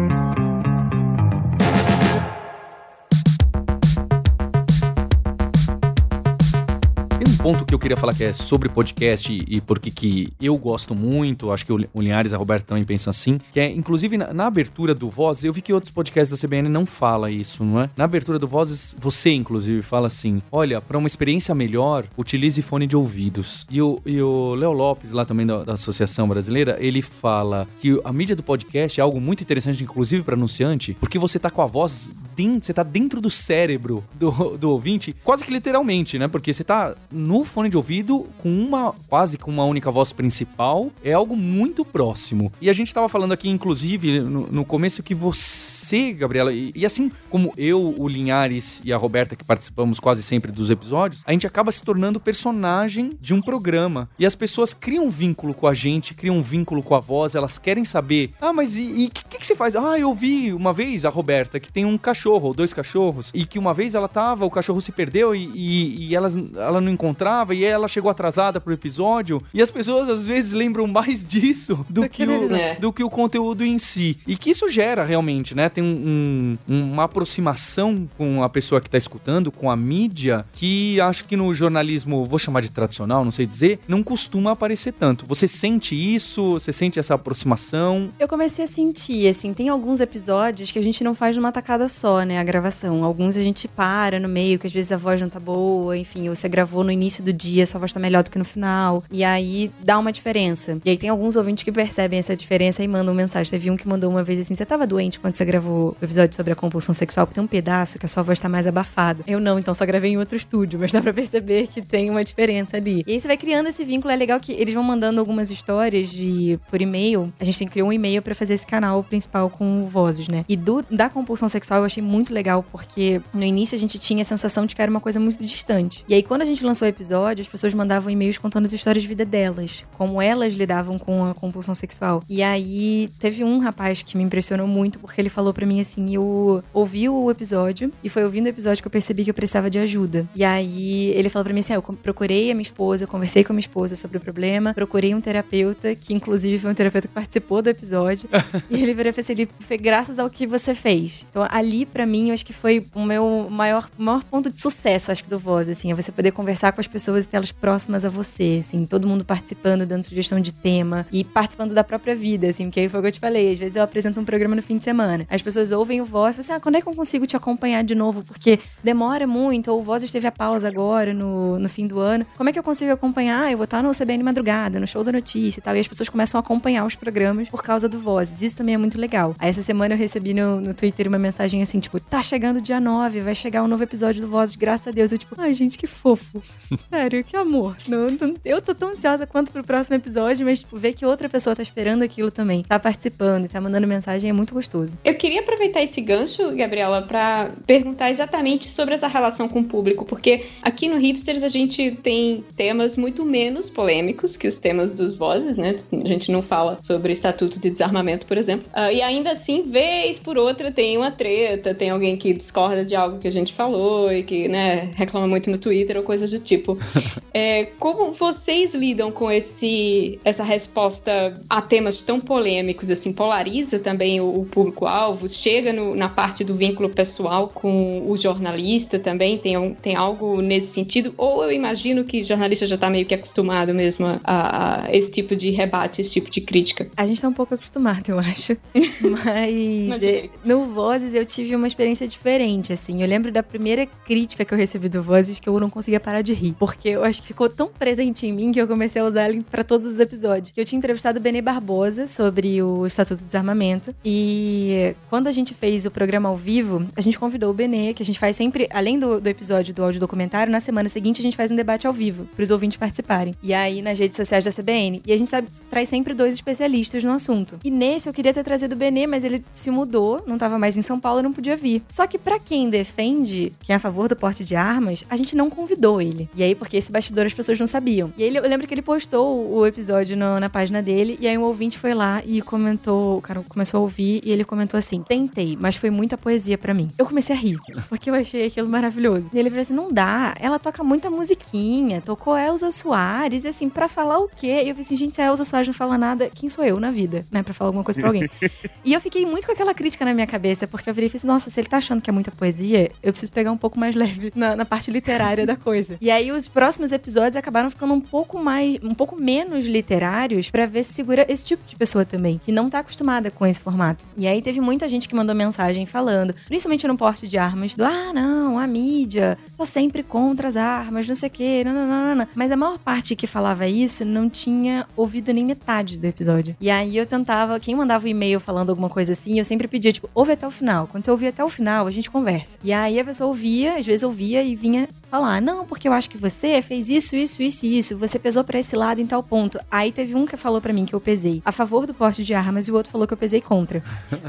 ponto 7.38 7.64
que 7.64 7.74
eu 7.74 7.78
queria 7.78 7.96
falar 7.96 8.14
que 8.14 8.24
é 8.24 8.32
sobre 8.32 8.68
podcast 8.68 9.32
e, 9.32 9.60
porque 9.60 9.90
que 9.90 10.28
eu 10.40 10.56
gosto 10.58 10.94
muito, 10.94 11.50
acho 11.52 11.64
que 11.64 11.72
o, 11.72 11.78
Linhares 11.96 12.32
e 12.32 12.34
a 12.34 12.38
Roberta 12.38 12.66
também 12.66 12.84
pensam 12.84 13.10
assim, 13.10 13.40
que 13.52 13.60
é, 13.60 13.70
inclusive, 13.70 14.16
na, 14.18 14.32
na 14.34 14.46
abertura 14.46 14.94
do 14.94 15.08
Voz, 15.08 15.44
eu 15.44 15.52
vi 15.52 15.62
que 15.62 15.72
outros 15.72 15.92
podcasts 15.92 16.30
da 16.38 16.48
CBN 16.48 16.68
não 16.68 16.84
fala 16.84 17.30
isso, 17.30 17.64
não 17.64 17.80
é? 17.80 17.90
Na 17.96 18.04
abertura 18.04 18.38
do 18.38 18.46
Vozes, 18.46 18.94
você, 18.98 19.30
inclusive, 19.32 19.82
fala 19.82 20.06
assim, 20.08 20.42
olha, 20.50 20.80
para 20.80 20.98
uma 20.98 21.06
experiência 21.06 21.54
melhor, 21.54 22.04
utilize 22.16 22.60
fone 22.62 22.86
de 22.86 22.96
ouvidos. 22.96 23.66
E 23.70 23.80
o, 23.80 24.00
e 24.04 24.20
o 24.20 24.54
Léo 24.54 24.72
Lopes, 24.72 25.12
lá 25.12 25.24
também 25.24 25.46
da, 25.46 25.62
da 25.64 25.72
Associação 25.74 26.26
Brasileira, 26.28 26.76
ele 26.80 27.02
fala 27.02 27.66
que 27.80 28.00
a 28.04 28.12
mídia 28.12 28.34
do 28.34 28.42
podcast 28.42 29.00
é 29.00 29.02
algo 29.02 29.20
muito 29.20 29.42
interessante, 29.42 29.82
inclusive 29.82 30.22
para 30.22 30.34
anunciante, 30.34 30.96
porque 31.00 31.18
você 31.18 31.38
tá 31.38 31.50
com 31.50 31.62
a 31.62 31.66
voz, 31.66 32.10
den- 32.36 32.60
você 32.60 32.72
tá 32.72 32.82
dentro 32.82 33.20
do 33.20 33.30
cérebro 33.30 34.02
do, 34.14 34.56
do 34.56 34.70
ouvinte, 34.70 35.14
quase 35.22 35.44
que 35.44 35.52
literalmente, 35.52 36.18
né? 36.18 36.26
Porque 36.28 36.52
você 36.52 36.64
tá 36.64 36.94
no 37.28 37.44
fone 37.44 37.68
de 37.68 37.76
ouvido 37.76 38.26
com 38.38 38.50
uma, 38.50 38.94
quase 39.06 39.36
com 39.36 39.50
uma 39.50 39.64
única 39.66 39.90
voz 39.90 40.14
principal, 40.14 40.90
é 41.04 41.12
algo 41.12 41.36
muito 41.36 41.84
próximo. 41.84 42.50
E 42.58 42.70
a 42.70 42.72
gente 42.72 42.94
tava 42.94 43.06
falando 43.06 43.32
aqui, 43.32 43.50
inclusive, 43.50 44.20
no, 44.20 44.46
no 44.46 44.64
começo, 44.64 45.02
que 45.02 45.14
você, 45.14 45.77
Gabriela, 46.12 46.52
e, 46.52 46.72
e 46.74 46.84
assim 46.84 47.10
como 47.30 47.52
eu, 47.56 47.94
o 47.98 48.08
Linhares 48.08 48.80
e 48.84 48.92
a 48.92 48.96
Roberta, 48.96 49.36
que 49.36 49.44
participamos 49.44 49.98
quase 50.00 50.22
sempre 50.22 50.52
dos 50.52 50.70
episódios, 50.70 51.22
a 51.26 51.32
gente 51.32 51.46
acaba 51.46 51.72
se 51.72 51.82
tornando 51.82 52.20
personagem 52.20 53.10
de 53.20 53.34
um 53.34 53.40
programa. 53.40 54.08
E 54.18 54.26
as 54.26 54.34
pessoas 54.34 54.74
criam 54.74 55.06
um 55.06 55.10
vínculo 55.10 55.54
com 55.54 55.66
a 55.66 55.74
gente, 55.74 56.14
criam 56.14 56.36
um 56.36 56.42
vínculo 56.42 56.82
com 56.82 56.94
a 56.94 57.00
voz, 57.00 57.34
elas 57.34 57.58
querem 57.58 57.84
saber, 57.84 58.32
ah, 58.40 58.52
mas 58.52 58.76
e 58.76 59.06
o 59.06 59.10
que, 59.10 59.38
que, 59.38 59.46
você 59.46 59.54
faz? 59.54 59.74
Ah, 59.76 59.98
eu 59.98 60.12
vi 60.14 60.52
uma 60.52 60.72
vez 60.72 61.04
a 61.04 61.08
Roberta, 61.08 61.58
que 61.58 61.72
tem 61.72 61.84
um 61.84 61.96
cachorro, 61.96 62.48
ou 62.48 62.54
dois 62.54 62.72
cachorros, 62.72 63.30
e 63.34 63.44
que 63.44 63.58
uma 63.58 63.72
vez 63.72 63.94
ela 63.94 64.08
tava, 64.08 64.44
o 64.44 64.50
cachorro 64.50 64.80
se 64.80 64.92
perdeu 64.92 65.34
e, 65.34 65.50
e, 65.54 66.08
e 66.08 66.16
elas, 66.16 66.36
ela 66.56 66.80
não 66.80 66.90
encontrava, 66.90 67.54
e 67.54 67.64
ela 67.64 67.88
chegou 67.88 68.10
atrasada 68.10 68.60
pro 68.60 68.72
episódio, 68.72 69.40
e 69.52 69.62
as 69.62 69.70
pessoas 69.70 70.08
às 70.08 70.26
vezes 70.26 70.52
lembram 70.52 70.86
mais 70.86 71.24
disso 71.26 71.84
do, 71.88 72.02
que, 72.02 72.08
que 72.08 72.24
o, 72.24 72.44
episódio. 72.44 72.80
do 72.80 72.92
que 72.92 73.04
o 73.04 73.10
conteúdo 73.10 73.64
em 73.64 73.78
si. 73.78 74.18
E 74.26 74.36
que 74.36 74.50
isso 74.50 74.68
gera 74.68 75.04
realmente, 75.04 75.54
né? 75.54 75.68
Tem 75.78 75.84
um- 75.84 76.58
um- 76.68 76.92
uma 76.92 77.04
aproximação 77.04 78.08
com 78.18 78.42
a 78.42 78.48
pessoa 78.48 78.80
que 78.80 78.90
tá 78.90 78.98
escutando, 78.98 79.52
com 79.52 79.70
a 79.70 79.76
mídia, 79.76 80.44
que 80.52 81.00
acho 81.00 81.24
que 81.24 81.36
no 81.36 81.54
jornalismo, 81.54 82.24
vou 82.24 82.36
chamar 82.36 82.62
de 82.62 82.68
tradicional, 82.70 83.24
não 83.24 83.30
sei 83.30 83.46
dizer, 83.46 83.78
não 83.86 84.02
costuma 84.02 84.50
aparecer 84.50 84.92
tanto. 84.92 85.24
Você 85.26 85.46
sente 85.46 85.94
isso? 85.94 86.54
Você 86.54 86.72
sente 86.72 86.98
essa 86.98 87.14
aproximação? 87.14 88.10
Eu 88.18 88.26
comecei 88.26 88.64
a 88.64 88.68
sentir, 88.68 89.28
assim, 89.28 89.54
tem 89.54 89.68
alguns 89.68 90.00
episódios 90.00 90.72
que 90.72 90.80
a 90.80 90.82
gente 90.82 91.04
não 91.04 91.14
faz 91.14 91.36
numa 91.36 91.52
tacada 91.52 91.88
só, 91.88 92.22
né, 92.24 92.40
a 92.40 92.42
gravação. 92.44 93.04
Alguns 93.04 93.36
a 93.36 93.42
gente 93.44 93.68
para 93.68 94.18
no 94.18 94.28
meio, 94.28 94.58
que 94.58 94.66
às 94.66 94.72
vezes 94.72 94.90
a 94.90 94.96
voz 94.96 95.20
não 95.20 95.28
tá 95.28 95.38
boa, 95.38 95.96
enfim, 95.96 96.28
ou 96.28 96.34
você 96.34 96.48
gravou 96.48 96.82
no 96.82 96.90
início 96.90 97.22
do 97.22 97.32
dia, 97.32 97.64
sua 97.66 97.78
voz 97.78 97.92
tá 97.92 98.00
melhor 98.00 98.24
do 98.24 98.32
que 98.32 98.38
no 98.38 98.44
final. 98.44 99.04
E 99.12 99.22
aí 99.22 99.70
dá 99.84 99.96
uma 99.96 100.10
diferença. 100.10 100.78
E 100.84 100.90
aí 100.90 100.98
tem 100.98 101.08
alguns 101.08 101.36
ouvintes 101.36 101.62
que 101.62 101.70
percebem 101.70 102.18
essa 102.18 102.34
diferença 102.34 102.82
e 102.82 102.88
mandam 102.88 103.14
mensagem. 103.14 103.48
Teve 103.48 103.70
um 103.70 103.76
que 103.76 103.86
mandou 103.86 104.10
uma 104.10 104.24
vez 104.24 104.40
assim: 104.40 104.56
você 104.56 104.66
tava 104.66 104.84
doente 104.84 105.20
quando 105.20 105.36
você 105.36 105.44
gravou 105.44 105.67
o 105.70 105.96
episódio 106.02 106.34
sobre 106.34 106.52
a 106.52 106.56
compulsão 106.56 106.94
sexual, 106.94 107.26
porque 107.26 107.34
tem 107.34 107.44
um 107.44 107.48
pedaço 107.48 107.98
que 107.98 108.06
a 108.06 108.08
sua 108.08 108.22
voz 108.22 108.40
tá 108.40 108.48
mais 108.48 108.66
abafada. 108.66 109.22
Eu 109.26 109.40
não, 109.40 109.58
então 109.58 109.74
só 109.74 109.84
gravei 109.84 110.12
em 110.12 110.18
outro 110.18 110.36
estúdio, 110.36 110.78
mas 110.78 110.92
dá 110.92 111.00
pra 111.00 111.12
perceber 111.12 111.66
que 111.68 111.82
tem 111.82 112.10
uma 112.10 112.24
diferença 112.24 112.76
ali. 112.76 113.02
E 113.06 113.12
aí 113.12 113.20
você 113.20 113.26
vai 113.26 113.36
criando 113.36 113.68
esse 113.68 113.84
vínculo, 113.84 114.12
é 114.12 114.16
legal 114.16 114.38
que 114.40 114.52
eles 114.52 114.74
vão 114.74 114.82
mandando 114.82 115.20
algumas 115.20 115.50
histórias 115.50 116.08
de 116.08 116.58
por 116.70 116.80
e-mail. 116.80 117.32
A 117.38 117.44
gente 117.44 117.58
tem 117.58 117.66
que 117.66 117.72
criar 117.74 117.84
um 117.84 117.92
e-mail 117.92 118.22
pra 118.22 118.34
fazer 118.34 118.54
esse 118.54 118.66
canal 118.66 119.02
principal 119.02 119.50
com 119.50 119.82
vozes, 119.86 120.28
né? 120.28 120.44
E 120.48 120.56
do, 120.56 120.84
da 120.90 121.08
compulsão 121.08 121.48
sexual 121.48 121.80
eu 121.80 121.86
achei 121.86 122.02
muito 122.02 122.32
legal, 122.32 122.64
porque 122.70 123.20
no 123.32 123.42
início 123.42 123.76
a 123.76 123.78
gente 123.78 123.98
tinha 123.98 124.22
a 124.22 124.24
sensação 124.24 124.66
de 124.66 124.74
que 124.74 124.82
era 124.82 124.90
uma 124.90 125.00
coisa 125.00 125.20
muito 125.20 125.44
distante. 125.44 126.04
E 126.08 126.14
aí 126.14 126.22
quando 126.22 126.42
a 126.42 126.44
gente 126.44 126.64
lançou 126.64 126.86
o 126.86 126.88
episódio, 126.88 127.42
as 127.42 127.48
pessoas 127.48 127.74
mandavam 127.74 128.10
e-mails 128.10 128.38
contando 128.38 128.66
as 128.66 128.72
histórias 128.72 129.02
de 129.02 129.08
vida 129.08 129.24
delas, 129.24 129.84
como 129.96 130.20
elas 130.20 130.54
lidavam 130.54 130.98
com 130.98 131.24
a 131.24 131.34
compulsão 131.34 131.74
sexual. 131.74 132.22
E 132.28 132.42
aí 132.42 133.08
teve 133.18 133.44
um 133.44 133.58
rapaz 133.58 134.02
que 134.02 134.16
me 134.16 134.22
impressionou 134.22 134.66
muito, 134.66 134.98
porque 134.98 135.20
ele 135.20 135.28
falou 135.28 135.52
pra 135.58 135.66
mim 135.66 135.80
assim: 135.80 136.14
eu 136.14 136.62
ouvi 136.72 137.08
o 137.08 137.28
episódio 137.30 137.90
e 138.02 138.08
foi 138.08 138.22
ouvindo 138.22 138.46
o 138.46 138.48
episódio 138.48 138.80
que 138.80 138.86
eu 138.86 138.90
percebi 138.90 139.24
que 139.24 139.30
eu 139.30 139.34
precisava 139.34 139.68
de 139.68 139.78
ajuda. 139.80 140.24
E 140.36 140.44
aí 140.44 141.10
ele 141.10 141.28
falou 141.28 141.44
pra 141.44 141.52
mim 141.52 141.60
assim: 141.60 141.72
ah, 141.72 141.76
eu 141.76 141.82
procurei 141.82 142.52
a 142.52 142.54
minha 142.54 142.62
esposa, 142.62 143.06
conversei 143.08 143.42
com 143.42 143.52
a 143.52 143.54
minha 143.54 143.60
esposa 143.60 143.96
sobre 143.96 144.18
o 144.18 144.20
problema, 144.20 144.72
procurei 144.72 145.14
um 145.14 145.20
terapeuta, 145.20 145.96
que 145.96 146.14
inclusive 146.14 146.60
foi 146.60 146.70
um 146.70 146.74
terapeuta 146.74 147.08
que 147.08 147.14
participou 147.14 147.60
do 147.60 147.68
episódio. 147.68 148.28
e 148.70 148.80
ele 148.80 148.94
virou 148.94 149.12
assim: 149.16 149.32
ele 149.32 149.48
foi 149.60 149.76
graças 149.76 150.18
ao 150.18 150.30
que 150.30 150.46
você 150.46 150.74
fez. 150.74 151.26
Então 151.28 151.44
ali 151.50 151.84
pra 151.84 152.06
mim 152.06 152.28
eu 152.28 152.34
acho 152.34 152.46
que 152.46 152.52
foi 152.52 152.86
o 152.94 153.04
meu 153.04 153.48
maior, 153.50 153.90
maior 153.98 154.22
ponto 154.22 154.52
de 154.52 154.60
sucesso, 154.60 155.10
acho 155.10 155.24
que 155.24 155.28
do 155.28 155.38
Voz, 155.38 155.68
assim, 155.68 155.90
é 155.90 155.94
você 155.94 156.12
poder 156.12 156.32
conversar 156.32 156.72
com 156.72 156.80
as 156.80 156.86
pessoas 156.86 157.24
e 157.24 157.28
tê-las 157.28 157.50
próximas 157.50 158.04
a 158.04 158.08
você, 158.08 158.58
assim, 158.60 158.84
todo 158.84 159.08
mundo 159.08 159.24
participando, 159.24 159.86
dando 159.86 160.04
sugestão 160.04 160.38
de 160.40 160.52
tema 160.52 161.06
e 161.10 161.24
participando 161.24 161.72
da 161.72 161.82
própria 161.82 162.14
vida, 162.14 162.48
assim, 162.48 162.64
porque 162.64 162.80
aí 162.80 162.88
foi 162.88 163.00
o 163.00 163.02
que 163.02 163.08
eu 163.08 163.12
te 163.12 163.20
falei, 163.20 163.52
às 163.52 163.58
vezes 163.58 163.76
eu 163.76 163.82
apresento 163.82 164.20
um 164.20 164.24
programa 164.24 164.54
no 164.54 164.62
fim 164.62 164.76
de 164.76 164.84
semana, 164.84 165.26
as 165.30 165.42
pessoas 165.48 165.70
ouvem 165.72 166.00
o 166.00 166.04
Voz 166.04 166.34
e 166.34 166.42
falam 166.42 166.44
assim, 166.44 166.52
ah, 166.52 166.60
quando 166.60 166.74
é 166.76 166.80
que 166.82 166.88
eu 166.88 166.94
consigo 166.94 167.26
te 167.26 167.36
acompanhar 167.36 167.82
de 167.82 167.94
novo? 167.94 168.22
Porque 168.24 168.58
demora 168.82 169.26
muito, 169.26 169.70
ou 169.72 169.80
o 169.80 169.82
Voz 169.82 170.02
esteve 170.02 170.26
a 170.26 170.32
pausa 170.32 170.68
agora, 170.68 171.12
no, 171.12 171.58
no 171.58 171.68
fim 171.68 171.86
do 171.86 171.98
ano, 172.00 172.26
como 172.36 172.48
é 172.48 172.52
que 172.52 172.58
eu 172.58 172.62
consigo 172.62 172.92
acompanhar? 172.92 173.44
Ah, 173.44 173.50
eu 173.52 173.56
vou 173.58 173.64
estar 173.64 173.82
no 173.82 173.90
CBN 173.92 174.22
Madrugada, 174.22 174.78
no 174.80 174.86
Show 174.86 175.02
da 175.04 175.12
Notícia 175.12 175.60
e 175.60 175.62
tal, 175.62 175.76
e 175.76 175.80
as 175.80 175.88
pessoas 175.88 176.08
começam 176.08 176.38
a 176.38 176.42
acompanhar 176.42 176.84
os 176.84 176.94
programas 176.94 177.48
por 177.48 177.62
causa 177.62 177.88
do 177.88 177.98
Vozes, 177.98 178.42
isso 178.42 178.56
também 178.56 178.74
é 178.74 178.78
muito 178.78 178.98
legal. 178.98 179.34
Aí 179.38 179.48
essa 179.50 179.62
semana 179.62 179.94
eu 179.94 179.98
recebi 179.98 180.34
no, 180.34 180.60
no 180.60 180.74
Twitter 180.74 181.08
uma 181.08 181.18
mensagem 181.18 181.62
assim, 181.62 181.78
tipo, 181.80 181.98
tá 182.00 182.20
chegando 182.22 182.60
dia 182.60 182.80
9, 182.80 183.20
vai 183.20 183.34
chegar 183.34 183.62
um 183.62 183.68
novo 183.68 183.82
episódio 183.82 184.20
do 184.20 184.28
Vozes, 184.28 184.56
graças 184.56 184.88
a 184.88 184.90
Deus. 184.90 185.12
Eu 185.12 185.18
tipo, 185.18 185.34
ai 185.38 185.52
gente, 185.54 185.76
que 185.78 185.86
fofo. 185.86 186.42
Sério, 186.90 187.24
que 187.24 187.36
amor. 187.36 187.76
Não, 187.88 188.10
não- 188.10 188.34
eu 188.44 188.60
tô 188.60 188.74
tão 188.74 188.90
ansiosa 188.90 189.26
quanto 189.26 189.50
pro 189.52 189.62
próximo 189.62 189.96
episódio, 189.96 190.44
mas 190.44 190.60
tipo, 190.60 190.76
ver 190.76 190.92
que 190.92 191.04
outra 191.06 191.28
pessoa 191.28 191.54
tá 191.56 191.62
esperando 191.62 192.02
aquilo 192.02 192.30
também, 192.30 192.62
tá 192.62 192.78
participando 192.78 193.44
e 193.44 193.48
tá 193.48 193.60
mandando 193.60 193.86
mensagem 193.86 194.30
é 194.30 194.32
muito 194.32 194.54
gostoso. 194.54 194.98
Eu 195.04 195.14
queria 195.14 195.37
aproveitar 195.38 195.82
esse 195.82 196.00
gancho, 196.00 196.54
Gabriela, 196.54 197.02
para 197.02 197.52
perguntar 197.66 198.10
exatamente 198.10 198.68
sobre 198.68 198.94
essa 198.94 199.08
relação 199.08 199.48
com 199.48 199.60
o 199.60 199.64
público, 199.64 200.04
porque 200.04 200.44
aqui 200.62 200.88
no 200.88 200.96
Hipsters 200.96 201.42
a 201.42 201.48
gente 201.48 201.92
tem 202.02 202.44
temas 202.56 202.96
muito 202.96 203.24
menos 203.24 203.70
polêmicos 203.70 204.36
que 204.36 204.48
os 204.48 204.58
temas 204.58 204.90
dos 204.90 205.14
vozes, 205.14 205.56
né? 205.56 205.76
A 205.92 206.08
gente 206.08 206.30
não 206.30 206.42
fala 206.42 206.78
sobre 206.82 207.12
o 207.12 207.14
Estatuto 207.14 207.60
de 207.60 207.70
Desarmamento, 207.70 208.26
por 208.26 208.36
exemplo. 208.36 208.68
Ah, 208.72 208.92
e 208.92 209.02
ainda 209.02 209.32
assim, 209.32 209.62
vez 209.62 210.18
por 210.18 210.36
outra, 210.36 210.70
tem 210.70 210.96
uma 210.96 211.10
treta, 211.10 211.74
tem 211.74 211.90
alguém 211.90 212.16
que 212.16 212.32
discorda 212.32 212.84
de 212.84 212.94
algo 212.94 213.18
que 213.18 213.28
a 213.28 213.32
gente 213.32 213.52
falou 213.52 214.12
e 214.12 214.22
que, 214.22 214.48
né, 214.48 214.90
reclama 214.94 215.26
muito 215.26 215.50
no 215.50 215.58
Twitter 215.58 215.96
ou 215.96 216.02
coisas 216.02 216.30
do 216.30 216.40
tipo. 216.40 216.78
É, 217.34 217.66
como 217.78 218.12
vocês 218.12 218.74
lidam 218.74 219.12
com 219.12 219.30
esse 219.30 220.18
essa 220.24 220.42
resposta 220.42 221.40
a 221.48 221.62
temas 221.62 222.00
tão 222.00 222.18
polêmicos, 222.18 222.90
assim, 222.90 223.12
polariza 223.12 223.78
também 223.78 224.20
o, 224.20 224.40
o 224.40 224.46
público-alvo? 224.46 225.17
Novos, 225.18 225.34
chega 225.34 225.72
no, 225.72 225.94
na 225.94 226.08
parte 226.08 226.44
do 226.44 226.54
vínculo 226.54 226.88
pessoal 226.88 227.48
com 227.48 228.08
o 228.08 228.16
jornalista 228.16 228.98
também, 228.98 229.36
tem, 229.36 229.56
um, 229.56 229.74
tem 229.74 229.96
algo 229.96 230.40
nesse 230.40 230.68
sentido? 230.68 231.12
Ou 231.16 231.42
eu 231.42 231.52
imagino 231.52 232.04
que 232.04 232.22
jornalista 232.22 232.66
já 232.66 232.76
está 232.76 232.88
meio 232.88 233.04
que 233.04 233.14
acostumado 233.14 233.74
mesmo 233.74 234.06
a, 234.06 234.84
a, 234.84 234.92
esse 234.92 235.10
tipo 235.10 235.34
de 235.34 235.50
rebate, 235.50 236.00
esse 236.00 236.12
tipo 236.12 236.30
de 236.30 236.40
crítica? 236.40 236.88
A 236.96 237.06
gente 237.06 237.20
tá 237.20 237.28
um 237.28 237.32
pouco 237.32 237.54
acostumado, 237.54 238.08
eu 238.08 238.18
acho. 238.18 238.56
Mas 239.88 240.02
é, 240.04 240.28
no 240.44 240.66
Vozes 240.66 241.14
eu 241.14 241.26
tive 241.26 241.56
uma 241.56 241.66
experiência 241.66 242.06
diferente, 242.06 242.72
assim. 242.72 243.02
Eu 243.02 243.08
lembro 243.08 243.32
da 243.32 243.42
primeira 243.42 243.86
crítica 243.86 244.44
que 244.44 244.54
eu 244.54 244.58
recebi 244.58 244.88
do 244.88 245.02
Vozes 245.02 245.40
que 245.40 245.48
eu 245.48 245.58
não 245.58 245.70
conseguia 245.70 245.98
parar 245.98 246.22
de 246.22 246.32
rir. 246.32 246.54
Porque 246.58 246.90
eu 246.90 247.04
acho 247.04 247.20
que 247.20 247.28
ficou 247.28 247.48
tão 247.48 247.68
presente 247.68 248.26
em 248.26 248.32
mim 248.32 248.52
que 248.52 248.60
eu 248.60 248.68
comecei 248.68 249.02
a 249.02 249.04
usar 249.04 249.28
ele 249.28 249.44
pra 249.50 249.64
todos 249.64 249.86
os 249.86 249.98
episódios. 249.98 250.52
Eu 250.56 250.64
tinha 250.64 250.78
entrevistado 250.78 251.18
o 251.18 251.22
Benê 251.22 251.42
Barbosa 251.42 252.06
sobre 252.06 252.62
o 252.62 252.86
Estatuto 252.86 253.22
do 253.22 253.26
Desarmamento. 253.26 253.94
E 254.04 254.94
quando 255.08 255.26
a 255.26 255.32
gente 255.32 255.54
fez 255.54 255.86
o 255.86 255.90
programa 255.90 256.28
ao 256.28 256.36
vivo, 256.36 256.86
a 256.96 257.00
gente 257.00 257.18
convidou 257.18 257.50
o 257.50 257.54
Benê, 257.54 257.94
que 257.94 258.02
a 258.02 258.06
gente 258.06 258.18
faz 258.18 258.36
sempre, 258.36 258.68
além 258.72 258.98
do, 258.98 259.20
do 259.20 259.26
episódio 259.28 259.74
do 259.74 259.82
áudio 259.82 260.00
documentário, 260.00 260.52
na 260.52 260.60
semana 260.60 260.88
seguinte 260.88 261.20
a 261.20 261.22
gente 261.22 261.36
faz 261.36 261.50
um 261.50 261.56
debate 261.56 261.86
ao 261.86 261.92
vivo, 261.92 262.26
pros 262.36 262.50
ouvintes 262.50 262.76
participarem. 262.76 263.34
E 263.42 263.54
aí 263.54 263.82
nas 263.82 263.98
redes 263.98 264.16
sociais 264.16 264.44
da 264.44 264.52
CBN. 264.52 265.02
E 265.06 265.12
a 265.12 265.16
gente 265.16 265.30
sabe, 265.30 265.48
traz 265.70 265.88
sempre 265.88 266.14
dois 266.14 266.34
especialistas 266.34 267.02
no 267.02 267.12
assunto. 267.12 267.58
E 267.64 267.70
nesse 267.70 268.08
eu 268.08 268.12
queria 268.12 268.34
ter 268.34 268.44
trazido 268.44 268.74
o 268.74 268.78
Benê, 268.78 269.06
mas 269.06 269.24
ele 269.24 269.44
se 269.54 269.70
mudou, 269.70 270.22
não 270.26 270.38
tava 270.38 270.58
mais 270.58 270.76
em 270.76 270.82
São 270.82 271.00
Paulo, 271.00 271.22
não 271.22 271.32
podia 271.32 271.56
vir. 271.56 271.82
Só 271.88 272.06
que 272.06 272.18
para 272.18 272.38
quem 272.38 272.68
defende, 272.68 273.52
quem 273.62 273.72
é 273.72 273.76
a 273.76 273.80
favor 273.80 274.08
do 274.08 274.16
porte 274.16 274.44
de 274.44 274.56
armas, 274.56 275.04
a 275.08 275.16
gente 275.16 275.34
não 275.34 275.48
convidou 275.48 276.00
ele. 276.00 276.28
E 276.34 276.42
aí, 276.42 276.54
porque 276.54 276.76
esse 276.76 276.92
bastidor 276.92 277.26
as 277.26 277.34
pessoas 277.34 277.58
não 277.58 277.66
sabiam. 277.66 278.12
E 278.16 278.24
aí 278.24 278.34
eu 278.34 278.42
lembro 278.42 278.66
que 278.66 278.74
ele 278.74 278.82
postou 278.82 279.52
o 279.52 279.66
episódio 279.66 280.16
no, 280.16 280.38
na 280.38 280.48
página 280.48 280.82
dele, 280.82 281.18
e 281.20 281.26
aí 281.26 281.36
um 281.36 281.42
ouvinte 281.42 281.78
foi 281.78 281.94
lá 281.94 282.22
e 282.24 282.42
comentou, 282.42 283.18
o 283.18 283.20
cara 283.20 283.42
começou 283.48 283.78
a 283.78 283.80
ouvir, 283.82 284.20
e 284.24 284.30
ele 284.30 284.44
comentou 284.44 284.78
assim: 284.78 284.97
tentei, 285.02 285.56
mas 285.60 285.76
foi 285.76 285.90
muita 285.90 286.16
poesia 286.16 286.58
para 286.58 286.74
mim. 286.74 286.88
Eu 286.98 287.06
comecei 287.06 287.34
a 287.34 287.38
rir, 287.38 287.56
porque 287.88 288.10
eu 288.10 288.14
achei 288.14 288.46
aquilo 288.46 288.68
maravilhoso. 288.68 289.30
E 289.32 289.38
ele 289.38 289.50
falou 289.50 289.62
assim: 289.62 289.74
não 289.74 289.88
dá, 289.90 290.34
ela 290.40 290.58
toca 290.58 290.82
muita 290.82 291.10
musiquinha, 291.10 292.00
tocou 292.00 292.36
Elza 292.36 292.70
Soares, 292.70 293.44
e 293.44 293.48
assim, 293.48 293.68
para 293.68 293.88
falar 293.88 294.18
o 294.18 294.28
quê? 294.28 294.62
E 294.64 294.68
eu 294.68 294.74
falei 294.74 294.80
assim, 294.82 294.96
gente, 294.96 295.16
se 295.16 295.22
a 295.22 295.26
Elza 295.26 295.44
Soares 295.44 295.68
não 295.68 295.74
fala 295.74 295.98
nada, 295.98 296.30
quem 296.30 296.48
sou 296.48 296.64
eu 296.64 296.78
na 296.78 296.90
vida, 296.90 297.26
né, 297.30 297.42
pra 297.42 297.54
falar 297.54 297.68
alguma 297.68 297.84
coisa 297.84 297.98
pra 297.98 298.08
alguém? 298.08 298.28
e 298.84 298.92
eu 298.92 299.00
fiquei 299.00 299.24
muito 299.26 299.46
com 299.46 299.52
aquela 299.52 299.74
crítica 299.74 300.04
na 300.04 300.14
minha 300.14 300.26
cabeça, 300.26 300.66
porque 300.66 300.88
eu 300.88 300.94
virei 300.94 301.06
e 301.06 301.10
falei 301.10 301.18
assim, 301.18 301.26
nossa, 301.26 301.50
se 301.50 301.60
ele 301.60 301.68
tá 301.68 301.78
achando 301.78 302.00
que 302.00 302.10
é 302.10 302.12
muita 302.12 302.30
poesia, 302.30 302.90
eu 303.02 303.12
preciso 303.12 303.32
pegar 303.32 303.50
um 303.50 303.56
pouco 303.56 303.78
mais 303.78 303.94
leve 303.94 304.32
na, 304.34 304.56
na 304.56 304.64
parte 304.64 304.90
literária 304.90 305.46
da 305.46 305.56
coisa. 305.56 305.96
E 306.00 306.10
aí 306.10 306.30
os 306.32 306.48
próximos 306.48 306.92
episódios 306.92 307.36
acabaram 307.36 307.70
ficando 307.70 307.94
um 307.94 308.00
pouco 308.00 308.38
mais, 308.38 308.78
um 308.82 308.94
pouco 308.94 309.20
menos 309.20 309.66
literários 309.66 310.50
para 310.50 310.66
ver 310.66 310.82
se 310.82 310.92
segura 310.92 311.26
esse 311.28 311.44
tipo 311.44 311.62
de 311.66 311.76
pessoa 311.76 312.04
também, 312.04 312.40
que 312.44 312.52
não 312.52 312.68
tá 312.68 312.80
acostumada 312.80 313.30
com 313.30 313.46
esse 313.46 313.60
formato. 313.60 314.06
E 314.16 314.26
aí 314.26 314.42
teve 314.42 314.60
muita 314.60 314.87
gente 314.88 315.08
que 315.08 315.14
mandou 315.14 315.34
mensagem 315.34 315.86
falando, 315.86 316.34
principalmente 316.46 316.86
no 316.86 316.96
porte 316.96 317.28
de 317.28 317.38
armas, 317.38 317.74
do 317.74 317.84
ah, 317.84 318.12
não, 318.12 318.58
a 318.58 318.66
mídia 318.66 319.38
tá 319.56 319.64
sempre 319.64 320.02
contra 320.02 320.48
as 320.48 320.56
armas, 320.56 321.08
não 321.08 321.14
sei 321.14 321.28
o 321.28 321.32
quê, 321.32 321.62
não, 321.64 321.72
não, 321.72 321.86
não, 321.86 322.14
não. 322.14 322.26
Mas 322.34 322.50
a 322.50 322.56
maior 322.56 322.78
parte 322.78 323.14
que 323.14 323.26
falava 323.26 323.66
isso 323.66 324.04
não 324.04 324.28
tinha 324.28 324.86
ouvido 324.96 325.32
nem 325.32 325.44
metade 325.44 325.98
do 325.98 326.04
episódio. 326.04 326.56
E 326.60 326.70
aí 326.70 326.96
eu 326.96 327.06
tentava, 327.06 327.58
quem 327.60 327.74
mandava 327.74 328.04
o 328.04 328.06
um 328.06 328.10
e-mail 328.10 328.40
falando 328.40 328.70
alguma 328.70 328.88
coisa 328.88 329.12
assim, 329.12 329.38
eu 329.38 329.44
sempre 329.44 329.68
pedia, 329.68 329.92
tipo, 329.92 330.08
ouve 330.14 330.32
até 330.32 330.46
o 330.46 330.50
final. 330.50 330.86
Quando 330.86 331.04
você 331.04 331.10
ouvir 331.10 331.28
até 331.28 331.44
o 331.44 331.48
final, 331.48 331.86
a 331.86 331.90
gente 331.90 332.10
conversa. 332.10 332.58
E 332.62 332.72
aí 332.72 332.98
a 332.98 333.04
pessoa 333.04 333.28
ouvia, 333.28 333.76
às 333.76 333.86
vezes 333.86 334.02
ouvia 334.02 334.42
e 334.42 334.54
vinha 334.54 334.88
falar: 335.10 335.40
Não, 335.40 335.66
porque 335.66 335.88
eu 335.88 335.92
acho 335.92 336.08
que 336.08 336.16
você 336.16 336.60
fez 336.62 336.88
isso, 336.88 337.16
isso, 337.16 337.42
isso 337.42 337.66
e 337.66 337.78
isso. 337.78 337.96
Você 337.96 338.18
pesou 338.18 338.44
para 338.44 338.58
esse 338.58 338.76
lado 338.76 339.00
em 339.00 339.06
tal 339.06 339.22
ponto. 339.22 339.58
Aí 339.70 339.90
teve 339.90 340.14
um 340.14 340.26
que 340.26 340.36
falou 340.36 340.60
para 340.60 340.72
mim 340.72 340.84
que 340.84 340.94
eu 340.94 341.00
pesei 341.00 341.42
a 341.44 341.52
favor 341.52 341.86
do 341.86 341.94
porte 341.94 342.22
de 342.22 342.34
armas 342.34 342.68
e 342.68 342.72
o 342.72 342.74
outro 342.74 342.92
falou 342.92 343.06
que 343.06 343.12
eu 343.12 343.18
pesei 343.18 343.40
contra. 343.40 343.82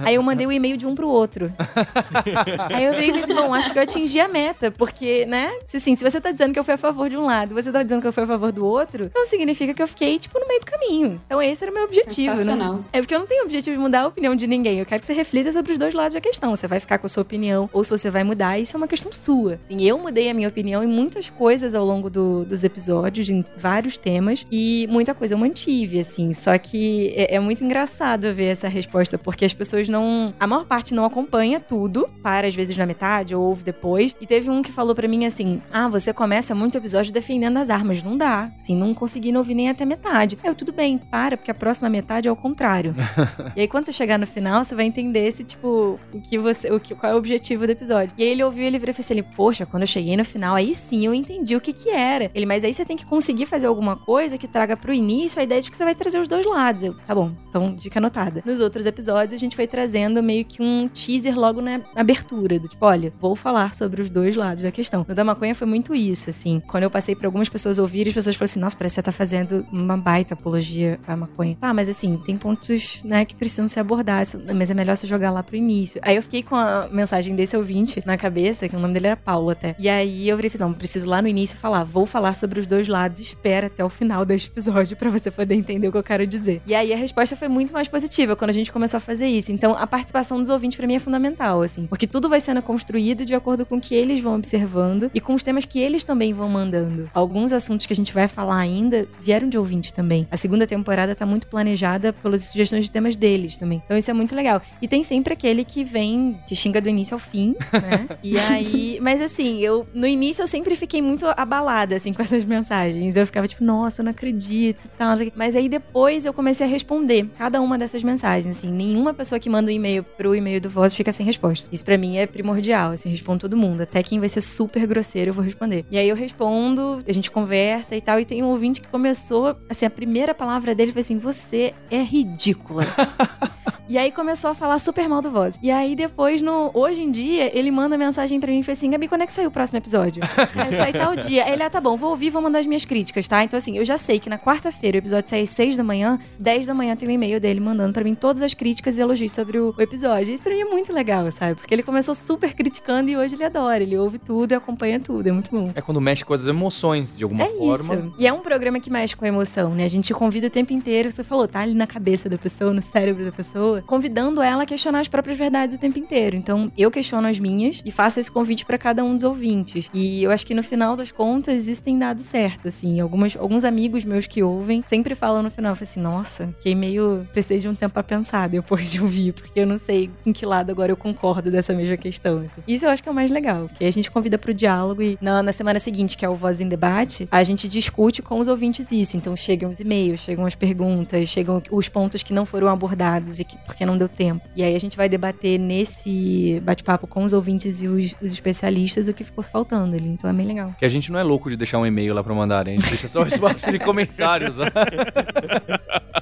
Aí 0.04 0.16
eu 0.16 0.24
mandei 0.24 0.46
o 0.46 0.50
um 0.50 0.52
e-mail 0.52 0.78
de 0.78 0.86
um 0.86 0.96
pro 0.96 1.08
outro. 1.08 1.54
aí 2.74 2.86
eu 2.86 2.94
falei 2.94 3.24
assim: 3.24 3.36
Bom, 3.36 3.54
acho 3.54 3.72
que 3.72 3.80
eu 3.80 3.84
atingi 3.84 4.20
a 4.20 4.28
meta, 4.28 4.72
porque, 4.72 5.26
né? 5.26 5.52
Assim, 5.74 5.96
se 5.96 6.04
você 6.04 6.20
tá 6.20 6.32
dizendo 6.32 6.54
que 6.54 6.60
eu 6.60 6.64
fui 6.64 6.74
a 6.74 6.78
favor 6.78 7.10
de 7.10 7.18
um 7.18 7.26
lado, 7.26 7.54
você 7.54 7.72
tá 7.72 7.84
dizendo 7.84 8.02
que 8.02 8.08
eu 8.08 8.14
fui 8.14 8.24
a 8.24 8.28
favor 8.28 8.52
do 8.52 8.66
outro, 8.66 9.06
então 9.06 9.26
significa 9.26 9.74
que 9.74 9.82
eu 9.82 9.88
fiquei, 9.88 10.18
tipo, 10.20 10.40
no 10.40 10.48
meio 10.48 10.60
do 10.60 10.66
caminho. 10.66 11.22
Então 11.26 11.42
esse 11.42 11.64
era 11.64 11.72
o 11.72 11.76
meu 11.76 11.84
objetivo, 11.84 12.36
né? 12.44 12.80
É 12.94 13.02
porque 13.02 13.14
eu 13.14 13.20
não 13.20 13.28
tenho 13.28 13.44
objetivo 13.44 13.76
de 13.76 13.82
mudar 13.82 14.02
a 14.02 14.08
opinião 14.08 14.36
de 14.36 14.48
ninguém. 14.48 14.80
Eu 14.80 14.86
quero 14.86 15.00
que 15.00 15.06
você 15.06 15.14
reflita 15.14 15.52
sobre 15.52 15.74
os 15.74 15.78
dois 15.78 15.94
lados 15.94 16.14
da 16.14 16.22
questão. 16.22 16.56
Você 16.56 16.68
vai 16.68 16.80
ficar 16.80 16.98
com 16.98 17.06
a 17.06 17.10
sua 17.10 17.22
opinião 17.22 17.70
ou 17.74 17.84
se 17.84 17.90
você 17.90 18.10
vai 18.10 18.24
mudar, 18.24 18.58
isso 18.60 18.76
é 18.76 18.78
uma 18.78 18.88
questão 18.88 19.12
sua. 19.12 19.60
Assim, 19.66 19.82
eu 19.84 19.98
mudei 19.98 20.30
a 20.30 20.34
minha 20.34 20.48
opinião 20.48 20.69
em 20.72 20.88
muitas 20.88 21.30
coisas 21.30 21.76
ao 21.76 21.86
longo 21.86 22.10
do, 22.10 22.46
dos 22.46 22.64
episódios, 22.64 23.30
em 23.30 23.44
vários 23.58 23.98
temas, 23.98 24.46
e 24.52 24.88
muita 24.90 25.14
coisa 25.14 25.34
eu 25.34 25.38
mantive, 25.38 26.00
assim. 26.00 26.34
Só 26.34 26.58
que 26.58 27.14
é, 27.16 27.36
é, 27.36 27.40
muito 27.40 27.64
engraçado 27.64 28.34
ver 28.34 28.46
essa 28.46 28.68
resposta, 28.68 29.18
porque 29.18 29.46
as 29.46 29.54
pessoas 29.54 29.90
não. 29.90 30.34
A 30.40 30.48
maior 30.48 30.66
parte 30.66 30.94
não 30.94 31.06
acompanha 31.06 31.60
tudo, 31.60 32.08
para 32.24 32.48
às 32.48 32.56
vezes 32.56 32.78
na 32.78 32.86
metade 32.86 33.36
ou 33.36 33.44
ouve 33.44 33.64
depois. 33.64 34.16
E 34.22 34.26
teve 34.26 34.50
um 34.50 34.62
que 34.62 34.72
falou 34.72 34.96
para 34.96 35.08
mim 35.08 35.26
assim: 35.26 35.62
Ah, 35.72 35.88
você 35.88 36.14
começa 36.14 36.56
muito 36.56 36.78
episódio 36.78 37.12
defendendo 37.12 37.58
as 37.58 37.70
armas. 37.70 38.02
Não 38.04 38.18
dá. 38.18 38.52
Assim, 38.56 38.76
não 38.76 38.94
consegui 38.94 39.32
não 39.32 39.40
ouvir 39.40 39.56
nem 39.56 39.70
até 39.70 39.86
metade. 39.86 40.38
Eu, 40.44 40.56
tudo 40.56 40.72
bem, 40.72 40.98
para, 40.98 41.38
porque 41.38 41.52
a 41.52 41.56
próxima 41.56 41.90
metade 41.90 42.28
é 42.28 42.32
o 42.32 42.36
contrário. 42.36 42.96
e 43.56 43.62
aí, 43.62 43.68
quando 43.68 43.86
você 43.86 43.92
chegar 43.92 44.18
no 44.18 44.28
final, 44.28 44.64
você 44.64 44.76
vai 44.76 44.86
entender 44.86 45.32
se, 45.32 45.44
tipo, 45.44 46.00
o 46.14 46.22
que 46.22 46.38
você. 46.38 46.72
O 46.72 46.80
que, 46.80 46.96
qual 46.96 47.12
é 47.12 47.16
o 47.16 47.18
objetivo 47.18 47.66
do 47.66 47.72
episódio. 47.72 48.14
E 48.18 48.24
aí 48.24 48.30
ele 48.30 48.44
ouviu 48.44 48.66
ele 48.66 48.80
virou 48.80 48.92
e 48.92 48.94
falou 48.94 49.22
assim: 49.22 49.36
Poxa, 49.36 49.66
quando 49.66 49.84
eu 49.84 49.88
cheguei 49.88 50.16
no 50.16 50.26
final, 50.26 50.56
aí 50.60 50.76
sim 50.76 51.06
eu 51.06 51.14
entendi 51.14 51.56
o 51.56 51.62
que 51.62 51.74
que 51.74 51.90
era. 51.90 52.30
Ele, 52.34 52.46
mas 52.46 52.64
aí 52.64 52.74
você 52.74 52.86
tem 52.86 52.96
que 52.96 53.06
conseguir 53.06 53.46
fazer 53.46 53.68
alguma 53.68 53.96
coisa 53.96 54.38
que 54.38 54.48
traga 54.48 54.78
pro 54.78 54.94
início 54.94 55.40
a 55.40 55.44
ideia 55.44 55.62
de 55.62 55.72
que 55.72 55.78
você 55.78 55.84
vai 55.84 55.96
trazer 55.96 56.20
os 56.20 56.28
dois 56.28 56.46
lados. 56.46 56.84
Eu, 56.84 56.94
tá 56.94 57.16
bom, 57.16 57.32
então 57.50 57.74
dica 57.74 58.00
anotada. 58.00 58.44
Nos 58.46 58.60
outros 58.60 58.86
episódios, 58.86 59.34
a 59.34 59.38
gente 59.38 59.56
foi 59.56 59.68
trazendo 59.68 60.22
meio 60.22 60.46
que 60.46 60.62
um 60.62 60.88
teaser 60.88 61.38
logo 61.38 61.62
na 61.62 61.82
abertura, 61.96 62.60
do 62.60 62.68
tipo, 62.68 62.86
olha, 62.86 63.14
vou 63.20 63.36
falar 63.36 63.74
sobre 63.74 64.02
os 64.02 64.10
dois 64.10 64.36
lados 64.36 64.64
da 64.64 64.72
questão. 64.72 65.06
No 65.08 65.16
da 65.16 65.24
maconha 65.24 65.56
foi 65.56 65.68
muito 65.68 65.96
isso, 65.96 66.30
assim. 66.30 66.62
Quando 66.68 66.84
eu 66.84 66.90
passei 66.90 67.16
pra 67.16 67.28
algumas 67.28 67.50
pessoas 67.50 67.78
ouvirem, 67.78 68.10
as 68.10 68.16
pessoas 68.16 68.36
falaram 68.36 68.52
assim, 68.52 68.60
nossa, 68.60 68.78
parece 68.78 68.94
que 68.94 69.02
você 69.02 69.04
tá 69.04 69.12
fazendo 69.12 69.66
uma 69.72 69.98
baita 69.98 70.34
apologia 70.34 71.00
à 71.08 71.16
maconha. 71.16 71.56
Tá, 71.60 71.74
mas 71.74 71.90
assim, 71.90 72.18
tem 72.18 72.38
pontos, 72.38 73.04
né, 73.04 73.26
que 73.26 73.36
precisam 73.36 73.68
ser 73.68 73.80
abordados, 73.80 74.36
mas 74.56 74.70
é 74.70 74.74
melhor 74.74 74.96
você 74.96 75.08
jogar 75.08 75.32
lá 75.32 75.44
pro 75.44 75.56
início. 75.56 76.00
Aí 76.04 76.16
eu 76.16 76.24
fiquei 76.24 76.44
com 76.44 76.56
a 76.56 76.88
mensagem 76.92 77.36
desse 77.36 77.56
ouvinte 77.56 78.02
na 78.06 78.18
cabeça, 78.18 78.68
que 78.68 78.76
o 78.76 78.80
nome 78.80 78.94
dele 78.94 79.08
era 79.08 79.18
Paulo 79.18 79.50
até. 79.50 79.76
E 79.80 79.90
aí 79.90 80.28
eu 80.28 80.38
não, 80.58 80.74
preciso 80.74 81.08
lá 81.08 81.22
no 81.22 81.28
início 81.28 81.58
falar, 81.58 81.84
vou 81.84 82.06
falar 82.06 82.34
sobre 82.34 82.60
os 82.60 82.68
dois 82.68 82.88
lados, 82.88 83.20
espera 83.20 83.68
até 83.68 83.84
o 83.84 83.90
final 83.90 84.26
deste 84.26 84.50
episódio 84.50 84.96
para 84.96 85.10
você 85.10 85.30
poder 85.30 85.56
entender 85.56 85.88
o 85.88 85.92
que 85.92 85.98
eu 85.98 86.04
quero 86.04 86.26
dizer. 86.26 86.62
E 86.66 86.74
aí 86.74 86.94
a 86.94 86.98
resposta 86.98 87.36
foi 87.36 87.48
muito 87.48 87.74
mais 87.74 87.88
positiva 87.88 88.36
quando 88.36 88.50
a 88.50 88.54
gente 88.54 88.72
começou 88.72 88.98
a 88.98 89.02
fazer 89.02 89.28
isso. 89.28 89.52
Então 89.52 89.74
a 89.74 89.86
participação 89.86 90.40
dos 90.40 90.50
ouvintes 90.50 90.78
para 90.78 90.88
mim 90.88 90.96
é 90.96 91.00
fundamental, 91.00 91.62
assim, 91.62 91.86
porque 91.88 92.08
tudo 92.08 92.30
vai 92.30 92.40
sendo 92.40 92.62
construído 92.62 93.26
de 93.26 93.36
acordo 93.36 93.66
com 93.66 93.78
o 93.78 93.82
que 93.82 93.94
eles 93.94 94.22
vão 94.22 94.36
observando 94.36 95.12
e 95.14 95.20
com 95.20 95.34
os 95.34 95.44
temas 95.44 95.66
que 95.66 95.80
eles 95.80 96.04
também 96.04 96.34
vão 96.34 96.50
mandando. 96.50 97.10
Alguns 97.14 97.52
assuntos 97.52 97.86
que 97.86 97.94
a 97.94 97.96
gente 97.96 98.14
vai 98.14 98.28
falar 98.28 98.58
ainda 98.58 99.08
vieram 99.22 99.50
de 99.50 99.58
ouvintes 99.58 99.92
também. 99.92 100.28
A 100.32 100.38
segunda 100.38 100.66
temporada 100.66 101.16
tá 101.16 101.26
muito 101.26 101.48
planejada 101.48 102.14
pelas 102.14 102.44
sugestões 102.44 102.86
de 102.86 102.92
temas 102.92 103.16
deles 103.16 103.58
também. 103.58 103.82
Então 103.84 103.98
isso 103.98 104.10
é 104.10 104.14
muito 104.14 104.36
legal. 104.36 104.62
E 104.82 104.88
tem 104.88 105.04
sempre 105.04 105.34
aquele 105.34 105.64
que 105.64 105.84
vem, 105.84 106.40
te 106.46 106.56
xinga 106.56 106.82
do 106.82 106.90
início 106.90 107.14
ao 107.14 107.20
fim, 107.20 107.56
né? 107.74 108.18
e 108.24 108.38
aí, 108.38 109.00
mas 109.02 109.22
assim, 109.22 109.60
eu 109.60 109.88
no 109.94 110.08
início 110.08 110.39
eu 110.40 110.48
sempre 110.48 110.76
fiquei 110.76 111.02
muito 111.02 111.26
abalada 111.38 111.96
assim 111.96 112.12
com 112.14 112.22
essas 112.22 112.44
mensagens. 112.44 113.16
Eu 113.16 113.26
ficava 113.26 113.48
tipo, 113.48 113.64
nossa, 113.64 114.02
eu 114.02 114.06
não 114.06 114.12
acredito 114.12 114.86
e 114.86 114.90
tal. 114.98 115.16
Mas 115.36 115.56
aí 115.56 115.70
depois 115.70 116.26
eu 116.26 116.34
comecei 116.34 116.66
a 116.66 116.70
responder 116.70 117.28
cada 117.38 117.62
uma 117.62 117.78
dessas 117.78 118.04
mensagens, 118.04 118.58
assim. 118.58 118.72
Nenhuma 118.72 119.14
pessoa 119.14 119.40
que 119.40 119.50
manda 119.50 119.70
um 119.70 119.74
e-mail 119.74 120.04
pro 120.04 120.36
e-mail 120.36 120.62
do 120.62 120.70
Voz 120.70 120.94
fica 120.94 121.12
sem 121.12 121.26
resposta. 121.26 121.68
Isso 121.72 121.84
para 121.84 121.98
mim 121.98 122.18
é 122.18 122.26
primordial, 122.26 122.92
assim, 122.92 123.10
respondo 123.10 123.40
todo 123.40 123.58
mundo. 123.58 123.82
Até 123.82 124.02
quem 124.04 124.20
vai 124.20 124.30
ser 124.30 124.42
super 124.42 124.86
grosseiro 124.88 125.30
eu 125.30 125.34
vou 125.34 125.44
responder. 125.44 125.86
E 125.90 125.98
aí 125.98 126.08
eu 126.08 126.16
respondo, 126.16 127.04
a 127.08 127.12
gente 127.12 127.32
conversa 127.32 127.96
e 127.96 128.02
tal. 128.02 128.20
E 128.20 128.26
tem 128.26 128.44
um 128.44 128.48
ouvinte 128.48 128.82
que 128.82 128.88
começou, 128.88 129.56
assim, 129.70 129.86
a 129.86 129.90
primeira 129.90 130.34
palavra 130.34 130.74
dele 130.74 130.92
foi 130.92 131.02
assim: 131.02 131.18
Você 131.18 131.74
é 131.90 132.02
ridícula. 132.02 132.86
E 133.90 133.98
aí 133.98 134.12
começou 134.12 134.52
a 134.52 134.54
falar 134.54 134.78
super 134.78 135.10
mal 135.10 135.20
do 135.20 135.32
Voz. 135.32 135.58
E 135.64 135.72
aí 135.72 135.96
depois, 135.96 136.44
no, 136.44 136.70
hoje 136.76 137.02
em 137.02 137.10
dia, 137.10 137.50
ele 137.58 137.72
manda 137.72 137.98
mensagem 137.98 138.40
pra 138.40 138.52
mim 138.52 138.60
e 138.60 138.64
fala 138.64 138.74
assim: 138.74 138.92
Gabi, 138.92 139.08
quando 139.08 139.24
é 139.24 139.26
que 139.26 139.34
saiu 139.34 139.50
o 139.50 139.52
próximo 139.52 139.80
episódio? 139.80 140.22
é, 140.56 140.72
sai 140.78 140.94
tal 140.94 141.16
dia. 141.16 141.52
Ele, 141.52 141.64
ah, 141.64 141.70
tá 141.70 141.82
bom, 141.82 141.98
vou 141.98 142.12
ouvir, 142.12 142.30
vou 142.30 142.42
mandar 142.42 142.60
as 142.60 142.66
minhas 142.66 142.86
críticas, 142.86 143.28
tá? 143.28 143.44
Então 143.44 143.58
assim, 143.58 143.78
eu 143.78 143.86
já 143.86 143.98
sei 143.98 144.20
que 144.20 144.30
na 144.30 144.38
quarta-feira 144.38 144.98
o 144.98 145.00
episódio 145.00 145.30
sai 145.30 145.42
às 145.42 145.50
6 145.50 145.78
da 145.78 145.84
manhã, 145.84 146.20
10 146.40 146.68
da 146.68 146.74
manhã 146.74 146.96
tem 146.96 147.08
um 147.08 147.12
e-mail 147.12 147.40
dele 147.40 147.60
mandando 147.60 147.94
pra 147.94 148.04
mim 148.04 148.16
todas 148.16 148.42
as 148.42 148.54
críticas 148.54 148.98
e 148.98 149.02
elogios 149.02 149.32
sobre 149.32 149.60
o, 149.60 149.74
episódio. 149.80 150.34
Isso 150.34 150.44
pra 150.44 150.54
mim 150.54 150.62
é 150.62 150.66
muito 150.66 150.92
legal, 150.92 151.32
sabe? 151.32 151.56
Porque 151.56 151.74
ele 151.74 151.84
começou 151.84 152.14
super 152.14 152.54
criticando 152.54 153.10
e 153.10 153.18
hoje 153.18 153.36
ele 153.36 153.44
adora. 153.44 153.84
Ele 153.84 153.98
ouve 153.98 154.20
tudo 154.20 154.52
e 154.52 154.56
acompanha 154.56 155.00
tudo. 155.00 155.28
É 155.28 155.32
muito 155.32 155.52
bom. 155.52 155.72
É 155.76 155.82
quando 155.82 156.02
mexe 156.02 156.26
com 156.26 156.34
as 156.34 156.46
emoções, 156.46 157.18
de 157.18 157.24
alguma 157.24 157.44
é 157.44 157.50
forma. 157.50 157.96
Isso. 157.96 158.14
E 158.18 158.28
é 158.28 158.34
um 158.34 158.40
programa 158.40 158.80
que 158.80 158.90
mexe 158.90 159.16
com 159.16 159.26
a 159.26 159.28
emoção, 159.28 159.74
né? 159.74 159.86
A 159.86 159.90
gente 159.90 160.14
convida 160.14 160.48
o 160.48 160.50
tempo 160.50 160.74
inteiro, 160.74 161.12
você 161.12 161.24
falou, 161.24 161.48
tá 161.48 161.62
ali 161.62 161.74
na 161.74 161.88
cabeça 161.88 162.28
da 162.28 162.38
pessoa, 162.38 162.74
no 162.74 162.82
cérebro 162.82 163.26
da 163.26 163.32
pessoa. 163.32 163.50
pessoa, 163.60 163.84
convidando 163.86 164.42
ela 164.42 164.64
a 164.64 164.66
questionar 164.66 165.00
as 165.00 165.08
próprias 165.08 165.38
verdades 165.38 165.76
o 165.76 165.80
tempo 165.80 166.00
inteiro. 166.00 166.36
Então, 166.36 166.72
eu 166.78 166.90
questiono 166.90 167.28
as 167.28 167.40
minhas 167.40 167.82
e 167.86 167.92
faço 167.92 168.20
esse 168.20 168.32
convite 168.32 168.66
para 168.66 168.78
cada 168.78 169.04
um 169.04 169.16
dos 169.16 169.24
ouvintes. 169.24 169.90
E 169.94 170.19
eu 170.24 170.32
acho 170.32 170.46
que 170.46 170.54
no 170.54 170.64
final 170.64 170.96
das 170.96 171.12
contas, 171.12 171.68
isso 171.68 171.84
tem 171.84 171.98
dado 171.98 172.22
certo, 172.22 172.68
assim. 172.68 173.00
Algumas, 173.00 173.36
alguns 173.36 173.64
amigos 173.64 174.06
meus 174.06 174.28
que 174.28 174.44
ouvem 174.44 174.82
sempre 174.86 175.16
falam 175.16 175.44
no 175.44 175.52
final, 175.52 175.74
assim, 175.74 176.00
nossa, 176.00 176.48
fiquei 176.58 176.76
meio. 176.76 177.28
Precisei 177.32 177.60
de 177.60 177.68
um 177.68 177.76
tempo 177.76 177.94
pra 177.94 178.04
pensar 178.04 178.48
depois 178.50 178.92
de 178.92 179.02
ouvir, 179.02 179.34
porque 179.34 179.60
eu 179.60 179.68
não 179.68 179.78
sei 179.78 180.10
em 180.26 180.34
que 180.34 180.46
lado 180.46 180.72
agora 180.72 180.92
eu 180.92 180.98
concordo 180.98 181.52
dessa 181.52 181.74
mesma 181.74 181.98
questão. 181.98 182.40
Assim. 182.40 182.62
Isso 182.68 182.86
eu 182.86 182.90
acho 182.90 183.04
que 183.04 183.10
é 183.10 183.12
o 183.12 183.16
mais 183.16 183.32
legal, 183.32 183.68
porque 183.68 183.86
a 183.86 183.92
gente 183.92 184.10
convida 184.10 184.38
pro 184.38 184.54
diálogo 184.54 185.02
e 185.02 185.18
na, 185.22 185.44
na 185.44 185.54
semana 185.54 185.80
seguinte, 185.80 186.18
que 186.18 186.26
é 186.26 186.30
o 186.30 186.36
Voz 186.36 186.60
em 186.60 186.68
Debate, 186.68 187.28
a 187.32 187.44
gente 187.44 187.68
discute 187.68 188.22
com 188.22 188.40
os 188.40 188.48
ouvintes 188.48 188.92
isso. 188.92 189.18
Então 189.18 189.36
chegam 189.36 189.70
os 189.70 189.80
e-mails, 189.80 190.22
chegam 190.22 190.46
as 190.46 190.56
perguntas, 190.56 191.30
chegam 191.30 191.62
os 191.72 191.90
pontos 191.90 192.24
que 192.24 192.34
não 192.34 192.46
foram 192.46 192.68
abordados 192.68 193.40
e 193.40 193.44
que, 193.44 193.58
porque 193.60 193.86
não 193.86 193.98
deu 193.98 194.10
tempo. 194.10 194.48
E 194.56 194.64
aí 194.64 194.76
a 194.76 194.80
gente 194.80 194.98
vai 194.98 195.10
debater 195.10 195.60
nesse 195.60 196.62
bate-papo 196.64 197.08
com 197.08 197.24
os 197.24 197.34
ouvintes 197.34 197.82
e 197.82 197.88
os, 197.88 198.16
os 198.22 198.34
especialistas 198.34 199.08
o 199.08 199.14
que 199.14 199.24
ficou 199.24 199.44
faltando 199.44 199.96
ali. 200.00 200.10
Então 200.10 200.30
é 200.30 200.34
bem 200.34 200.46
legal. 200.46 200.76
Que 200.78 200.86
a 200.86 200.90
gente 200.90 201.12
não 201.12 201.20
é 201.20 201.24
louco 201.24 201.50
de 201.50 201.56
deixar 201.56 201.78
um 201.78 201.86
e-mail 201.86 202.14
lá 202.14 202.24
pra 202.24 202.34
mandarem, 202.34 202.78
a 202.78 202.80
gente 202.80 202.90
deixa 202.90 203.08
só 203.08 203.24
o 203.24 203.28
espaço 203.28 203.72
de 203.72 203.80
comentários. 203.80 204.56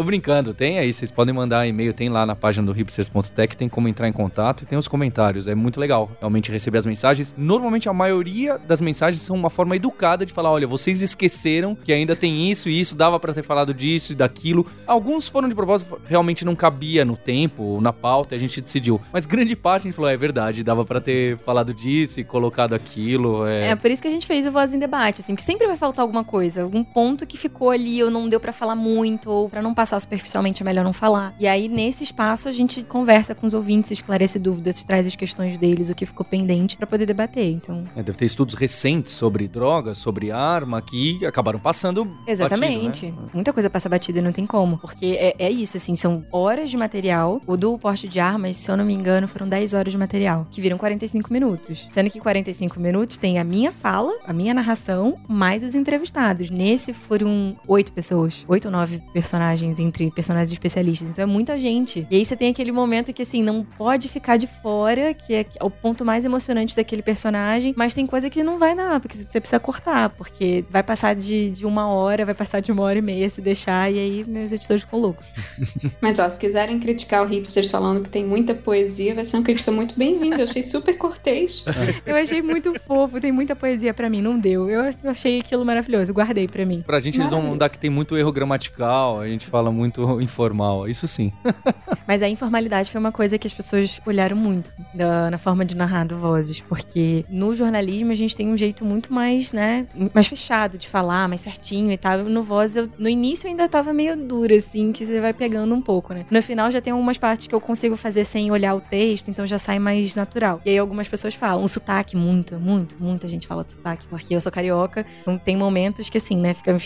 Tô 0.00 0.04
brincando, 0.04 0.54
tem 0.54 0.78
aí, 0.78 0.90
vocês 0.90 1.10
podem 1.10 1.34
mandar 1.34 1.66
e-mail, 1.66 1.92
tem 1.92 2.08
lá 2.08 2.24
na 2.24 2.34
página 2.34 2.64
do 2.64 2.72
hipsters.tech, 2.72 3.54
tem 3.54 3.68
como 3.68 3.86
entrar 3.86 4.08
em 4.08 4.12
contato 4.14 4.62
e 4.62 4.66
tem 4.66 4.78
os 4.78 4.88
comentários. 4.88 5.46
É 5.46 5.54
muito 5.54 5.78
legal 5.78 6.10
realmente 6.18 6.50
receber 6.50 6.78
as 6.78 6.86
mensagens. 6.86 7.34
Normalmente 7.36 7.86
a 7.86 7.92
maioria 7.92 8.56
das 8.56 8.80
mensagens 8.80 9.20
são 9.20 9.36
uma 9.36 9.50
forma 9.50 9.76
educada 9.76 10.24
de 10.24 10.32
falar: 10.32 10.52
olha, 10.52 10.66
vocês 10.66 11.02
esqueceram 11.02 11.74
que 11.74 11.92
ainda 11.92 12.16
tem 12.16 12.50
isso 12.50 12.70
e 12.70 12.80
isso, 12.80 12.96
dava 12.96 13.20
pra 13.20 13.34
ter 13.34 13.42
falado 13.42 13.74
disso 13.74 14.12
e 14.12 14.16
daquilo. 14.16 14.66
Alguns 14.86 15.28
foram 15.28 15.50
de 15.50 15.54
propósito, 15.54 16.00
realmente 16.06 16.46
não 16.46 16.56
cabia 16.56 17.04
no 17.04 17.14
tempo, 17.14 17.78
na 17.82 17.92
pauta, 17.92 18.34
a 18.34 18.38
gente 18.38 18.58
decidiu. 18.58 18.98
Mas 19.12 19.26
grande 19.26 19.54
parte 19.54 19.82
a 19.82 19.90
gente 19.90 19.96
falou: 19.96 20.10
é 20.10 20.16
verdade, 20.16 20.64
dava 20.64 20.82
pra 20.82 21.02
ter 21.02 21.36
falado 21.36 21.74
disso 21.74 22.20
e 22.20 22.24
colocado 22.24 22.72
aquilo. 22.72 23.46
É, 23.46 23.68
É 23.68 23.76
por 23.76 23.90
isso 23.90 24.00
que 24.00 24.08
a 24.08 24.10
gente 24.10 24.26
fez 24.26 24.46
o 24.46 24.50
Voz 24.50 24.72
em 24.72 24.78
Debate, 24.78 25.20
assim, 25.20 25.34
porque 25.34 25.44
sempre 25.44 25.66
vai 25.66 25.76
faltar 25.76 26.02
alguma 26.02 26.24
coisa, 26.24 26.62
algum 26.62 26.82
ponto 26.82 27.26
que 27.26 27.36
ficou 27.36 27.68
ali 27.68 28.02
ou 28.02 28.10
não 28.10 28.30
deu 28.30 28.40
pra 28.40 28.50
falar 28.50 28.74
muito, 28.74 29.30
ou 29.30 29.50
pra 29.50 29.60
não 29.60 29.74
passar 29.74 29.89
superficialmente 29.98 30.62
é 30.62 30.64
melhor 30.64 30.84
não 30.84 30.92
falar. 30.92 31.34
E 31.40 31.46
aí, 31.46 31.68
nesse 31.68 32.04
espaço, 32.04 32.48
a 32.48 32.52
gente 32.52 32.82
conversa 32.82 33.34
com 33.34 33.46
os 33.46 33.54
ouvintes, 33.54 33.90
esclarece 33.90 34.38
dúvidas, 34.38 34.84
traz 34.84 35.06
as 35.06 35.16
questões 35.16 35.58
deles, 35.58 35.88
o 35.88 35.94
que 35.94 36.06
ficou 36.06 36.24
pendente, 36.24 36.76
pra 36.76 36.86
poder 36.86 37.06
debater. 37.06 37.46
Então, 37.46 37.82
É, 37.96 38.02
deve 38.02 38.16
ter 38.18 38.26
estudos 38.26 38.54
recentes 38.54 39.12
sobre 39.12 39.48
drogas, 39.48 39.98
sobre 39.98 40.30
arma, 40.30 40.80
que 40.80 41.24
acabaram 41.24 41.58
passando. 41.58 42.06
Exatamente. 42.26 43.06
batido, 43.06 43.22
né? 43.22 43.28
Muita 43.34 43.52
coisa 43.52 43.70
passa 43.70 43.88
batida 43.88 44.18
e 44.18 44.22
não 44.22 44.32
tem 44.32 44.46
como. 44.46 44.78
Porque 44.78 45.16
é, 45.18 45.34
é 45.38 45.50
isso, 45.50 45.76
assim, 45.76 45.96
são 45.96 46.24
horas 46.30 46.70
de 46.70 46.76
material. 46.76 47.40
O 47.46 47.56
do 47.56 47.78
porte 47.78 48.08
de 48.08 48.20
armas, 48.20 48.56
se 48.56 48.70
eu 48.70 48.76
não 48.76 48.84
me 48.84 48.94
engano, 48.94 49.26
foram 49.26 49.48
10 49.48 49.74
horas 49.74 49.92
de 49.92 49.98
material, 49.98 50.46
que 50.50 50.60
viram 50.60 50.78
45 50.78 51.32
minutos. 51.32 51.88
Sendo 51.90 52.10
que 52.10 52.20
45 52.20 52.78
minutos 52.78 53.16
tem 53.16 53.38
a 53.38 53.44
minha 53.44 53.72
fala, 53.72 54.12
a 54.26 54.32
minha 54.32 54.54
narração, 54.54 55.18
mais 55.26 55.62
os 55.62 55.74
entrevistados. 55.74 56.50
Nesse 56.50 56.92
foram 56.92 57.56
oito 57.66 57.92
pessoas, 57.92 58.44
oito 58.48 58.66
ou 58.66 58.72
nove 58.72 59.02
personagens 59.12 59.78
entre 59.80 60.10
personagens 60.10 60.52
especialistas. 60.52 61.10
Então 61.10 61.22
é 61.22 61.26
muita 61.26 61.58
gente. 61.58 62.06
E 62.10 62.16
aí 62.16 62.24
você 62.24 62.36
tem 62.36 62.50
aquele 62.50 62.72
momento 62.72 63.12
que, 63.12 63.22
assim, 63.22 63.42
não 63.42 63.64
pode 63.64 64.08
ficar 64.08 64.36
de 64.36 64.46
fora, 64.46 65.14
que 65.14 65.34
é 65.34 65.46
o 65.60 65.70
ponto 65.70 66.04
mais 66.04 66.24
emocionante 66.24 66.76
daquele 66.76 67.02
personagem, 67.02 67.74
mas 67.76 67.94
tem 67.94 68.06
coisa 68.06 68.30
que 68.30 68.42
não 68.42 68.58
vai 68.58 68.74
dar, 68.74 69.00
porque 69.00 69.16
você 69.16 69.40
precisa 69.40 69.60
cortar, 69.60 70.10
porque 70.10 70.64
vai 70.70 70.82
passar 70.82 71.14
de, 71.14 71.50
de 71.50 71.66
uma 71.66 71.88
hora, 71.88 72.24
vai 72.24 72.34
passar 72.34 72.60
de 72.60 72.72
uma 72.72 72.82
hora 72.82 72.98
e 72.98 73.02
meia 73.02 73.28
se 73.28 73.40
deixar, 73.40 73.92
e 73.92 73.98
aí 73.98 74.24
meus 74.26 74.52
editores 74.52 74.82
ficam 74.82 75.00
loucos. 75.00 75.26
Mas 76.00 76.18
ó, 76.18 76.28
se 76.28 76.38
quiserem 76.38 76.78
criticar 76.78 77.22
o 77.22 77.26
Hipsters 77.26 77.70
falando 77.70 78.02
que 78.02 78.08
tem 78.08 78.24
muita 78.24 78.54
poesia, 78.54 79.14
vai 79.14 79.24
ser 79.24 79.36
uma 79.36 79.42
crítica 79.44 79.70
muito 79.70 79.96
bem-vinda. 79.96 80.38
Eu 80.38 80.44
achei 80.44 80.62
super 80.62 80.96
cortês. 80.96 81.64
Eu 82.06 82.16
achei 82.16 82.42
muito 82.42 82.72
fofo, 82.80 83.20
tem 83.20 83.32
muita 83.32 83.54
poesia 83.54 83.92
pra 83.92 84.08
mim, 84.08 84.22
não 84.22 84.38
deu. 84.38 84.70
Eu 84.70 84.92
achei 85.04 85.40
aquilo 85.40 85.64
maravilhoso, 85.64 86.12
guardei 86.12 86.48
pra 86.48 86.64
mim. 86.64 86.82
Pra 86.86 87.00
gente, 87.00 87.20
eles 87.20 87.30
vão 87.30 87.56
dar 87.56 87.68
que 87.68 87.78
tem 87.78 87.90
muito 87.90 88.16
erro 88.16 88.32
gramatical, 88.32 89.20
a 89.20 89.26
gente 89.26 89.46
fala 89.46 89.59
muito 89.68 90.00
informal. 90.22 90.88
Isso 90.88 91.08
sim. 91.08 91.32
Mas 92.06 92.22
a 92.22 92.28
informalidade 92.28 92.88
foi 92.90 93.00
uma 93.00 93.10
coisa 93.12 93.36
que 93.36 93.46
as 93.46 93.52
pessoas 93.52 94.00
olharam 94.06 94.36
muito 94.36 94.70
da- 94.94 95.30
na 95.30 95.38
forma 95.38 95.64
de 95.64 95.76
narrar 95.76 96.04
do 96.06 96.16
Vozes, 96.16 96.60
porque 96.60 97.24
no 97.28 97.54
jornalismo 97.54 98.12
a 98.12 98.14
gente 98.14 98.36
tem 98.36 98.48
um 98.48 98.56
jeito 98.56 98.84
muito 98.84 99.12
mais, 99.12 99.52
né, 99.52 99.86
mais 100.14 100.26
fechado 100.26 100.78
de 100.78 100.88
falar, 100.88 101.28
mais 101.28 101.40
certinho 101.40 101.90
e 101.90 101.96
tal. 101.98 102.18
No 102.18 102.42
Voz, 102.42 102.76
eu, 102.76 102.88
no 102.98 103.08
início 103.08 103.46
eu 103.46 103.50
ainda 103.50 103.68
tava 103.68 103.92
meio 103.92 104.16
dura, 104.16 104.54
assim, 104.54 104.92
que 104.92 105.04
você 105.04 105.20
vai 105.20 105.32
pegando 105.32 105.74
um 105.74 105.80
pouco, 105.82 106.14
né. 106.14 106.24
No 106.30 106.42
final 106.42 106.70
já 106.70 106.80
tem 106.80 106.92
algumas 106.92 107.18
partes 107.18 107.46
que 107.48 107.54
eu 107.54 107.60
consigo 107.60 107.96
fazer 107.96 108.24
sem 108.24 108.50
olhar 108.50 108.74
o 108.74 108.80
texto, 108.80 109.28
então 109.28 109.46
já 109.46 109.58
sai 109.58 109.78
mais 109.80 110.14
natural. 110.14 110.60
E 110.64 110.70
aí 110.70 110.78
algumas 110.78 111.08
pessoas 111.08 111.34
falam, 111.34 111.64
o 111.64 111.68
sotaque, 111.68 112.16
muito, 112.16 112.58
muito, 112.60 112.94
muita 113.02 113.26
gente 113.28 113.46
fala 113.46 113.64
de 113.64 113.72
sotaque, 113.72 114.06
porque 114.08 114.34
eu 114.34 114.40
sou 114.40 114.52
carioca, 114.52 115.04
então 115.22 115.36
tem 115.38 115.56
momentos 115.56 116.08
que 116.08 116.18
assim, 116.18 116.36
né, 116.36 116.54
fica... 116.54 116.72
um 116.74 116.78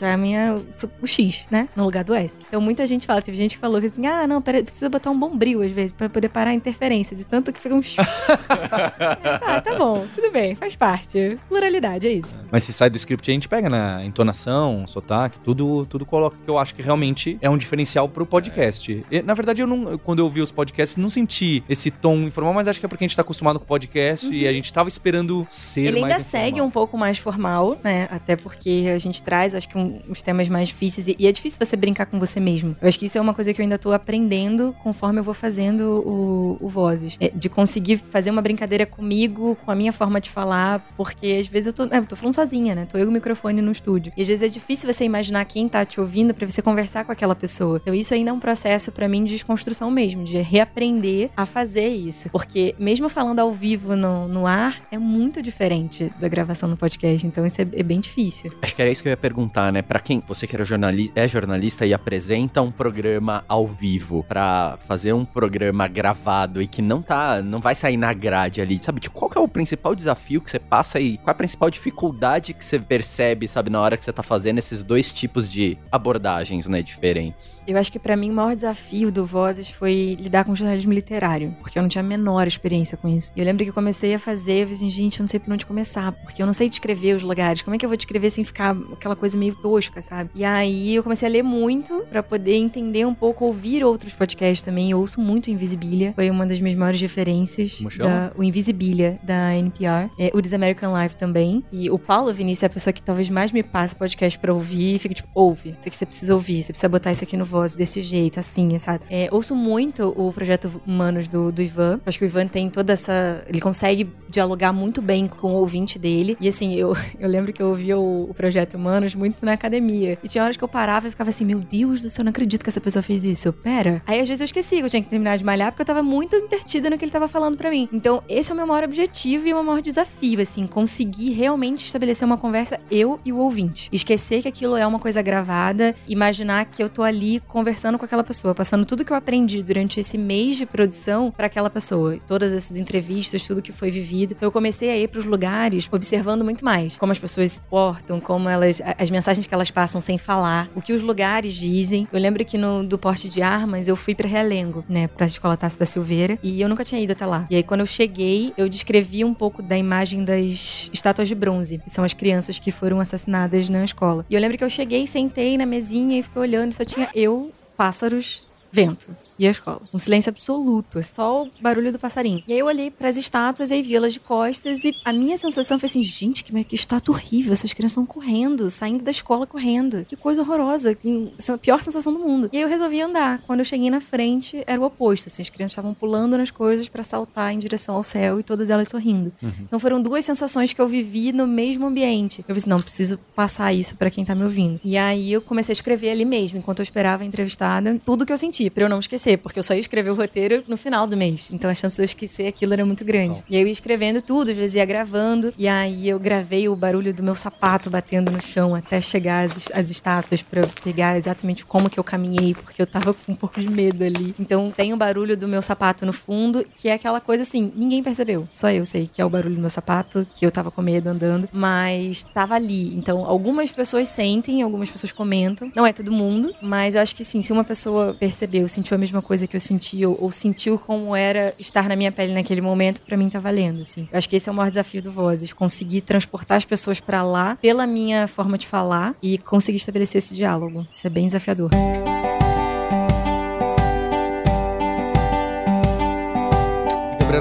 que 0.00 0.04
é 0.06 0.12
a 0.14 0.16
minha, 0.16 0.58
o 1.02 1.06
X, 1.06 1.46
né? 1.50 1.68
No 1.76 1.84
lugar 1.84 2.02
do 2.02 2.14
S. 2.14 2.38
Então 2.48 2.58
muita 2.58 2.86
gente 2.86 3.06
fala, 3.06 3.20
teve 3.20 3.36
gente 3.36 3.56
que 3.56 3.60
falou 3.60 3.76
assim, 3.76 4.06
ah, 4.06 4.26
não, 4.26 4.40
pera, 4.40 4.62
precisa 4.62 4.88
botar 4.88 5.10
um 5.10 5.18
bombril 5.18 5.60
às 5.60 5.70
vezes 5.70 5.92
pra 5.92 6.08
poder 6.08 6.30
parar 6.30 6.52
a 6.52 6.54
interferência, 6.54 7.14
de 7.14 7.26
tanto 7.26 7.52
que 7.52 7.60
fica 7.60 7.74
um 7.74 7.82
X. 7.82 7.96
ah, 8.48 9.60
tá 9.60 9.76
bom, 9.76 10.06
tudo 10.14 10.30
bem, 10.32 10.54
faz 10.54 10.74
parte. 10.74 11.36
Pluralidade, 11.46 12.06
é 12.06 12.12
isso. 12.12 12.32
Mas 12.50 12.62
se 12.62 12.72
sai 12.72 12.88
do 12.88 12.96
script, 12.96 13.30
a 13.30 13.34
gente 13.34 13.46
pega 13.46 13.68
na 13.68 14.02
entonação, 14.02 14.86
sotaque, 14.86 15.38
tudo, 15.40 15.84
tudo 15.84 16.06
coloca. 16.06 16.38
Que 16.42 16.50
eu 16.50 16.58
acho 16.58 16.74
que 16.74 16.80
realmente 16.80 17.36
é 17.42 17.50
um 17.50 17.58
diferencial 17.58 18.08
pro 18.08 18.24
podcast. 18.24 19.04
E, 19.10 19.20
na 19.20 19.34
verdade, 19.34 19.60
eu 19.60 19.66
não, 19.66 19.98
quando 19.98 20.20
eu 20.20 20.24
ouvi 20.24 20.40
os 20.40 20.50
podcasts, 20.50 20.96
não 20.96 21.10
senti 21.10 21.62
esse 21.68 21.90
tom 21.90 22.16
informal, 22.22 22.54
mas 22.54 22.68
acho 22.68 22.80
que 22.80 22.86
é 22.86 22.88
porque 22.88 23.04
a 23.04 23.06
gente 23.06 23.16
tá 23.16 23.22
acostumado 23.22 23.58
com 23.60 23.66
podcast 23.66 24.26
e 24.32 24.48
a 24.48 24.52
gente 24.52 24.72
tava 24.72 24.88
esperando 24.88 25.46
ser 25.50 25.82
Ele 25.82 26.02
ainda 26.02 26.20
segue 26.20 26.62
um 26.62 26.70
pouco 26.70 26.96
mais 26.96 27.18
formal, 27.18 27.76
né? 27.84 28.08
Até 28.10 28.34
porque 28.34 28.90
a 28.94 28.98
gente 28.98 29.22
traz, 29.22 29.54
acho 29.54 29.68
que, 29.68 29.76
um- 29.76 29.89
uns 30.08 30.22
temas 30.22 30.48
mais 30.48 30.68
difíceis. 30.68 31.08
E, 31.08 31.16
e 31.18 31.26
é 31.26 31.32
difícil 31.32 31.58
você 31.60 31.76
brincar 31.76 32.06
com 32.06 32.18
você 32.18 32.40
mesmo. 32.40 32.76
Eu 32.80 32.88
acho 32.88 32.98
que 32.98 33.06
isso 33.06 33.18
é 33.18 33.20
uma 33.20 33.34
coisa 33.34 33.52
que 33.52 33.60
eu 33.60 33.62
ainda 33.62 33.78
tô 33.78 33.92
aprendendo 33.92 34.74
conforme 34.82 35.20
eu 35.20 35.24
vou 35.24 35.34
fazendo 35.34 36.02
o, 36.06 36.58
o 36.60 36.68
Vozes. 36.68 37.16
É, 37.20 37.30
de 37.30 37.48
conseguir 37.48 37.98
fazer 38.10 38.30
uma 38.30 38.42
brincadeira 38.42 38.86
comigo, 38.86 39.56
com 39.64 39.70
a 39.70 39.74
minha 39.74 39.92
forma 39.92 40.20
de 40.20 40.30
falar. 40.30 40.80
Porque 40.96 41.38
às 41.40 41.46
vezes 41.46 41.68
eu 41.68 41.72
tô, 41.72 41.94
é, 41.94 41.98
eu 41.98 42.06
tô 42.06 42.16
falando 42.16 42.34
sozinha, 42.34 42.74
né? 42.74 42.86
Tô 42.86 42.98
eu 42.98 43.06
e 43.06 43.08
o 43.08 43.12
microfone 43.12 43.60
no 43.60 43.72
estúdio. 43.72 44.12
E 44.16 44.22
às 44.22 44.28
vezes 44.28 44.42
é 44.42 44.48
difícil 44.48 44.92
você 44.92 45.04
imaginar 45.04 45.44
quem 45.44 45.68
tá 45.68 45.84
te 45.84 46.00
ouvindo 46.00 46.34
pra 46.34 46.46
você 46.46 46.62
conversar 46.62 47.04
com 47.04 47.12
aquela 47.12 47.34
pessoa. 47.34 47.78
Então 47.82 47.94
isso 47.94 48.14
ainda 48.14 48.30
é 48.30 48.32
um 48.32 48.40
processo 48.40 48.92
pra 48.92 49.08
mim 49.08 49.24
de 49.24 49.32
desconstrução 49.32 49.90
mesmo, 49.90 50.24
de 50.24 50.38
reaprender 50.38 51.30
a 51.36 51.46
fazer 51.46 51.88
isso. 51.88 52.28
Porque 52.30 52.74
mesmo 52.78 53.08
falando 53.08 53.40
ao 53.40 53.52
vivo 53.52 53.96
no, 53.96 54.28
no 54.28 54.46
ar, 54.46 54.80
é 54.90 54.98
muito 54.98 55.42
diferente 55.42 56.12
da 56.20 56.28
gravação 56.28 56.68
no 56.68 56.76
podcast. 56.76 57.26
Então 57.26 57.44
isso 57.46 57.60
é, 57.60 57.66
é 57.72 57.82
bem 57.82 58.00
difícil. 58.00 58.50
Acho 58.62 58.74
que 58.74 58.82
era 58.82 58.90
isso 58.90 59.02
que 59.02 59.08
eu 59.08 59.10
ia 59.10 59.16
perguntar, 59.16 59.72
né? 59.72 59.79
Pra 59.82 60.00
quem 60.00 60.22
você 60.26 60.46
que 60.46 60.54
era 60.54 60.64
jornali 60.64 61.10
é 61.14 61.26
jornalista 61.26 61.86
e 61.86 61.94
apresenta 61.94 62.62
um 62.62 62.70
programa 62.70 63.44
ao 63.48 63.66
vivo 63.66 64.24
pra 64.28 64.78
fazer 64.86 65.12
um 65.12 65.24
programa 65.24 65.86
gravado 65.88 66.62
e 66.62 66.66
que 66.66 66.82
não 66.82 67.02
tá, 67.02 67.42
não 67.42 67.60
vai 67.60 67.74
sair 67.74 67.96
na 67.96 68.12
grade 68.12 68.60
ali, 68.60 68.78
sabe? 68.78 69.00
Tipo, 69.00 69.18
qual 69.18 69.30
que 69.30 69.38
é 69.38 69.40
o 69.40 69.48
principal 69.48 69.94
desafio 69.94 70.40
que 70.40 70.50
você 70.50 70.58
passa 70.58 71.00
e 71.00 71.16
qual 71.18 71.28
é 71.28 71.30
a 71.30 71.34
principal 71.34 71.70
dificuldade 71.70 72.54
que 72.54 72.64
você 72.64 72.78
percebe, 72.78 73.48
sabe, 73.48 73.70
na 73.70 73.80
hora 73.80 73.96
que 73.96 74.04
você 74.04 74.12
tá 74.12 74.22
fazendo 74.22 74.58
esses 74.58 74.82
dois 74.82 75.12
tipos 75.12 75.50
de 75.50 75.78
abordagens, 75.90 76.66
né, 76.66 76.82
diferentes? 76.82 77.62
Eu 77.66 77.76
acho 77.76 77.90
que 77.90 77.98
pra 77.98 78.16
mim 78.16 78.30
o 78.30 78.34
maior 78.34 78.54
desafio 78.56 79.10
do 79.10 79.24
Vozes 79.24 79.70
foi 79.70 80.16
lidar 80.20 80.44
com 80.44 80.54
jornalismo 80.54 80.92
literário, 80.92 81.54
porque 81.60 81.78
eu 81.78 81.82
não 81.82 81.88
tinha 81.88 82.02
a 82.02 82.06
menor 82.06 82.46
experiência 82.46 82.96
com 82.96 83.08
isso. 83.08 83.32
E 83.36 83.40
eu 83.40 83.44
lembro 83.44 83.64
que 83.64 83.70
eu 83.70 83.74
comecei 83.74 84.14
a 84.14 84.18
fazer, 84.18 84.62
eu 84.62 84.66
falei 84.66 84.76
assim, 84.76 84.90
gente, 84.90 85.20
eu 85.20 85.24
não 85.24 85.28
sei 85.28 85.40
por 85.40 85.52
onde 85.52 85.66
começar, 85.66 86.12
porque 86.12 86.42
eu 86.42 86.46
não 86.46 86.52
sei 86.52 86.68
descrever 86.68 87.14
os 87.14 87.22
lugares. 87.22 87.62
Como 87.62 87.74
é 87.74 87.78
que 87.78 87.84
eu 87.84 87.88
vou 87.88 87.96
descrever 87.96 88.30
sem 88.30 88.44
ficar 88.44 88.76
aquela 88.92 89.16
coisa 89.16 89.36
meio 89.36 89.54
tosca, 89.70 90.02
sabe? 90.02 90.30
E 90.34 90.44
aí 90.44 90.94
eu 90.96 91.02
comecei 91.02 91.28
a 91.28 91.30
ler 91.30 91.42
muito 91.42 92.04
pra 92.10 92.22
poder 92.22 92.56
entender 92.56 93.06
um 93.06 93.14
pouco, 93.14 93.44
ouvir 93.44 93.84
outros 93.84 94.12
podcasts 94.12 94.64
também. 94.64 94.90
Eu 94.90 94.98
ouço 94.98 95.20
muito 95.20 95.50
Invisibilia, 95.50 96.12
foi 96.14 96.28
uma 96.28 96.44
das 96.44 96.60
minhas 96.60 96.76
maiores 96.76 97.00
referências. 97.00 97.76
Como 97.76 97.90
chama? 97.90 98.10
Da, 98.10 98.32
o 98.36 98.42
Invisibilia, 98.42 99.18
da 99.22 99.54
NPR. 99.54 100.10
É, 100.18 100.30
o 100.34 100.42
This 100.42 100.52
American 100.52 101.00
Life 101.00 101.14
também. 101.14 101.64
E 101.70 101.88
o 101.88 101.98
Paulo 101.98 102.34
Vinícius 102.34 102.64
é 102.64 102.66
a 102.66 102.70
pessoa 102.70 102.92
que 102.92 103.00
talvez 103.00 103.30
mais 103.30 103.52
me 103.52 103.62
passe 103.62 103.94
podcast 103.94 104.38
pra 104.38 104.52
ouvir 104.52 104.96
e 104.96 104.98
fica 104.98 105.14
tipo, 105.14 105.28
ouve. 105.34 105.74
Isso 105.76 105.86
aqui 105.86 105.96
você 105.96 106.06
precisa 106.06 106.34
ouvir, 106.34 106.62
você 106.62 106.72
precisa 106.72 106.88
botar 106.88 107.12
isso 107.12 107.22
aqui 107.22 107.36
no 107.36 107.44
voz 107.44 107.76
desse 107.76 108.02
jeito, 108.02 108.40
assim, 108.40 108.76
sabe? 108.78 109.04
É, 109.08 109.28
ouço 109.30 109.54
muito 109.54 110.08
o 110.16 110.32
projeto 110.32 110.82
Humanos 110.86 111.28
do, 111.28 111.52
do 111.52 111.62
Ivan. 111.62 112.00
Acho 112.04 112.18
que 112.18 112.24
o 112.24 112.26
Ivan 112.26 112.48
tem 112.48 112.68
toda 112.68 112.92
essa. 112.92 113.44
Ele 113.46 113.60
consegue 113.60 114.10
dialogar 114.28 114.72
muito 114.72 115.00
bem 115.00 115.28
com 115.28 115.52
o 115.52 115.56
ouvinte 115.56 115.98
dele. 115.98 116.36
E 116.40 116.48
assim, 116.48 116.74
eu, 116.74 116.96
eu 117.18 117.28
lembro 117.28 117.52
que 117.52 117.62
eu 117.62 117.68
ouvia 117.68 117.98
o, 117.98 118.30
o 118.30 118.34
projeto 118.34 118.74
Humanos 118.74 119.14
muito 119.14 119.44
na, 119.44 119.56
academia. 119.60 120.18
E 120.22 120.28
tinha 120.28 120.42
horas 120.42 120.56
que 120.56 120.64
eu 120.64 120.68
parava 120.68 121.06
e 121.06 121.10
ficava 121.10 121.30
assim, 121.30 121.44
meu 121.44 121.60
Deus 121.60 122.02
do 122.02 122.10
céu, 122.10 122.24
não 122.24 122.30
acredito 122.30 122.62
que 122.62 122.68
essa 122.70 122.80
pessoa 122.80 123.02
fez 123.02 123.24
isso. 123.24 123.52
Pera. 123.52 124.02
Aí 124.06 124.20
às 124.20 124.28
vezes 124.28 124.40
eu 124.40 124.44
esqueci 124.46 124.76
que 124.76 124.84
eu 124.84 124.90
tinha 124.90 125.02
que 125.02 125.08
terminar 125.08 125.36
de 125.36 125.44
malhar 125.44 125.70
porque 125.70 125.82
eu 125.82 125.86
tava 125.86 126.02
muito 126.02 126.34
intertida 126.36 126.88
no 126.88 126.98
que 126.98 127.04
ele 127.04 127.12
tava 127.12 127.28
falando 127.28 127.56
pra 127.56 127.70
mim. 127.70 127.88
Então, 127.92 128.22
esse 128.28 128.50
é 128.50 128.54
o 128.54 128.56
meu 128.56 128.66
maior 128.66 128.84
objetivo 128.84 129.46
e 129.46 129.52
o 129.52 129.56
meu 129.56 129.64
maior 129.64 129.82
desafio, 129.82 130.40
assim, 130.40 130.66
conseguir 130.66 131.32
realmente 131.32 131.84
estabelecer 131.84 132.26
uma 132.26 132.38
conversa 132.38 132.80
eu 132.90 133.20
e 133.24 133.32
o 133.32 133.38
ouvinte. 133.38 133.88
Esquecer 133.92 134.42
que 134.42 134.48
aquilo 134.48 134.76
é 134.76 134.86
uma 134.86 134.98
coisa 134.98 135.20
gravada, 135.22 135.94
imaginar 136.08 136.64
que 136.64 136.82
eu 136.82 136.88
tô 136.88 137.02
ali 137.02 137.40
conversando 137.46 137.98
com 137.98 138.04
aquela 138.04 138.24
pessoa, 138.24 138.54
passando 138.54 138.84
tudo 138.86 139.04
que 139.04 139.12
eu 139.12 139.16
aprendi 139.16 139.62
durante 139.62 140.00
esse 140.00 140.16
mês 140.16 140.56
de 140.56 140.66
produção 140.66 141.30
para 141.30 141.46
aquela 141.46 141.70
pessoa. 141.70 142.18
Todas 142.26 142.52
essas 142.52 142.76
entrevistas, 142.76 143.44
tudo 143.44 143.62
que 143.62 143.72
foi 143.72 143.90
vivido. 143.90 144.32
Então 144.32 144.46
eu 144.46 144.52
comecei 144.52 144.90
a 144.90 144.96
ir 144.96 145.08
pros 145.08 145.24
lugares 145.24 145.88
observando 145.90 146.44
muito 146.44 146.64
mais 146.64 146.96
como 146.96 147.12
as 147.12 147.18
pessoas 147.18 147.52
se 147.52 147.60
portam, 147.60 148.20
como 148.20 148.48
elas 148.48 148.80
as 148.98 149.10
mensagens 149.10 149.39
que 149.46 149.54
elas 149.54 149.70
passam 149.70 150.00
sem 150.00 150.18
falar, 150.18 150.68
o 150.74 150.82
que 150.82 150.92
os 150.92 151.02
lugares 151.02 151.54
dizem. 151.54 152.06
Eu 152.12 152.20
lembro 152.20 152.44
que 152.44 152.58
no 152.58 152.82
do 152.82 152.98
porte 152.98 153.28
de 153.28 153.42
armas 153.42 153.88
eu 153.88 153.96
fui 153.96 154.14
para 154.14 154.28
Realengo, 154.28 154.84
né, 154.88 155.08
para 155.08 155.24
a 155.24 155.28
escola 155.28 155.56
Tasso 155.56 155.78
da 155.78 155.86
Silveira, 155.86 156.38
e 156.42 156.60
eu 156.60 156.68
nunca 156.68 156.84
tinha 156.84 157.00
ido 157.00 157.12
até 157.12 157.26
lá. 157.26 157.46
E 157.50 157.56
aí 157.56 157.62
quando 157.62 157.80
eu 157.80 157.86
cheguei, 157.86 158.52
eu 158.56 158.68
descrevi 158.68 159.24
um 159.24 159.34
pouco 159.34 159.62
da 159.62 159.76
imagem 159.76 160.24
das 160.24 160.90
estátuas 160.92 161.28
de 161.28 161.34
bronze, 161.34 161.78
que 161.78 161.90
são 161.90 162.04
as 162.04 162.12
crianças 162.12 162.58
que 162.58 162.70
foram 162.70 163.00
assassinadas 163.00 163.68
na 163.68 163.84
escola. 163.84 164.24
E 164.28 164.34
eu 164.34 164.40
lembro 164.40 164.58
que 164.58 164.64
eu 164.64 164.70
cheguei, 164.70 165.06
sentei 165.06 165.56
na 165.56 165.66
mesinha 165.66 166.18
e 166.18 166.22
fiquei 166.22 166.42
olhando, 166.42 166.72
e 166.72 166.74
só 166.74 166.84
tinha 166.84 167.08
eu, 167.14 167.50
pássaros, 167.76 168.48
vento 168.72 169.10
e 169.40 169.48
a 169.48 169.50
escola. 169.50 169.80
Um 169.92 169.98
silêncio 169.98 170.28
absoluto, 170.28 170.98
é 170.98 171.02
só 171.02 171.44
o 171.44 171.50
barulho 171.60 171.90
do 171.90 171.98
passarinho. 171.98 172.42
E 172.46 172.52
aí 172.52 172.58
eu 172.58 172.66
olhei 172.66 172.90
para 172.90 173.08
as 173.08 173.16
estátuas 173.16 173.70
e 173.70 173.80
vi 173.80 173.96
elas 173.96 174.12
de 174.12 174.20
costas 174.20 174.84
e 174.84 174.94
a 175.02 175.14
minha 175.14 175.36
sensação 175.38 175.78
foi 175.78 175.88
assim, 175.88 176.02
gente, 176.02 176.44
que, 176.44 176.64
que 176.64 176.74
estátua 176.74 177.14
horrível, 177.14 177.54
essas 177.54 177.72
crianças 177.72 177.92
estão 177.92 178.04
correndo, 178.04 178.68
saindo 178.68 179.02
da 179.02 179.10
escola 179.10 179.46
correndo. 179.46 180.04
Que 180.04 180.14
coisa 180.14 180.42
horrorosa, 180.42 180.94
que, 180.94 181.32
a 181.48 181.56
pior 181.56 181.82
sensação 181.82 182.12
do 182.12 182.18
mundo. 182.18 182.50
E 182.52 182.58
aí 182.58 182.62
eu 182.62 182.68
resolvi 182.68 183.00
andar. 183.00 183.42
Quando 183.46 183.60
eu 183.60 183.64
cheguei 183.64 183.88
na 183.88 184.00
frente, 184.00 184.62
era 184.66 184.78
o 184.78 184.84
oposto, 184.84 185.28
assim, 185.28 185.40
as 185.40 185.48
crianças 185.48 185.72
estavam 185.72 185.94
pulando 185.94 186.36
nas 186.36 186.50
coisas 186.50 186.86
para 186.86 187.02
saltar 187.02 187.54
em 187.54 187.58
direção 187.58 187.94
ao 187.94 188.04
céu 188.04 188.40
e 188.40 188.42
todas 188.42 188.68
elas 188.68 188.88
sorrindo. 188.88 189.32
Uhum. 189.42 189.52
Então 189.62 189.78
foram 189.78 190.02
duas 190.02 190.22
sensações 190.22 190.74
que 190.74 190.80
eu 190.80 190.86
vivi 190.86 191.32
no 191.32 191.46
mesmo 191.46 191.86
ambiente. 191.86 192.44
Eu 192.46 192.54
disse, 192.54 192.68
não, 192.68 192.82
preciso 192.82 193.16
passar 193.34 193.72
isso 193.72 193.96
para 193.96 194.10
quem 194.10 194.22
tá 194.22 194.34
me 194.34 194.44
ouvindo. 194.44 194.78
E 194.84 194.98
aí 194.98 195.32
eu 195.32 195.40
comecei 195.40 195.72
a 195.72 195.74
escrever 195.74 196.10
ali 196.10 196.26
mesmo, 196.26 196.58
enquanto 196.58 196.80
eu 196.80 196.82
esperava 196.82 197.22
a 197.22 197.26
entrevistada, 197.26 197.98
tudo 198.04 198.26
que 198.26 198.32
eu 198.32 198.38
senti, 198.38 198.68
para 198.68 198.84
eu 198.84 198.88
não 198.88 198.98
esquecer 198.98 199.29
esquecer, 199.30 199.38
porque 199.38 199.58
eu 199.58 199.62
só 199.62 199.74
ia 199.74 199.80
escrever 199.80 200.10
o 200.10 200.14
roteiro 200.14 200.62
no 200.66 200.76
final 200.76 201.06
do 201.06 201.16
mês. 201.16 201.48
Então 201.52 201.70
a 201.70 201.74
chance 201.74 201.96
de 201.96 202.02
eu 202.02 202.04
esquecer 202.04 202.46
aquilo 202.46 202.72
era 202.72 202.84
muito 202.84 203.04
grande. 203.04 203.42
E 203.48 203.56
aí 203.56 203.62
eu 203.62 203.66
ia 203.66 203.72
escrevendo 203.72 204.20
tudo, 204.20 204.50
às 204.50 204.56
vezes 204.56 204.76
ia 204.76 204.84
gravando, 204.84 205.52
e 205.56 205.68
aí 205.68 206.08
eu 206.08 206.18
gravei 206.18 206.68
o 206.68 206.76
barulho 206.76 207.12
do 207.12 207.22
meu 207.22 207.34
sapato 207.34 207.90
batendo 207.90 208.30
no 208.30 208.40
chão 208.40 208.74
até 208.74 209.00
chegar 209.00 209.46
às, 209.46 209.70
às 209.72 209.90
estátuas 209.90 210.42
para 210.42 210.66
pegar 210.82 211.16
exatamente 211.16 211.64
como 211.64 211.90
que 211.90 211.98
eu 211.98 212.04
caminhei, 212.04 212.54
porque 212.54 212.80
eu 212.80 212.86
tava 212.86 213.14
com 213.14 213.32
um 213.32 213.34
pouco 213.34 213.60
de 213.60 213.68
medo 213.68 214.04
ali. 214.04 214.34
Então 214.38 214.70
tem 214.70 214.92
o 214.92 214.96
barulho 214.96 215.36
do 215.36 215.48
meu 215.48 215.62
sapato 215.62 216.06
no 216.06 216.12
fundo, 216.12 216.64
que 216.74 216.88
é 216.88 216.94
aquela 216.94 217.20
coisa 217.20 217.42
assim, 217.42 217.72
ninguém 217.74 218.02
percebeu. 218.02 218.48
Só 218.52 218.70
eu 218.70 218.86
sei 218.86 219.08
que 219.12 219.20
é 219.20 219.24
o 219.24 219.30
barulho 219.30 219.54
do 219.54 219.60
meu 219.60 219.70
sapato, 219.70 220.26
que 220.34 220.44
eu 220.44 220.50
tava 220.50 220.70
com 220.70 220.82
medo 220.82 221.08
andando, 221.08 221.48
mas 221.52 222.22
tava 222.34 222.54
ali. 222.54 222.94
Então 222.96 223.24
algumas 223.24 223.70
pessoas 223.70 224.08
sentem, 224.08 224.62
algumas 224.62 224.90
pessoas 224.90 225.12
comentam. 225.12 225.70
Não 225.74 225.86
é 225.86 225.92
todo 225.92 226.10
mundo, 226.10 226.54
mas 226.60 226.94
eu 226.94 227.02
acho 227.02 227.14
que 227.14 227.24
sim, 227.24 227.42
se 227.42 227.52
uma 227.52 227.64
pessoa 227.64 228.14
percebeu, 228.18 228.68
sentiu 228.68 228.94
a 228.94 228.98
mesma 228.98 229.19
mesma 229.20 229.22
coisa 229.22 229.46
que 229.46 229.56
eu 229.56 229.60
senti 229.60 230.04
ou, 230.04 230.16
ou 230.20 230.30
sentiu 230.30 230.78
como 230.78 231.14
era 231.14 231.54
estar 231.58 231.88
na 231.88 231.94
minha 231.94 232.10
pele 232.10 232.32
naquele 232.32 232.60
momento, 232.60 233.00
para 233.02 233.16
mim 233.16 233.28
tá 233.28 233.38
valendo, 233.38 233.82
assim. 233.82 234.08
Eu 234.10 234.18
acho 234.18 234.28
que 234.28 234.36
esse 234.36 234.48
é 234.48 234.52
o 234.52 234.54
maior 234.54 234.70
desafio 234.70 235.02
do 235.02 235.12
Vozes, 235.12 235.52
conseguir 235.52 236.00
transportar 236.00 236.56
as 236.56 236.64
pessoas 236.64 236.98
para 236.98 237.22
lá 237.22 237.56
pela 237.60 237.86
minha 237.86 238.26
forma 238.26 238.56
de 238.56 238.66
falar 238.66 239.14
e 239.22 239.38
conseguir 239.38 239.76
estabelecer 239.76 240.18
esse 240.18 240.34
diálogo. 240.34 240.86
Isso 240.92 241.06
é 241.06 241.10
bem 241.10 241.26
desafiador. 241.26 241.70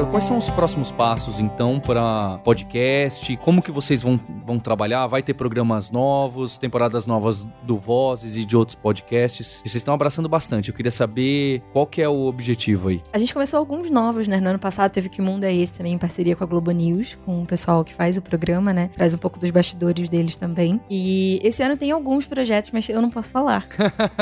Quais 0.08 0.24
são 0.24 0.38
os 0.38 0.50
próximos 0.50 0.92
passos, 0.92 1.40
então, 1.40 1.80
para 1.80 2.40
podcast? 2.44 3.36
Como 3.38 3.62
que 3.62 3.70
vocês 3.70 4.02
vão, 4.02 4.20
vão 4.44 4.58
trabalhar? 4.58 5.06
Vai 5.08 5.22
ter 5.22 5.34
programas 5.34 5.92
novos, 5.92 6.58
temporadas 6.58 7.06
novas 7.06 7.46
do 7.64 7.76
Vozes 7.76 8.38
e 8.38 8.46
de 8.46 8.56
outros 8.56 8.76
podcasts? 8.76 9.58
E 9.58 9.70
vocês 9.70 9.76
estão 9.76 9.94
abraçando 9.94 10.28
bastante. 10.30 10.70
Eu 10.70 10.76
queria 10.76 10.92
saber 10.92 11.62
qual 11.74 11.86
que 11.86 12.02
é 12.02 12.08
o 12.08 12.26
objetivo 12.26 12.88
aí. 12.90 13.02
A 13.14 13.20
gente 13.20 13.34
começou 13.34 13.60
alguns 13.60 13.90
novos, 13.92 14.28
né? 14.28 14.40
No 14.40 14.50
ano 14.50 14.60
passado 14.60 14.92
teve 14.92 15.10
Que 15.10 15.22
Mundo 15.22 15.44
é 15.44 15.54
Esse 15.54 15.74
também, 15.74 15.94
em 15.94 15.98
parceria 15.98 16.36
com 16.36 16.44
a 16.44 16.48
Globo 16.48 16.72
News, 16.72 17.18
com 17.26 17.44
o 17.44 17.46
pessoal 17.46 17.84
que 17.84 17.94
faz 17.94 18.18
o 18.18 18.22
programa, 18.22 18.74
né? 18.74 18.90
Traz 18.96 19.14
um 19.14 19.18
pouco 19.18 19.38
dos 19.38 19.52
bastidores 19.52 20.10
deles 20.10 20.36
também. 20.36 20.82
E 20.90 21.40
esse 21.44 21.62
ano 21.62 21.78
tem 21.78 21.92
alguns 21.92 22.26
projetos, 22.26 22.72
mas 22.72 22.88
eu 22.90 23.02
não 23.02 23.10
posso 23.10 23.32
falar. 23.32 23.68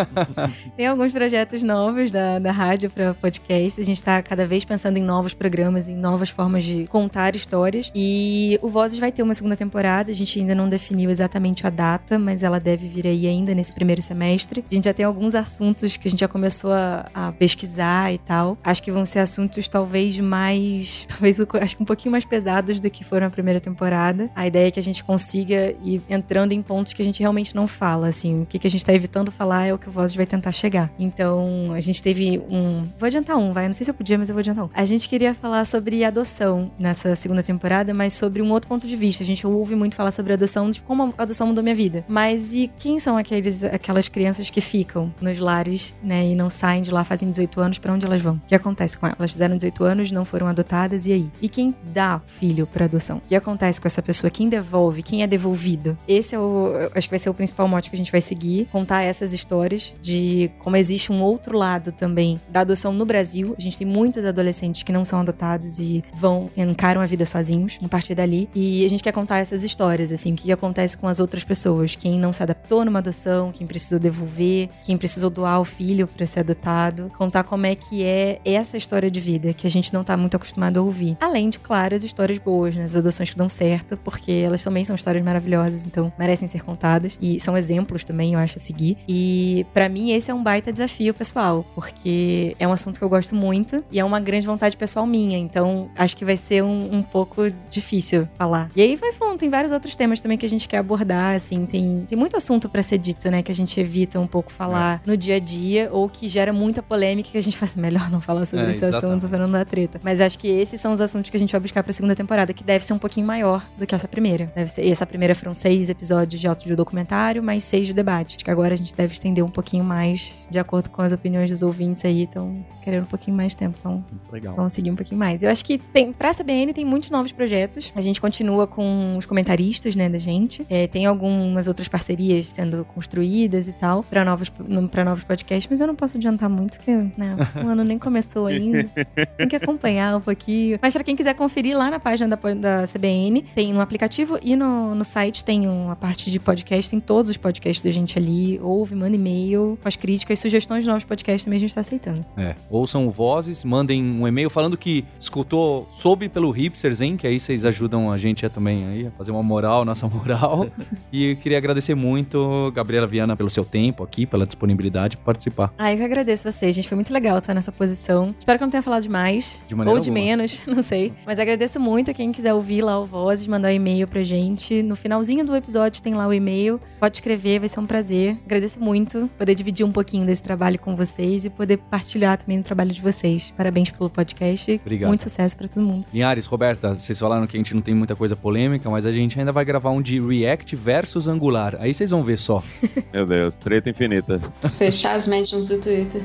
tem 0.75 0.88
alguns 0.88 1.13
projetos 1.13 1.61
novos 1.61 2.11
da, 2.11 2.39
da 2.39 2.51
rádio 2.51 2.89
para 2.89 3.13
podcast. 3.13 3.80
A 3.80 3.86
gente 3.86 4.03
tá 4.03 4.21
cada 4.21 4.45
vez 4.45 4.65
pensando 4.65 4.97
em 4.97 5.03
novos 5.03 5.34
programas 5.34 5.66
programas, 5.68 5.89
em 5.89 5.95
novas 5.95 6.30
formas 6.30 6.63
de 6.63 6.88
contar 6.88 7.36
histórias. 7.36 7.91
E 7.93 8.57
o 8.61 8.70
Vozes 8.70 8.97
vai 8.97 9.11
ter 9.11 9.22
uma 9.22 9.34
segunda 9.34 9.55
temporada, 9.55 10.11
a 10.11 10.13
gente 10.13 10.39
ainda 10.39 10.55
não 10.55 10.70
definiu 10.70 11.09
exatamente 11.09 11.68
a 11.68 11.70
data, 11.70 12.18
mas 12.18 12.43
ela 12.43 12.59
deve 12.59 12.88
vir 12.88 13.07
aí 13.07 13.28
ainda 13.28 13.53
nesse 13.53 13.74
primeiro 13.74 14.01
semestre. 14.01 14.63
A 14.70 14.74
gente 14.74 14.86
já 14.86 14.93
tem 14.93 15.05
alguns 15.05 15.36
assuntos 15.36 15.97
que 15.97 16.07
a 16.07 16.11
gente 16.11 16.20
já 16.22 16.28
começou 16.28 16.72
a, 16.72 17.09
a 17.13 17.32
pesquisar 17.34 18.13
e 18.13 18.18
tal. 18.18 18.57
Acho 18.63 18.82
que 18.82 18.91
vão 18.91 19.05
ser 19.05 19.20
assuntos 19.20 19.68
talvez 19.68 20.18
mais. 20.20 21.05
Talvez 21.18 21.39
acho 21.39 21.76
que 21.76 21.82
um 21.82 21.86
pouquinho 21.86 22.11
mais 22.11 22.26
pesados 22.26 22.80
do 22.80 22.89
que 22.89 23.03
foram 23.03 23.28
a 23.28 23.30
primeira 23.30 23.59
temporada. 23.59 24.30
A 24.36 24.45
ideia 24.45 24.68
é 24.68 24.72
que 24.72 24.80
a 24.80 24.84
gente 24.84 25.03
consiga 25.03 25.74
ir 25.84 26.01
entrando 26.09 26.51
em 26.51 26.61
pontos 26.61 26.93
que 26.93 27.01
a 27.01 27.05
gente 27.05 27.20
realmente 27.20 27.55
não 27.55 27.68
fala, 27.68 28.07
assim. 28.07 28.43
O 28.43 28.45
que, 28.45 28.59
que 28.59 28.68
a 28.68 28.70
gente 28.70 28.86
tá 28.86 28.93
evitando 28.93 29.32
falar 29.32 29.65
é 29.65 29.74
o 29.74 29.78
que 29.78 29.89
o 29.89 29.91
Vozes 29.91 30.15
vai 30.15 30.26
tentar 30.26 30.51
chegar. 30.51 30.91
Então, 30.99 31.72
a 31.74 31.80
gente 31.80 32.01
teve 32.01 32.39
um. 32.49 32.88
Vou 32.99 33.07
adiantar 33.07 33.38
um, 33.38 33.51
vai. 33.51 33.65
Não 33.65 33.74
sei 33.74 33.86
se 33.86 33.91
eu 33.91 33.95
podia, 33.95 34.18
mas 34.18 34.30
eu 34.30 34.36
vou 34.36 34.39
adiantar 34.39 34.65
um. 34.65 34.70
A 34.74 34.86
gente 34.86 35.09
queria 35.09 35.34
falar 35.34 35.47
falar 35.48 35.64
sobre 35.64 36.04
adoção 36.04 36.70
nessa 36.78 37.16
segunda 37.16 37.41
temporada, 37.41 37.93
mas 37.93 38.12
sobre 38.12 38.41
um 38.41 38.52
outro 38.52 38.68
ponto 38.68 38.86
de 38.86 38.95
vista. 38.98 39.24
A 39.24 39.26
gente 39.26 39.48
ouve 39.48 39.76
muito 39.76 39.95
falar 39.95 40.12
sobre 40.12 40.34
adoção, 40.34 40.70
de 40.70 40.82
como 40.82 41.14
a 41.18 41.24
adoção 41.24 41.48
mudou 41.48 41.64
minha 41.64 41.74
vida. 41.76 42.04
Mas 42.06 42.54
e 42.54 42.70
quem 42.78 43.00
são 43.00 43.16
aqueles, 43.18 43.64
aquelas 43.64 44.10
crianças 44.10 44.50
que 44.50 44.60
ficam 44.60 45.14
nos 45.22 45.39
lares, 45.39 45.95
né, 46.04 46.26
e 46.26 46.36
não 46.36 46.50
saem 46.50 46.82
de 46.82 46.91
lá, 46.91 47.06
fazem 47.06 47.32
18 47.32 47.62
anos, 47.62 47.78
para 47.78 47.93
onde 47.93 48.06
elas 48.06 48.22
vão? 48.22 48.36
O 48.36 48.48
que 48.48 48.56
acontece 48.56 48.98
com 48.98 49.06
elas? 49.06 49.18
Elas 49.18 49.32
fizeram 49.32 49.56
18 49.56 49.84
anos, 49.86 50.12
não 50.12 50.26
foram 50.26 50.48
adotadas, 50.48 51.06
e 51.06 51.14
aí? 51.14 51.32
E 51.41 51.48
quem 51.48 51.74
dá 51.93 52.22
filho 52.28 52.68
para 52.68 52.84
adoção? 52.84 53.20
O 53.20 53.22
que 53.22 53.34
acontece 53.34 53.80
com 53.80 53.88
essa 53.88 54.02
pessoa? 54.02 54.30
Quem 54.30 54.50
devolve? 54.50 55.02
Quem 55.02 55.24
é 55.24 55.28
devolvido? 55.28 55.98
Esse 56.10 56.36
é 56.36 56.39
o, 56.39 56.74
acho 56.93 57.08
que 57.08 57.14
vai 57.14 57.20
ser 57.20 57.30
o 57.30 57.34
principal 57.34 57.70
mote 57.70 57.89
que 57.89 57.95
a 57.95 57.98
gente 57.98 58.12
vai 58.12 58.20
seguir, 58.20 58.68
contar 58.70 59.04
essas 59.04 59.32
histórias 59.32 59.95
de 60.02 60.52
como 60.60 60.76
existe 60.76 61.10
um 61.10 61.22
outro 61.22 61.58
lado 61.58 61.93
também 61.93 62.38
da 62.50 62.60
adoção 62.60 62.91
no 62.91 63.06
Brasil. 63.06 63.56
A 63.58 63.62
gente 63.62 63.78
tem 63.78 63.88
muitos 63.88 64.26
adolescentes 64.26 64.84
que 64.84 64.91
não 64.91 65.06
são 65.06 65.22
adotados 65.22 65.37
e 65.80 66.04
vão, 66.14 66.50
encaram 66.56 67.02
a 67.02 67.06
vida 67.06 67.26
sozinhos 67.26 67.78
a 67.84 67.88
partir 67.88 68.16
dali. 68.16 68.50
E 68.56 68.86
a 68.86 68.90
gente 68.90 69.04
quer 69.04 69.12
contar 69.12 69.38
essas 69.40 69.64
histórias, 69.64 70.12
assim, 70.12 70.34
o 70.34 70.36
que 70.36 70.52
acontece 70.52 70.98
com 70.98 71.08
as 71.08 71.20
outras 71.20 71.44
pessoas, 71.44 71.96
quem 71.96 72.20
não 72.20 72.34
se 72.34 72.44
adaptou 72.44 72.84
numa 72.84 73.00
adoção, 73.00 73.52
quem 73.52 73.68
precisou 73.68 74.00
devolver, 74.00 74.70
quem 74.84 74.98
precisou 74.98 75.30
doar 75.30 75.62
o 75.62 75.66
filho 75.66 76.08
para 76.08 76.26
ser 76.26 76.42
adotado, 76.42 77.12
contar 77.18 77.44
como 77.44 77.66
é 77.66 77.76
que 77.76 78.04
é 78.04 78.40
essa 78.44 78.78
história 78.78 79.10
de 79.10 79.20
vida 79.20 79.54
que 79.54 79.68
a 79.68 79.70
gente 79.70 79.94
não 79.94 80.04
tá 80.04 80.18
muito 80.18 80.36
acostumado 80.36 80.80
a 80.80 80.82
ouvir. 80.82 81.18
Além 81.20 81.50
de, 81.50 81.60
claro, 81.60 81.96
as 81.96 82.04
histórias 82.04 82.38
boas, 82.38 82.76
né? 82.76 82.84
As 82.84 82.96
adoções 82.96 83.30
que 83.30 83.38
dão 83.38 83.50
certo, 83.50 83.98
porque 83.98 84.32
elas 84.32 84.64
também 84.64 84.84
são 84.86 84.96
histórias 84.96 85.24
maravilhosas, 85.24 85.86
então 85.86 86.12
merecem 86.18 86.48
ser 86.48 86.64
contadas 86.64 87.18
e 87.22 87.40
são 87.40 87.58
exemplos 87.58 88.04
também, 88.04 88.34
eu 88.34 88.40
acho, 88.40 88.58
a 88.58 88.62
seguir. 88.62 88.98
E 89.08 89.66
para 89.74 89.90
mim 89.90 90.12
esse 90.12 90.32
é 90.32 90.34
um 90.34 90.44
baita 90.44 90.72
desafio 90.72 91.14
pessoal, 91.14 91.66
porque 91.76 92.56
é 92.60 92.68
um 92.68 92.72
assunto 92.72 92.98
que 93.00 93.04
eu 93.04 93.10
gosto 93.10 93.36
muito 93.36 93.84
e 93.92 94.00
é 94.00 94.06
uma 94.06 94.20
grande 94.20 94.48
vontade 94.48 94.76
pessoal 94.76 95.06
minha 95.06 95.26
então 95.36 95.89
acho 95.95 96.15
que 96.15 96.23
vai 96.23 96.38
ser 96.38 96.63
um, 96.63 96.95
um 96.95 97.03
pouco 97.03 97.51
difícil 97.69 98.28
falar. 98.38 98.69
E 98.75 98.82
aí 98.82 98.95
vai 98.95 99.11
fundo, 99.11 99.38
tem 99.38 99.49
vários 99.49 99.71
outros 99.71 99.95
temas 99.95 100.21
também 100.21 100.38
que 100.38 100.45
a 100.45 100.49
gente 100.49 100.67
quer 100.67 100.78
abordar, 100.78 101.36
assim, 101.36 101.65
tem, 101.65 102.05
tem 102.07 102.17
muito 102.17 102.38
assunto 102.38 102.69
para 102.69 102.84
ser 102.84 102.97
dito, 102.97 103.30
né, 103.30 103.41
que 103.41 103.51
a 103.51 103.55
gente 103.55 103.80
evita 103.80 104.19
um 104.19 104.28
pouco 104.28 104.51
falar 104.51 105.01
é. 105.03 105.09
no 105.09 105.17
dia 105.17 105.36
a 105.36 105.39
dia, 105.39 105.89
ou 105.91 106.07
que 106.09 106.30
gera 106.30 106.53
muita 106.53 106.82
polêmica 106.82 107.30
que 107.30 107.38
a 107.38 107.41
gente 107.41 107.57
faz 107.59 107.75
melhor 107.75 108.09
não 108.09 108.21
falar 108.21 108.45
sobre 108.45 108.65
é, 108.65 108.71
esse 108.71 108.86
exatamente. 108.86 109.17
assunto 109.17 109.30
para 109.30 109.39
não 109.39 109.51
dar 109.51 109.65
treta. 109.65 109.99
Mas 110.03 110.21
acho 110.21 110.38
que 110.38 110.47
esses 110.47 110.80
são 110.80 110.93
os 110.93 111.01
assuntos 111.01 111.30
que 111.30 111.38
a 111.38 111.39
gente 111.39 111.51
vai 111.51 111.59
buscar 111.59 111.84
pra 111.84 111.93
segunda 111.93 112.15
temporada, 112.15 112.53
que 112.53 112.63
deve 112.63 112.86
ser 112.86 112.93
um 112.93 112.99
pouquinho 112.99 113.25
maior 113.25 113.65
do 113.78 113.86
que 113.86 113.95
essa 113.95 114.07
primeira. 114.07 114.51
Deve 114.55 114.69
ser, 114.69 114.84
e 114.84 114.91
essa 114.91 115.05
primeira 115.05 115.34
foram 115.36 115.53
seis 115.53 115.89
episódios 115.89 116.39
de 116.39 116.47
áudio 116.47 116.75
documentário, 116.75 117.41
mais 117.41 117.63
seis 117.63 117.88
de 117.88 117.93
debate. 117.93 118.36
Acho 118.38 118.45
que 118.45 118.51
agora 118.51 118.73
a 118.73 118.78
gente 118.78 118.95
deve 118.95 119.13
estender 119.13 119.43
um 119.43 119.49
pouquinho 119.49 119.84
mais, 119.84 120.47
de 120.49 120.59
acordo 120.59 120.89
com 120.89 121.01
as 121.01 121.11
opiniões 121.11 121.49
dos 121.49 121.61
ouvintes 121.61 122.03
aí, 122.05 122.23
estão 122.23 122.65
querendo 122.84 123.03
um 123.03 123.07
pouquinho 123.07 123.36
mais 123.36 123.53
tempo. 123.53 123.75
Então, 123.78 124.03
Legal. 124.32 124.55
vamos 124.55 124.73
seguir 124.73 124.91
um 124.91 124.95
pouquinho 124.95 125.16
mais. 125.18 125.43
Eu 125.43 125.49
acho 125.49 125.63
que 125.63 125.78
tem, 125.78 126.13
pra 126.13 126.34
CBN 126.34 126.74
tem 126.74 126.86
muitos 126.86 127.09
novos 127.09 127.32
projetos. 127.32 127.91
A 127.95 128.01
gente 128.01 128.22
continua 128.22 128.68
com 128.68 129.15
os 129.18 129.26
comentaristas, 129.26 129.95
né, 129.95 130.09
da 130.09 130.20
gente. 130.20 130.65
É, 130.70 130.88
tem 130.88 131.05
algumas 131.05 131.68
outras 131.68 131.88
parcerias 131.88 132.47
sendo 132.47 132.86
construídas 132.86 133.68
e 133.68 133.74
tal, 133.74 134.03
pra 134.03 134.24
novos, 134.24 134.51
pra 134.91 135.03
novos 135.03 135.24
podcasts, 135.24 135.68
mas 135.70 135.82
eu 135.82 135.88
não 135.88 135.95
posso 135.95 136.18
adiantar 136.18 136.49
muito, 136.49 136.78
porque 136.78 136.91
né, 136.91 137.36
o 137.63 137.68
ano 137.68 137.84
nem 137.84 137.97
começou 137.97 138.47
ainda. 138.47 138.89
tem 139.38 139.47
que 139.47 139.55
acompanhar 139.55 140.18
um 140.18 140.22
pouquinho. 140.22 140.80
Mas 140.82 140.93
pra 140.93 141.03
quem 141.03 141.15
quiser 141.15 141.34
conferir 141.34 141.78
lá 141.78 141.89
na 141.89 141.99
página 141.99 142.36
da, 142.36 142.53
da 142.53 142.88
CBN, 142.88 143.43
tem 143.55 143.74
no 143.74 143.82
aplicativo 143.82 144.39
e 144.41 144.55
no, 144.55 144.95
no 144.95 145.03
site 145.03 145.43
tem 145.43 145.68
uma 145.68 145.95
parte 145.95 146.30
de 146.30 146.39
podcast, 146.39 146.91
tem 146.91 146.99
todos 146.99 147.32
os 147.32 147.38
podcasts 147.38 147.84
da 147.84 147.89
gente 147.89 148.18
ali. 148.18 148.59
Ouve, 148.61 148.95
manda 148.95 149.15
e-mail 149.15 149.78
com 149.82 149.88
as 149.88 149.95
críticas, 149.95 150.39
sugestões 150.39 150.84
de 150.84 150.89
novos 150.89 151.03
podcasts 151.03 151.45
também 151.45 151.57
a 151.57 151.59
gente 151.59 151.74
tá 151.74 151.82
aceitando. 151.82 152.26
É, 152.36 152.55
ouçam 152.70 153.09
vozes, 153.09 153.63
mandem 153.63 154.03
um 154.03 154.28
e-mail 154.28 154.49
falando 154.49 154.78
que 154.78 155.05
escutou, 155.20 155.88
soube 155.93 156.30
pelo 156.30 156.49
Hipsters, 156.51 157.01
hein? 157.01 157.18
Que 157.18 157.28
aí 157.28 157.39
vocês 157.39 157.66
ajudam 157.66 158.12
a 158.12 158.18
gente 158.18 158.47
também 158.49 158.86
aí 158.86 159.08
a 159.08 159.12
fazer 159.12 159.32
uma 159.32 159.43
moral, 159.43 159.84
nossa 159.86 160.08
moral. 160.10 160.68
e 161.12 161.32
eu 161.32 161.36
queria 161.36 161.58
agradecer 161.58 161.95
muito, 161.95 162.72
Gabriela 162.74 163.08
Viana, 163.08 163.36
pelo 163.36 163.49
seu 163.49 163.66
tempo 163.66 164.03
aqui, 164.03 164.26
pela 164.26 164.45
disponibilidade 164.45 165.12
de 165.12 165.18
participar. 165.18 165.74
Ah, 165.78 165.91
eu 165.91 165.97
que 165.97 166.03
agradeço 166.03 166.49
vocês, 166.51 166.76
gente. 166.76 166.88
Foi 166.88 166.95
muito 166.95 167.12
legal 167.14 167.38
estar 167.38 167.53
nessa 167.53 167.72
posição. 167.72 168.34
Espero 168.38 168.58
que 168.58 168.64
eu 168.64 168.66
não 168.68 168.72
tenha 168.72 168.82
falado 168.84 169.03
demais. 169.03 169.62
De 169.68 169.76
maneira 169.76 169.95
ou 169.97 170.01
de 170.01 170.10
alguma. 170.10 170.26
menos, 170.26 170.62
não 170.68 170.84
sei. 170.84 171.14
Mas 171.26 171.39
agradeço 171.39 171.80
muito 171.80 172.12
a 172.12 172.14
quem 172.14 172.32
quiser 172.32 172.53
ouvir 172.53 172.82
lá 172.82 172.99
o 172.99 173.05
Vozes, 173.05 173.47
mandar 173.47 173.70
um 173.70 173.72
e-mail 173.72 174.08
pra 174.08 174.24
gente. 174.24 174.82
No 174.84 174.95
finalzinho 174.95 175.45
do 175.45 175.55
episódio 175.55 176.01
tem 176.01 176.14
lá 176.14 176.28
o 176.28 176.34
e-mail. 176.34 176.80
Pode 176.99 177.18
escrever, 177.18 177.60
vai 177.60 177.70
ser 177.70 177.80
um 177.80 177.86
prazer. 177.86 178.38
Agradeço 178.45 178.80
muito 178.80 179.30
poder 179.38 179.55
dividir 179.55 179.86
um 179.86 179.91
pouquinho 179.91 180.26
desse 180.26 180.41
trabalho 180.43 180.78
com 180.80 180.95
vocês 180.95 181.45
e 181.45 181.49
poder 181.49 181.78
partilhar 181.78 182.38
também 182.38 182.60
o 182.60 182.64
trabalho 182.64 182.91
de 182.91 183.01
vocês. 183.01 183.53
Parabéns 183.55 183.91
pelo 183.91 184.10
podcast. 184.10 184.80
Obrigado. 184.84 184.97
Muito 185.06 185.24
sucesso 185.24 185.56
pra 185.56 185.68
todo 185.68 185.84
mundo. 185.84 186.06
Linhares, 186.14 186.45
Roberta, 186.48 186.95
vocês 186.95 187.20
falaram 187.20 187.45
que 187.45 187.56
a 187.56 187.60
gente 187.60 187.74
não 187.74 187.82
tem 187.82 187.93
muita 187.93 188.16
coisa 188.16 188.36
polêmica, 188.36 188.89
mas 188.89 189.06
a 189.06 189.12
gente 189.12 189.38
ainda 189.38 189.52
vai 189.52 189.66
gravar 189.66 189.91
um 189.91 190.02
de 190.02 190.20
React 190.20 190.76
versus 190.76 191.28
Angular. 191.28 191.76
Aí 191.80 191.93
vocês 191.93 192.10
vão 192.10 192.24
ver 192.24 192.38
só. 192.38 192.64
Meu 193.14 193.26
Deus, 193.26 193.56
treta 193.56 193.89
infinita. 193.89 194.41
Fechar 194.78 195.16
as 195.16 195.28
mentions 195.28 195.68
do 195.68 195.78
Twitter. 195.78 196.22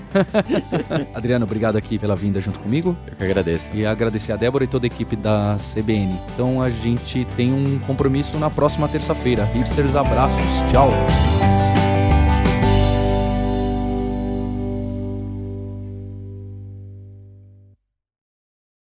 Adriano, 1.15 1.45
obrigado 1.45 1.77
aqui 1.77 1.99
pela 1.99 2.17
vinda 2.17 2.41
junto 2.41 2.59
comigo. 2.59 2.97
Eu 3.07 3.17
que 3.17 3.25
agradeço. 3.25 3.71
E 3.75 3.85
agradecer 3.85 4.33
a 4.33 4.37
Débora 4.37 4.65
e 4.65 4.67
toda 4.67 4.87
a 4.87 4.89
equipe 4.89 5.17
da 5.17 5.57
CBN. 5.73 6.19
Então 6.35 6.63
a 6.63 6.71
gente 6.71 7.25
tem 7.37 7.53
um 7.53 7.79
compromisso 7.81 8.39
na 8.39 8.51
próxima 8.51 8.89
terça-feira. 8.89 9.45
Hipsters, 9.45 9.95
abraços. 9.95 10.63
Tchau. 10.71 10.91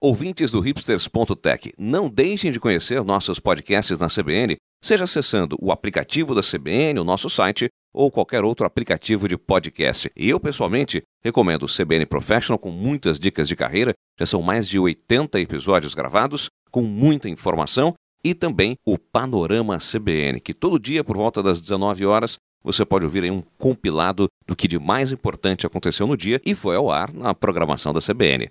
Ouvintes 0.05 0.51
do 0.51 0.59
hipsters.tech, 0.59 1.73
não 1.79 2.09
deixem 2.09 2.51
de 2.51 2.59
conhecer 2.59 3.05
nossos 3.05 3.39
podcasts 3.39 4.01
na 4.01 4.09
CBN, 4.09 4.57
seja 4.83 5.05
acessando 5.05 5.57
o 5.61 5.71
aplicativo 5.71 6.35
da 6.35 6.41
CBN, 6.41 6.99
o 6.99 7.05
nosso 7.05 7.31
site 7.31 7.69
ou 7.95 8.11
qualquer 8.11 8.43
outro 8.43 8.67
aplicativo 8.67 9.29
de 9.29 9.37
podcast. 9.37 10.11
Eu, 10.17 10.41
pessoalmente, 10.41 11.03
recomendo 11.23 11.67
o 11.67 11.69
CBN 11.69 12.05
Professional 12.05 12.59
com 12.59 12.73
muitas 12.73 13.21
dicas 13.21 13.47
de 13.47 13.55
carreira, 13.55 13.93
já 14.19 14.27
são 14.27 14.43
mais 14.43 14.69
de 14.69 14.77
80 14.77 15.39
episódios 15.39 15.95
gravados, 15.95 16.51
com 16.69 16.83
muita 16.83 17.29
informação, 17.29 17.95
e 18.25 18.35
também 18.35 18.75
o 18.85 18.99
Panorama 18.99 19.79
CBN, 19.79 20.41
que 20.41 20.53
todo 20.53 20.81
dia, 20.81 21.05
por 21.05 21.17
volta 21.17 21.41
das 21.45 21.61
19 21.61 22.05
horas, 22.07 22.39
você 22.65 22.85
pode 22.85 23.05
ouvir 23.05 23.23
aí 23.23 23.31
um 23.31 23.43
compilado 23.57 24.27
do 24.49 24.57
que 24.57 24.67
de 24.67 24.81
mais 24.81 25.13
importante 25.13 25.65
aconteceu 25.65 26.09
no 26.09 26.17
dia 26.17 26.41
e 26.45 26.57
foi 26.57 26.75
ao 26.75 26.91
ar 26.91 27.13
na 27.13 27.33
programação 27.33 27.93
da 27.93 28.01
CBN. 28.01 28.51